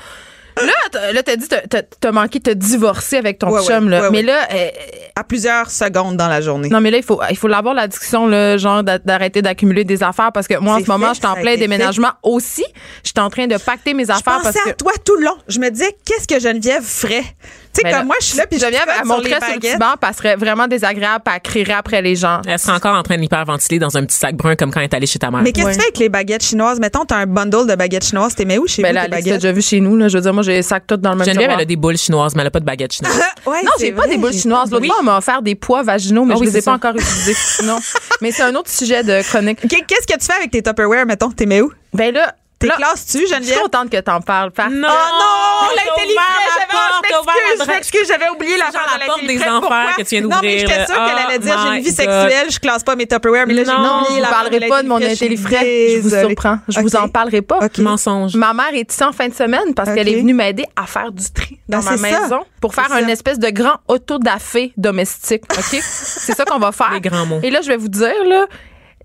Là, 0.61 1.12
là, 1.12 1.22
t'as 1.22 1.36
dit, 1.36 1.48
t'as- 1.48 1.82
t'as 1.82 2.12
manqué 2.12 2.38
de 2.38 2.44
te 2.44 2.57
divorcer 2.57 3.16
avec 3.16 3.38
ton 3.38 3.48
Ouais, 3.50 3.62
chum, 3.62 3.84
ouais, 3.84 3.90
là. 3.90 4.03
ouais, 4.03 4.11
mais 4.11 4.22
là, 4.22 4.46
euh, 4.53 4.68
À 5.16 5.24
plusieurs 5.24 5.70
secondes 5.70 6.16
dans 6.16 6.28
la 6.28 6.40
journée. 6.40 6.68
non, 6.68 6.80
mais 6.80 6.90
là, 6.90 6.98
il 6.98 7.03
faut, 7.03 7.20
il 7.30 7.36
faut 7.36 7.48
l'avoir 7.48 7.74
la 7.74 7.88
discussion, 7.88 8.26
là, 8.26 8.57
genre, 8.59 8.82
d'a- 8.82 8.98
d'arrêter 8.98 9.40
d'accumuler 9.42 9.84
des 9.84 10.03
affaires 10.03 10.30
parce 10.32 10.46
que 10.46 10.59
moi, 10.59 10.74
en 10.76 10.80
ce 10.84 10.86
moment, 10.90 11.09
je 11.14 11.18
suis 11.20 11.26
en 11.26 11.34
plein 11.34 11.57
déménagement 11.57 12.11
aussi. 12.22 12.64
Je 13.05 13.11
suis 13.11 13.20
en 13.20 13.30
train 13.30 13.46
de 13.46 13.57
pacter 13.57 13.94
mes 13.94 14.05
Je 14.05 14.11
affaires 14.12 14.40
parce 14.42 14.57
que. 14.57 14.70
à 14.70 14.74
toi 14.74 14.92
tout 15.05 15.16
le 15.16 15.24
long. 15.24 15.36
Je 15.48 15.59
me 15.59 15.70
disais, 15.70 15.96
qu'est-ce 16.05 16.28
que 16.28 16.38
Geneviève 16.40 16.82
ferait? 16.84 17.24
Tu 17.75 17.81
sais, 17.81 17.83
comme 17.85 17.91
là, 17.93 18.05
moi, 18.05 18.16
je 18.20 18.27
suis 18.27 18.37
là, 18.37 18.47
puis 18.47 18.59
je 18.59 18.64
Geneviève, 18.64 18.83
tricote 18.87 19.01
elle 19.01 19.07
sur 19.07 19.16
le 19.16 19.41
baguettes. 19.41 19.61
petit 19.61 19.77
banc, 19.79 19.95
elle 20.07 20.14
serait 20.14 20.37
vraiment 20.37 20.66
désagréable, 20.68 21.23
puis 21.25 21.35
elle 21.35 21.41
crierait 21.41 21.73
après 21.73 22.03
les 22.03 22.16
gens. 22.16 22.41
Elle 22.47 22.59
serait 22.59 22.73
encore 22.73 22.95
en 22.95 23.03
train 23.03 23.16
d'hyperventiler 23.16 23.79
dans 23.79 23.97
un 23.97 24.05
petit 24.05 24.16
sac 24.16 24.37
brun 24.37 24.57
comme 24.57 24.70
quand 24.70 24.81
elle 24.81 24.85
est 24.87 24.95
allée 24.95 25.07
chez 25.07 25.18
ta 25.18 25.31
mère. 25.31 25.41
Mais 25.43 25.53
qu'est-ce 25.53 25.64
que 25.64 25.70
Ouais. 25.70 25.75
tu 25.77 25.81
fais 25.81 25.87
avec 25.87 25.99
les 25.99 26.09
baguettes 26.11 26.43
chinoises? 26.45 26.79
Mettons, 26.81 27.05
t'as 27.07 27.16
un 27.16 27.27
bundle 27.27 27.66
de 27.66 27.75
baguettes 27.75 28.05
chinoises. 28.05 28.35
T'es 28.35 28.45
mets 28.45 28.59
où 28.59 28.66
chez 28.66 28.83
Ben 28.83 28.89
vous, 28.91 28.95
là, 28.97 29.05
tes 29.05 29.11
baguettes? 29.11 29.35
déjà 29.41 29.53
vu 29.53 29.62
chez 29.62 29.81
nous, 29.81 29.97
là. 29.97 30.09
Je 30.09 30.16
veux 30.18 30.23
dire, 30.23 30.35
moi, 30.35 30.43
j'ai 30.43 30.53
les 30.57 30.62
sacs 30.62 30.87
tous 30.87 30.97
dans 30.99 31.12
le 31.12 31.16
même 31.16 31.27
Geneviève, 31.27 31.51
elle 31.55 31.61
a 31.61 31.64
des 31.64 31.77
boules 31.77 31.97
chinoises, 31.97 32.35
mais 32.35 32.43
elle 32.43 32.49
a 32.49 32.51
pas 32.51 32.61
de 32.61 32.64
baguette 32.66 32.93
chinoise. 32.93 33.18
Ouais, 33.47 33.62
Non, 33.64 33.73
j'ai 33.81 33.91
pas 33.93 34.07
des 34.07 34.18
boules 34.18 34.33
chinoises. 34.33 34.70
L'autre 34.70 34.87
fois, 34.87 34.97
on 35.01 35.05
m'a 35.05 35.18
offert 35.18 35.43
des 35.43 35.55
pois 35.55 35.83
vaginaux, 35.83 36.25
mais 36.25 36.35
Ah 36.37 36.39
je 36.41 36.45
les 36.45 36.59
ai 36.59 36.62
pas 36.62 36.75
encore 36.75 36.95
utilisés. 36.95 37.35
non. 37.64 37.79
Mais 38.20 38.31
c'est 38.31 38.43
un 38.45 38.55
autre 38.55 38.70
sujet 38.70 39.03
de 39.03 39.20
chronique. 39.23 39.59
Qu'est-ce 39.66 40.07
que 40.07 40.18
tu 40.18 40.25
fais 40.27 40.35
avec 40.39 40.51
tes 40.53 40.62
Tupperware, 40.62 41.07
mettons? 41.07 41.31
T'es 41.31 41.47
mets 41.47 41.61
où? 41.61 41.73
Ben 41.93 42.14
là, 42.14 42.35
T'es 42.62 42.68
classes-tu, 42.68 43.18
je 43.20 43.26
suis 43.26 43.34
Geneviève? 43.34 43.58
contente 43.60 43.90
que 43.90 44.00
t'en 44.00 44.20
parles. 44.20 44.50
Parce... 44.50 44.72
Non! 44.72 44.88
Oh 44.88 44.92
non! 44.92 45.76
L'intelligence! 45.76 46.22
J'avais- 46.58 47.64
Je 47.64 47.70
m'excuse, 47.70 48.08
j'avais 48.08 48.28
oublié 48.30 48.56
la 48.56 48.66
genre 48.66 48.86
la 48.98 49.06
porte 49.06 49.24
des 49.26 49.42
enfers 49.42 49.96
que 49.96 50.02
tu 50.02 50.08
viens 50.16 50.20
Non, 50.22 50.28
mais 50.42 50.56
d'ouvrir, 50.56 50.58
j'étais 50.60 50.86
sûre 50.86 51.04
qu'elle 51.04 51.18
allait 51.26 51.38
dire 51.38 51.58
j'ai 51.62 51.68
Oh 51.68 51.72
une 51.74 51.82
vie 51.82 51.90
sexuelle, 51.92 52.50
je 52.50 52.58
classe 52.58 52.82
pas 52.82 52.96
mes 52.96 53.06
Tupperware, 53.06 53.46
mais 53.46 53.54
là, 53.54 53.64
j'ai 53.64 53.70
oublié 53.72 54.16
je 54.16 54.22
la 54.22 54.28
parlerai 54.28 54.68
pas 54.68 54.82
de 54.82 54.88
mon 54.88 54.96
intellifrais. 55.02 55.88
Je 55.96 56.00
vous 56.00 56.10
surprends. 56.10 56.58
Je 56.68 56.80
vous 56.80 56.96
en 56.96 57.08
parlerai 57.08 57.42
pas. 57.42 57.58
Mensonge. 57.78 58.34
Ma 58.36 58.52
mère 58.54 58.72
est 58.74 58.90
ici 58.92 59.04
en 59.04 59.12
fin 59.12 59.28
de 59.28 59.34
semaine 59.34 59.74
parce 59.74 59.92
qu'elle 59.92 60.08
est 60.08 60.16
venue 60.16 60.34
m'aider 60.34 60.64
à 60.76 60.86
faire 60.86 61.12
du 61.12 61.30
tri 61.32 61.58
dans 61.68 61.80
Ben, 61.80 61.96
ma 61.96 61.96
maison 61.96 62.40
pour 62.60 62.74
faire 62.74 62.92
une 62.96 63.10
espèce 63.10 63.38
de 63.38 63.50
grand 63.50 63.76
autodafé 63.88 64.72
domestique. 64.76 65.44
OK? 65.50 65.60
c'est 65.82 66.34
ça 66.36 66.44
qu'on 66.44 66.58
va 66.58 66.72
faire. 66.72 66.92
Les 66.92 67.00
grands 67.00 67.26
mots. 67.26 67.40
Et 67.42 67.50
là, 67.50 67.60
je 67.62 67.68
vais 67.68 67.76
vous 67.76 67.88
dire, 67.88 68.12
là, 68.26 68.46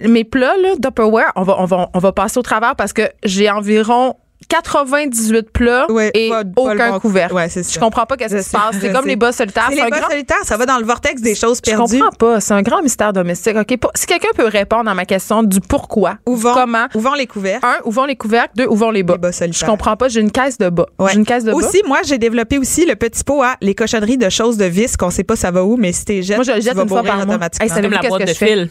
mes 0.02 0.24
plats, 0.24 0.56
là, 0.62 0.70
d'Upperware, 0.78 1.32
on 1.36 1.44
va, 1.44 1.56
on, 1.60 1.66
va, 1.66 1.90
on 1.94 2.00
va 2.00 2.12
passer 2.12 2.38
au 2.38 2.44
travers 2.44 2.76
parce 2.76 2.94
que 2.94 3.04
j'ai 3.24 3.50
environ 3.50 4.16
98 4.50 5.50
plats 5.52 5.92
Ouais, 5.92 6.12
et 6.14 6.30
pas- 6.30 6.44
aucun 6.56 6.92
bon- 6.92 7.00
couvercle. 7.00 7.34
Ouais, 7.34 7.50
c'est 7.50 7.64
Je 7.64 7.74
ça. 7.74 7.80
comprends 7.80 8.06
pas 8.06 8.16
qu'est-ce 8.16 8.36
Je 8.36 8.42
qui 8.42 8.46
se 8.46 8.52
passe. 8.52 8.76
je 8.76 8.80
C'est 8.80 8.92
comme 8.94 9.04
sais. 9.04 9.10
les 9.10 9.16
bas 9.16 9.32
solitaires. 9.32 9.66
C'est 9.70 9.76
C'est 9.78 9.84
les 9.84 9.90
bas 9.90 10.00
grand... 10.00 10.10
solitaires, 10.10 10.38
ça 10.44 10.58
va 10.58 10.66
dans 10.66 10.78
le 10.78 10.86
vortex 10.86 11.22
des 11.22 11.36
choses 11.36 11.58
Je 11.58 11.70
perdues. 11.72 12.00
comprends 12.00 12.16
pas. 12.18 12.40
C'est 12.40 12.54
un 12.54 12.62
grand 12.62 12.82
mystère 12.82 13.12
domestique. 13.14 13.56
OK? 13.58 13.78
Si 13.96 14.06
quelqu'un 14.06 14.30
peut 14.36 14.46
répondre 14.48 14.90
à 14.90 14.94
ma 14.94 15.06
question 15.06 15.44
du 15.44 15.60
pourquoi, 15.60 16.18
Où 16.26 16.36
vont, 16.36 16.54
comment, 16.54 16.86
où 16.96 17.00
vont 17.00 17.14
les 17.16 17.28
couverts? 17.28 17.60
un, 17.64 17.78
où 17.84 17.92
vont 17.92 18.06
les 18.06 18.16
couvercles, 18.16 18.52
deux, 18.56 18.68
où 18.68 18.76
vont 18.76 18.92
les 18.92 19.04
bas? 19.04 19.16
Les 19.16 19.20
bas 19.20 19.32
Je 19.32 19.66
comprends 19.66 19.98
pas. 19.98 20.08
J'ai 20.08 20.22
une 20.22 20.32
caisse 20.32 20.58
de 20.58 20.70
bas. 20.70 20.86
Ouais. 21.00 21.12
J'ai 21.12 21.18
une 21.18 21.26
caisse 21.26 21.44
de 21.44 21.52
bas. 21.52 21.58
Aussi, 21.58 21.82
moi, 21.88 22.00
j'ai 22.06 22.18
développé 22.18 22.58
aussi 22.58 22.86
le 22.86 22.96
petit 22.96 23.24
pot 23.24 23.42
à 23.42 23.56
les 23.62 23.76
cochonneries 23.76 24.18
de 24.18 24.30
choses 24.30 24.56
de 24.58 24.66
vis 24.66 24.96
qu'on 24.96 25.10
sait 25.10 25.24
pas 25.24 25.36
ça 25.36 25.52
va 25.52 25.64
où, 25.64 25.76
mais 25.78 25.92
si 25.92 26.06
t'es 26.06 26.22
jettes, 26.22 26.38
Moi, 26.38 26.44
je 26.46 26.52
le 26.52 26.58
tu 26.60 26.64
jette 26.66 26.76
vas 26.76 26.84
une 26.84 26.90
fois 26.90 27.04
par 27.04 27.16
mois. 27.18 27.26
automatiquement. 27.26 27.66
Hey, 27.66 27.72
C'est 27.76 27.82
comme 27.82 27.92
la 27.92 28.08
boîte 28.08 28.22
de 28.22 28.28
je 28.28 28.34
fil. 28.34 28.70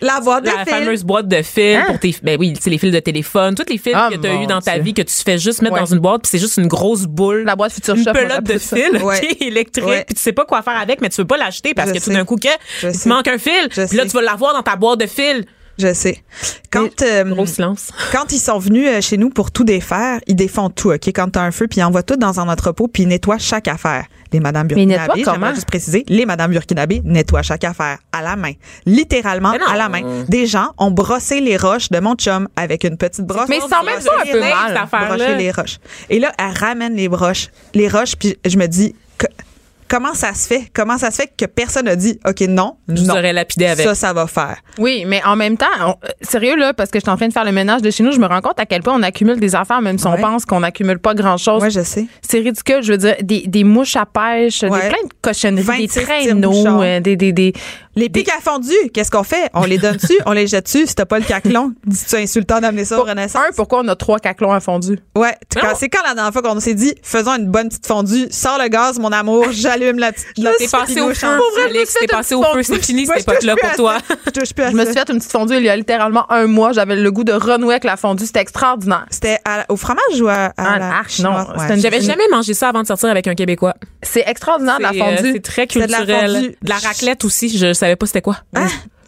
La 0.00 0.20
boîte 0.20 0.44
de 0.44 0.50
La 0.50 0.64
fil. 0.64 0.74
fameuse 0.74 1.04
boîte 1.04 1.26
de 1.28 1.42
fil 1.42 1.76
Hein? 1.76 1.84
pour 1.86 1.98
tes 1.98 2.14
ben 2.22 2.36
oui, 2.38 2.52
c'est 2.60 2.68
les 2.70 2.78
fils 2.78 2.92
de 2.92 2.98
téléphone, 3.00 3.54
toutes 3.54 3.70
les 3.70 3.78
fils 3.78 3.92
Ah, 3.96 4.08
que 4.12 4.16
tu 4.18 4.26
as 4.26 4.34
eu 4.42 4.46
dans 4.46 4.60
ta 4.60 4.74
Dieu. 4.74 4.82
vie 4.82 4.94
que 4.94 5.02
tu 5.02 5.14
fais 5.24 5.38
juste 5.38 5.62
mettre 5.62 5.74
Ouais. 5.74 5.80
dans 5.80 5.86
une 5.86 5.98
boîte 6.00 6.22
puis 6.22 6.30
c'est 6.30 6.38
juste 6.38 6.58
une 6.58 6.66
grosse 6.68 7.04
boule. 7.04 7.44
La 7.46 7.56
boîte 7.56 7.72
Future 7.72 7.94
une 7.94 8.04
Shop, 8.04 8.12
pelote 8.12 8.42
de 8.44 8.58
fil 8.58 9.02
Ouais. 9.02 9.20
qui 9.38 9.44
est 9.44 9.46
électrique 9.48 9.86
Ouais. 9.86 10.04
puis 10.06 10.14
tu 10.14 10.20
sais 10.20 10.32
pas 10.32 10.44
quoi 10.44 10.60
faire 10.62 10.76
avec 10.78 11.00
mais 11.00 11.08
tu 11.08 11.20
veux 11.20 11.26
pas 11.26 11.36
l'acheter 11.38 11.72
parce 11.74 11.88
Je 11.88 11.94
que 11.94 11.98
tout 11.98 12.04
sais. 12.10 12.12
d'un 12.12 12.24
coup 12.24 12.36
que 12.36 12.48
il 12.82 12.92
te 12.98 13.08
manque 13.08 13.26
un 13.28 13.38
fil 13.38 13.68
puis 13.70 13.96
là 13.96 14.04
tu 14.04 14.10
vas 14.10 14.22
l'avoir 14.22 14.52
dans 14.54 14.62
ta 14.62 14.76
boîte 14.76 15.00
de 15.00 15.06
fil. 15.06 15.44
Je 15.78 15.92
sais. 15.92 16.22
Quand, 16.70 17.02
euh, 17.02 17.24
Gros 17.24 17.46
silence. 17.46 17.90
quand 18.12 18.32
ils 18.32 18.38
sont 18.38 18.58
venus 18.58 18.88
euh, 18.88 19.00
chez 19.00 19.16
nous 19.18 19.28
pour 19.30 19.50
tout 19.50 19.64
défaire, 19.64 20.20
ils 20.26 20.34
défont 20.36 20.70
tout, 20.70 20.90
OK? 20.92 21.06
Quand 21.08 21.28
t'as 21.30 21.42
un 21.42 21.50
feu, 21.50 21.66
puis 21.68 21.80
ils 21.80 21.84
envoient 21.84 22.02
tout 22.02 22.16
dans 22.16 22.40
un 22.40 22.48
entrepôt, 22.48 22.88
puis 22.88 23.02
ils 23.02 23.08
nettoient 23.08 23.38
chaque 23.38 23.68
affaire. 23.68 24.06
Les 24.32 24.40
Madame 24.40 24.66
Burkinabé, 24.66 25.22
j'aimerais 25.34 25.54
juste 25.54 25.66
préciser, 25.68 26.04
les 26.08 26.26
Madame 26.26 26.50
Burkinabé 26.50 27.00
nettoient 27.04 27.42
chaque 27.42 27.62
affaire 27.64 27.98
à 28.12 28.22
la 28.22 28.36
main. 28.36 28.52
Littéralement 28.84 29.52
à 29.70 29.76
la 29.76 29.88
main. 29.88 30.24
Des 30.28 30.46
gens 30.46 30.68
ont 30.78 30.90
brossé 30.90 31.40
les 31.40 31.56
roches 31.56 31.90
de 31.90 32.00
mon 32.00 32.14
chum 32.14 32.48
avec 32.56 32.84
une 32.84 32.96
petite 32.96 33.24
brosse. 33.24 33.48
Mais 33.48 33.60
ça 33.60 33.80
en 33.80 33.84
même 33.84 34.02
pas 34.02 34.20
un 34.20 34.24
les 34.24 34.32
peu 34.32 34.40
roches, 34.40 34.50
mal, 34.50 34.68
cette 34.68 34.76
affaire-là. 34.78 35.16
brocher 35.16 35.34
les 35.36 35.50
roches. 35.50 35.78
Et 36.10 36.18
là, 36.18 36.32
elle 36.38 36.56
ramène 36.58 36.94
les 36.96 37.08
broches, 37.08 37.48
les 37.74 37.88
roches, 37.88 38.16
puis 38.16 38.36
je 38.44 38.56
me 38.56 38.66
dis, 38.66 38.94
que- 39.18 39.26
comment 39.88 40.14
ça 40.14 40.34
se 40.34 40.46
fait? 40.46 40.68
Comment 40.72 40.98
ça 40.98 41.10
se 41.10 41.16
fait 41.22 41.30
que 41.36 41.44
personne 41.46 41.84
n'a 41.86 41.96
dit, 41.96 42.18
OK, 42.26 42.40
non, 42.48 42.76
Je 42.88 43.02
non. 43.04 43.14
aurais 43.14 43.32
lapidé 43.32 43.66
avec. 43.66 43.86
Ça, 43.86 43.94
ça 43.94 44.12
va 44.12 44.26
faire. 44.26 44.56
Oui, 44.78 45.04
mais 45.06 45.22
en 45.24 45.36
même 45.36 45.56
temps, 45.56 45.66
on- 45.86 45.94
sérieux 46.22 46.56
là, 46.56 46.72
parce 46.74 46.90
que 46.90 46.98
je 46.98 47.04
suis 47.04 47.10
en 47.10 47.16
train 47.16 47.28
de 47.28 47.32
faire 47.32 47.44
le 47.44 47.52
ménage 47.52 47.82
de 47.82 47.90
chez 47.90 48.02
nous, 48.02 48.12
je 48.12 48.18
me 48.18 48.26
rends 48.26 48.40
compte 48.40 48.58
à 48.60 48.66
quel 48.66 48.82
point 48.82 48.94
on 48.94 49.02
accumule 49.02 49.38
des 49.40 49.54
affaires, 49.54 49.80
même 49.82 49.98
si 49.98 50.06
on 50.06 50.16
pense 50.16 50.44
qu'on 50.44 50.60
n'accumule 50.60 50.98
pas 50.98 51.14
grand-chose. 51.14 51.62
Ouais, 51.62 51.70
je 51.70 51.82
sais. 51.82 52.06
C'est 52.22 52.38
ridicule, 52.40 52.82
je 52.82 52.92
veux 52.92 52.98
dire, 52.98 53.16
des, 53.22 53.44
des 53.46 53.64
mouches 53.64 53.96
à 53.96 54.06
pêche, 54.06 54.62
Ouais. 54.62 54.70
des 54.70 54.88
plein 54.88 55.02
de 55.04 55.12
cochonneries, 55.22 55.64
des 55.78 55.86
26 55.86 56.02
traîneaux, 56.02 56.82
euh, 56.82 57.00
des, 57.00 57.16
des, 57.16 57.32
des, 57.32 57.52
Les 57.98 58.10
pics 58.10 58.28
à 58.28 58.40
fondu, 58.42 58.74
qu'est-ce 58.92 59.10
qu'on 59.10 59.22
fait? 59.22 59.48
On 59.54 59.64
les 59.64 59.78
donne 59.78 59.96
dessus, 59.96 60.18
on 60.26 60.32
les 60.32 60.46
jette 60.46 60.66
dessus. 60.66 60.86
Si 60.86 60.94
t'as 60.94 61.06
pas 61.06 61.18
le 61.18 61.24
caclon, 61.24 61.72
dis-tu 61.86 62.16
insultant 62.16 62.60
d'amener 62.60 62.84
ça 62.84 63.00
au 63.00 63.04
Renaissance? 63.04 63.40
Un, 63.48 63.52
pourquoi 63.56 63.80
on 63.82 63.88
a 63.88 63.96
trois 63.96 64.18
caclons 64.18 64.52
à 64.52 64.60
fondu? 64.60 64.98
Ouais. 65.16 65.34
C'est 65.78 65.88
quand 65.88 66.02
la 66.06 66.14
dernière 66.14 66.32
fois 66.32 66.42
qu'on 66.42 66.60
s'est 66.60 66.74
dit, 66.74 66.94
faisons 67.02 67.32
une 67.36 67.46
bonne 67.46 67.68
petite 67.68 67.86
fondue, 67.86 68.26
sors 68.30 68.58
le 68.62 68.68
gaz, 68.68 68.98
mon 68.98 69.12
amour, 69.12 69.46
j'allume 69.50 69.98
la 69.98 70.12
petite. 70.12 70.26
la 70.36 70.52
T'es 70.58 70.68
passé 70.68 71.00
au 71.00 71.14
feu. 71.14 71.26
Alex, 71.64 71.94
t'es 71.98 72.06
passé 72.06 72.34
au 72.34 72.42
feu, 72.42 72.62
c'est 72.62 72.84
fini 72.84 73.06
touche 73.06 73.20
époque-là 73.20 73.54
plus 73.54 73.76
pour 73.76 73.90
à 73.90 73.96
toi. 73.98 74.16
Je 74.26 74.30
touche 74.30 74.52
plus 74.52 74.64
à 74.64 74.70
Je 74.70 74.76
me 74.76 74.84
suis 74.84 74.92
fait 74.94 75.08
une 75.10 75.16
petite 75.18 75.32
fondue 75.32 75.56
il 75.56 75.62
y 75.64 75.70
a 75.70 75.76
littéralement 75.76 76.30
un 76.30 76.46
mois. 76.46 76.72
J'avais 76.72 76.96
le 76.96 77.10
goût 77.10 77.24
de 77.24 77.32
renouer 77.32 77.74
avec 77.74 77.84
la 77.84 77.96
fondue. 77.96 78.26
C'était 78.26 78.40
extraordinaire. 78.40 79.06
C'était 79.10 79.38
au 79.70 79.76
fromage 79.76 80.20
ou 80.20 80.28
à, 80.28 80.34
à 80.46 80.52
Ah, 80.58 80.78
la 80.78 80.88
arc, 80.98 81.18
non, 81.20 81.46
c'était 81.60 81.80
J'avais 81.80 82.00
jamais 82.02 82.28
mangé 82.30 82.52
ça 82.52 82.68
avant 82.68 82.82
de 82.82 82.86
sortir 82.86 83.08
avec 83.08 83.26
un 83.26 83.34
Québécois. 83.34 83.74
C'est 84.02 84.24
extraordinaire 84.26 84.76
de 84.78 84.82
la 84.82 84.92
C'est, 84.92 85.00
euh, 85.00 85.16
fondue. 85.16 85.32
C'est 85.32 85.42
très 85.42 85.66
C'est 85.70 85.86
de 85.86 85.90
la 85.90 85.98
culturel. 85.98 86.56
De 86.60 86.68
la 86.68 86.76
raclette 86.76 87.24
aussi, 87.24 87.56
je 87.56 87.72
savais 87.86 87.96
pas 87.96 88.06
c'était 88.06 88.22
quoi. 88.22 88.38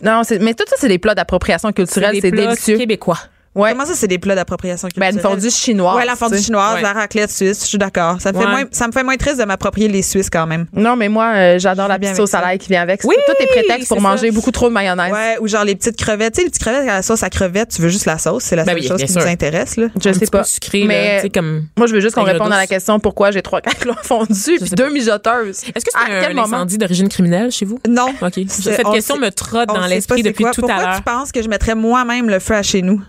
non, 0.02 0.22
c'est- 0.24 0.38
mais 0.38 0.54
tout 0.54 0.64
ça, 0.68 0.76
c'est 0.78 0.88
des 0.88 0.98
plats 0.98 1.14
d'appropriation 1.14 1.72
culturelle. 1.72 2.16
C'est 2.20 2.30
plats 2.30 2.46
délicieux. 2.46 2.78
québécois. 2.78 3.18
Ouais. 3.59 3.72
Comment 3.72 3.84
ça, 3.86 3.94
c'est 3.94 4.06
des 4.06 4.18
plats 4.18 4.34
d'appropriation 4.34 4.88
Ben, 4.96 5.11
culturelle? 5.11 5.14
une 5.16 5.20
fondue 5.20 5.50
chinoise. 5.50 5.96
Ouais, 5.96 6.04
la 6.06 6.16
fondue 6.16 6.34
tu 6.34 6.38
sais. 6.38 6.44
chinoise, 6.46 6.74
Ouais. 6.76 6.82
la 6.82 6.92
raclette 6.92 7.30
suisse, 7.30 7.61
je 7.62 7.66
suis 7.66 7.78
d'accord. 7.78 8.20
Ça, 8.20 8.32
me 8.32 8.38
fait 8.38 8.44
Ouais. 8.44 8.50
moins- 8.50 8.64
ça 8.70 8.86
me 8.86 8.92
fait 8.92 9.02
moins 9.02 9.16
triste 9.16 9.38
de 9.38 9.44
m'approprier 9.44 9.88
les 9.88 10.02
Suisses 10.02 10.30
quand 10.30 10.46
même. 10.46 10.66
Non, 10.72 10.96
mais 10.96 11.09
moi, 11.09 11.32
euh, 11.34 11.59
j'adore 11.59 11.88
la 11.88 11.98
bien 11.98 12.11
petite 12.12 12.22
sauce 12.22 12.34
à 12.34 12.40
l'ail 12.40 12.59
qui 12.59 12.68
vient 12.68 12.82
avec. 12.82 13.00
Oui, 13.04 13.14
tout 13.26 13.32
est 13.42 13.46
prétexte 13.46 13.88
pour 13.88 14.00
manger 14.00 14.28
ça. 14.28 14.32
beaucoup 14.34 14.50
trop 14.52 14.68
de 14.68 14.72
mayonnaise. 14.74 15.12
Ouais, 15.12 15.36
ou 15.40 15.48
genre 15.48 15.64
les 15.64 15.74
petites 15.74 15.96
crevettes. 15.96 16.34
Tu 16.34 16.40
sais, 16.40 16.44
les 16.44 16.50
petites 16.50 16.62
crevettes 16.62 16.88
à 16.88 16.94
la 16.94 17.02
sauce 17.02 17.22
à 17.22 17.30
crevettes, 17.30 17.70
tu 17.74 17.82
veux 17.82 17.88
juste 17.88 18.06
la 18.06 18.18
sauce. 18.18 18.44
C'est 18.44 18.56
la 18.56 18.64
Ben 18.64 18.72
seule 18.74 18.80
oui, 18.82 18.88
chose 18.88 19.00
qui 19.02 19.09
sûr. 19.12 19.20
nous 19.22 19.26
intéresse, 19.28 19.76
là. 19.76 19.88
Je 20.00 20.09
un 20.09 20.12
sais 20.12 20.20
petit 20.20 20.30
pas. 20.30 20.38
peu 20.38 20.44
sucré, 20.44 20.84
mais 20.84 21.22
là, 21.22 21.28
comme... 21.34 21.66
moi, 21.76 21.86
je 21.88 21.94
veux 21.94 22.00
juste 22.00 22.14
qu'on 22.14 22.22
réponde 22.22 22.52
à 22.52 22.56
la 22.56 22.66
question 22.66 23.00
pourquoi 23.00 23.30
j'ai 23.32 23.42
trois 23.42 23.61
caclons 23.61 23.96
fondus 24.02 24.59
puis 24.61 24.70
deux 24.70 24.90
mijoteuses? 24.90 25.64
Est-ce 25.74 25.84
que 25.84 25.90
À 25.94 26.20
c'est 26.22 26.26
un 26.32 26.38
incendie 26.38 26.78
d'origine 26.78 27.09
criminelle 27.09 27.50
chez 27.50 27.64
vous? 27.64 27.78
Non. 27.88 28.09
OK. 28.22 28.34
Cette 28.48 28.86
on 28.86 28.92
question 28.92 29.16
me 29.16 29.30
trotte 29.30 29.68
dans 29.68 29.86
l'esprit 29.86 30.22
depuis 30.22 30.44
tout 30.44 30.61
Pourquoi 30.61 30.74
à 30.76 30.82
l'heure. 30.86 30.96
tu 30.96 31.02
penses 31.02 31.32
que 31.32 31.42
je 31.42 31.48
mettrais 31.48 31.74
moi-même 31.74 32.28
le 32.28 32.38
feu 32.38 32.54
à 32.54 32.62
chez 32.62 32.82
nous? 32.82 33.00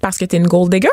Parce 0.00 0.18
que 0.18 0.24
t'es 0.24 0.36
une 0.36 0.46
gold 0.46 0.70
digger? 0.72 0.88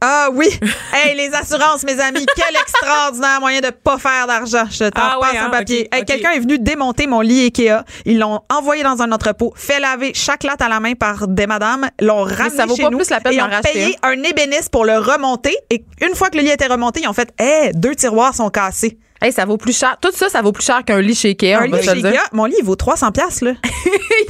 Ah 0.00 0.28
oui! 0.32 0.46
hey, 0.94 1.16
les 1.16 1.34
assurances, 1.34 1.82
mes 1.82 1.98
amis, 2.00 2.24
quel 2.36 2.54
extraordinaire 2.62 3.40
moyen 3.40 3.60
de 3.60 3.70
pas 3.70 3.98
faire 3.98 4.28
d'argent. 4.28 4.64
Je 4.70 4.84
t'en 4.84 5.00
Ah 5.02 5.18
passe 5.20 5.32
ouais, 5.32 5.38
un 5.38 5.46
hein, 5.46 5.50
papier. 5.50 5.88
Hey. 5.90 6.04
Quelqu'un 6.04 6.30
est 6.30 6.38
venu 6.38 6.58
démonter 6.58 7.08
mon 7.08 7.20
lit 7.20 7.46
Ikea. 7.46 7.82
Ils 8.04 8.18
l'ont 8.18 8.40
envoyé 8.48 8.84
dans 8.84 9.02
un 9.02 9.10
entrepôt, 9.10 9.52
fait 9.56 9.80
laver 9.80 10.12
chaque 10.14 10.44
latte 10.44 10.62
à 10.62 10.68
la 10.68 10.78
main 10.78 10.94
par 10.94 11.26
des 11.26 11.48
madames, 11.48 11.90
l'ont 12.00 12.22
ramené 12.22 12.56
ça 12.56 12.66
vaut 12.66 12.76
chez 12.76 12.84
pas 12.84 12.90
nous 12.90 12.98
plus 12.98 13.10
la 13.10 13.20
peine 13.20 13.32
et 13.32 13.42
ont 13.42 13.46
racheter 13.46 13.72
payé 13.72 13.98
un 14.04 14.22
ébéniste 14.22 14.70
pour 14.70 14.84
le 14.84 14.98
remonter. 14.98 15.56
Et 15.70 15.84
une 16.00 16.14
fois 16.14 16.30
que 16.30 16.36
le 16.36 16.44
lit 16.44 16.50
était 16.50 16.68
remonté, 16.68 17.00
ils 17.02 17.08
ont 17.08 17.12
fait, 17.12 17.32
hey, 17.38 17.72
deux 17.74 17.96
tiroirs 17.96 18.34
sont 18.36 18.50
cassés. 18.50 18.98
Hey, 19.20 19.32
ça 19.32 19.44
vaut 19.44 19.56
plus 19.56 19.76
cher. 19.76 19.96
Tout 20.00 20.10
ça, 20.14 20.28
ça 20.28 20.42
vaut 20.42 20.52
plus 20.52 20.64
cher 20.64 20.84
qu'un 20.84 21.00
lit 21.00 21.14
chez 21.14 21.30
Ikea. 21.30 21.54
un 21.54 21.66
lit 21.66 21.82
chez. 21.82 21.90
Ikea, 21.90 22.20
mon 22.32 22.44
lit, 22.44 22.54
il 22.58 22.64
vaut 22.64 22.76
300 22.76 23.10
pièces 23.12 23.40
là. 23.42 23.52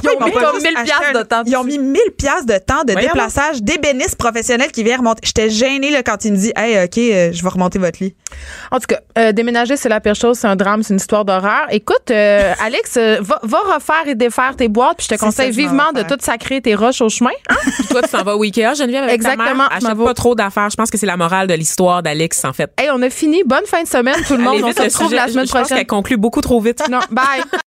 Ils 0.03 0.09
ont 0.09 0.25
mis 0.25 0.31
comme 0.31 0.53
juste 0.55 0.65
1000 0.67 0.77
acheté 0.77 0.83
piastres 0.85 1.15
un- 1.15 1.19
de 1.19 1.23
temps. 1.23 1.43
Ils 1.45 1.55
ont 1.57 1.63
mis 1.63 1.77
1000 1.77 2.01
pièces 2.17 2.45
de 2.45 2.57
temps 2.57 2.83
de 2.85 2.93
Voyons 2.93 3.07
déplaçage 3.07 3.61
d'ébénistes 3.61 4.15
professionnels 4.15 4.71
qui 4.71 4.83
viennent 4.83 4.99
remonter. 4.99 5.21
J'étais 5.23 5.49
gênée 5.49 5.89
là, 5.91 6.03
quand 6.03 6.23
il 6.25 6.33
me 6.33 6.37
dit 6.37 6.51
Hey, 6.55 6.83
OK, 6.85 6.97
euh, 6.97 7.31
je 7.33 7.43
vais 7.43 7.49
remonter 7.49 7.79
votre 7.79 8.01
lit. 8.03 8.15
En 8.71 8.79
tout 8.79 8.85
cas, 8.87 8.99
euh, 9.17 9.31
déménager, 9.31 9.77
c'est 9.77 9.89
la 9.89 9.99
pire 9.99 10.15
chose. 10.15 10.37
C'est 10.37 10.47
un 10.47 10.55
drame, 10.55 10.83
c'est 10.83 10.93
une 10.93 10.99
histoire 10.99 11.25
d'horreur. 11.25 11.65
Écoute, 11.71 12.11
euh, 12.11 12.53
Alex, 12.63 12.95
euh, 12.97 13.17
va, 13.21 13.39
va 13.43 13.59
refaire 13.75 14.07
et 14.07 14.15
défaire 14.15 14.55
tes 14.55 14.67
boîtes. 14.67 14.97
Puis 14.97 15.07
je 15.09 15.15
te 15.15 15.19
conseille 15.19 15.51
vivement 15.51 15.91
de 15.93 16.03
tout 16.03 16.17
sacrer 16.19 16.61
tes 16.61 16.75
roches 16.75 17.01
au 17.01 17.09
chemin. 17.09 17.31
hein? 17.49 17.55
Puis 17.77 17.87
toi, 17.87 18.01
tu 18.01 18.09
t'en 18.09 18.23
vas 18.23 18.35
au 18.35 18.43
Ikea, 18.43 18.73
Geneviève, 18.75 19.03
avec 19.03 19.15
Exactement, 19.15 19.45
ta 19.45 19.53
mère. 19.53 19.69
Achète 19.71 19.97
pas 19.97 20.13
trop 20.13 20.35
d'affaires. 20.35 20.69
Je 20.69 20.75
pense 20.75 20.89
que 20.91 20.97
c'est 20.97 21.05
la 21.05 21.17
morale 21.17 21.47
de 21.47 21.53
l'histoire 21.53 22.03
d'Alex, 22.03 22.43
en 22.45 22.53
fait. 22.53 22.71
Hey, 22.77 22.89
on 22.93 23.01
a 23.01 23.09
fini. 23.09 23.43
Bonne 23.45 23.65
fin 23.65 23.83
de 23.83 23.87
semaine, 23.87 24.15
tout 24.27 24.35
le 24.37 24.43
monde. 24.43 24.55
Allez, 24.55 24.63
on 24.65 24.71
se 24.73 24.81
retrouve 24.81 25.13
la 25.13 25.27
semaine 25.27 25.45
Je 25.47 25.51
pense 25.51 25.61
prochaine. 25.61 25.77
qu'elle 25.77 25.87
conclut 25.87 26.17
beaucoup 26.17 26.41
trop 26.41 26.59
vite. 26.61 26.83
Non, 26.89 26.99
bye. 27.09 27.41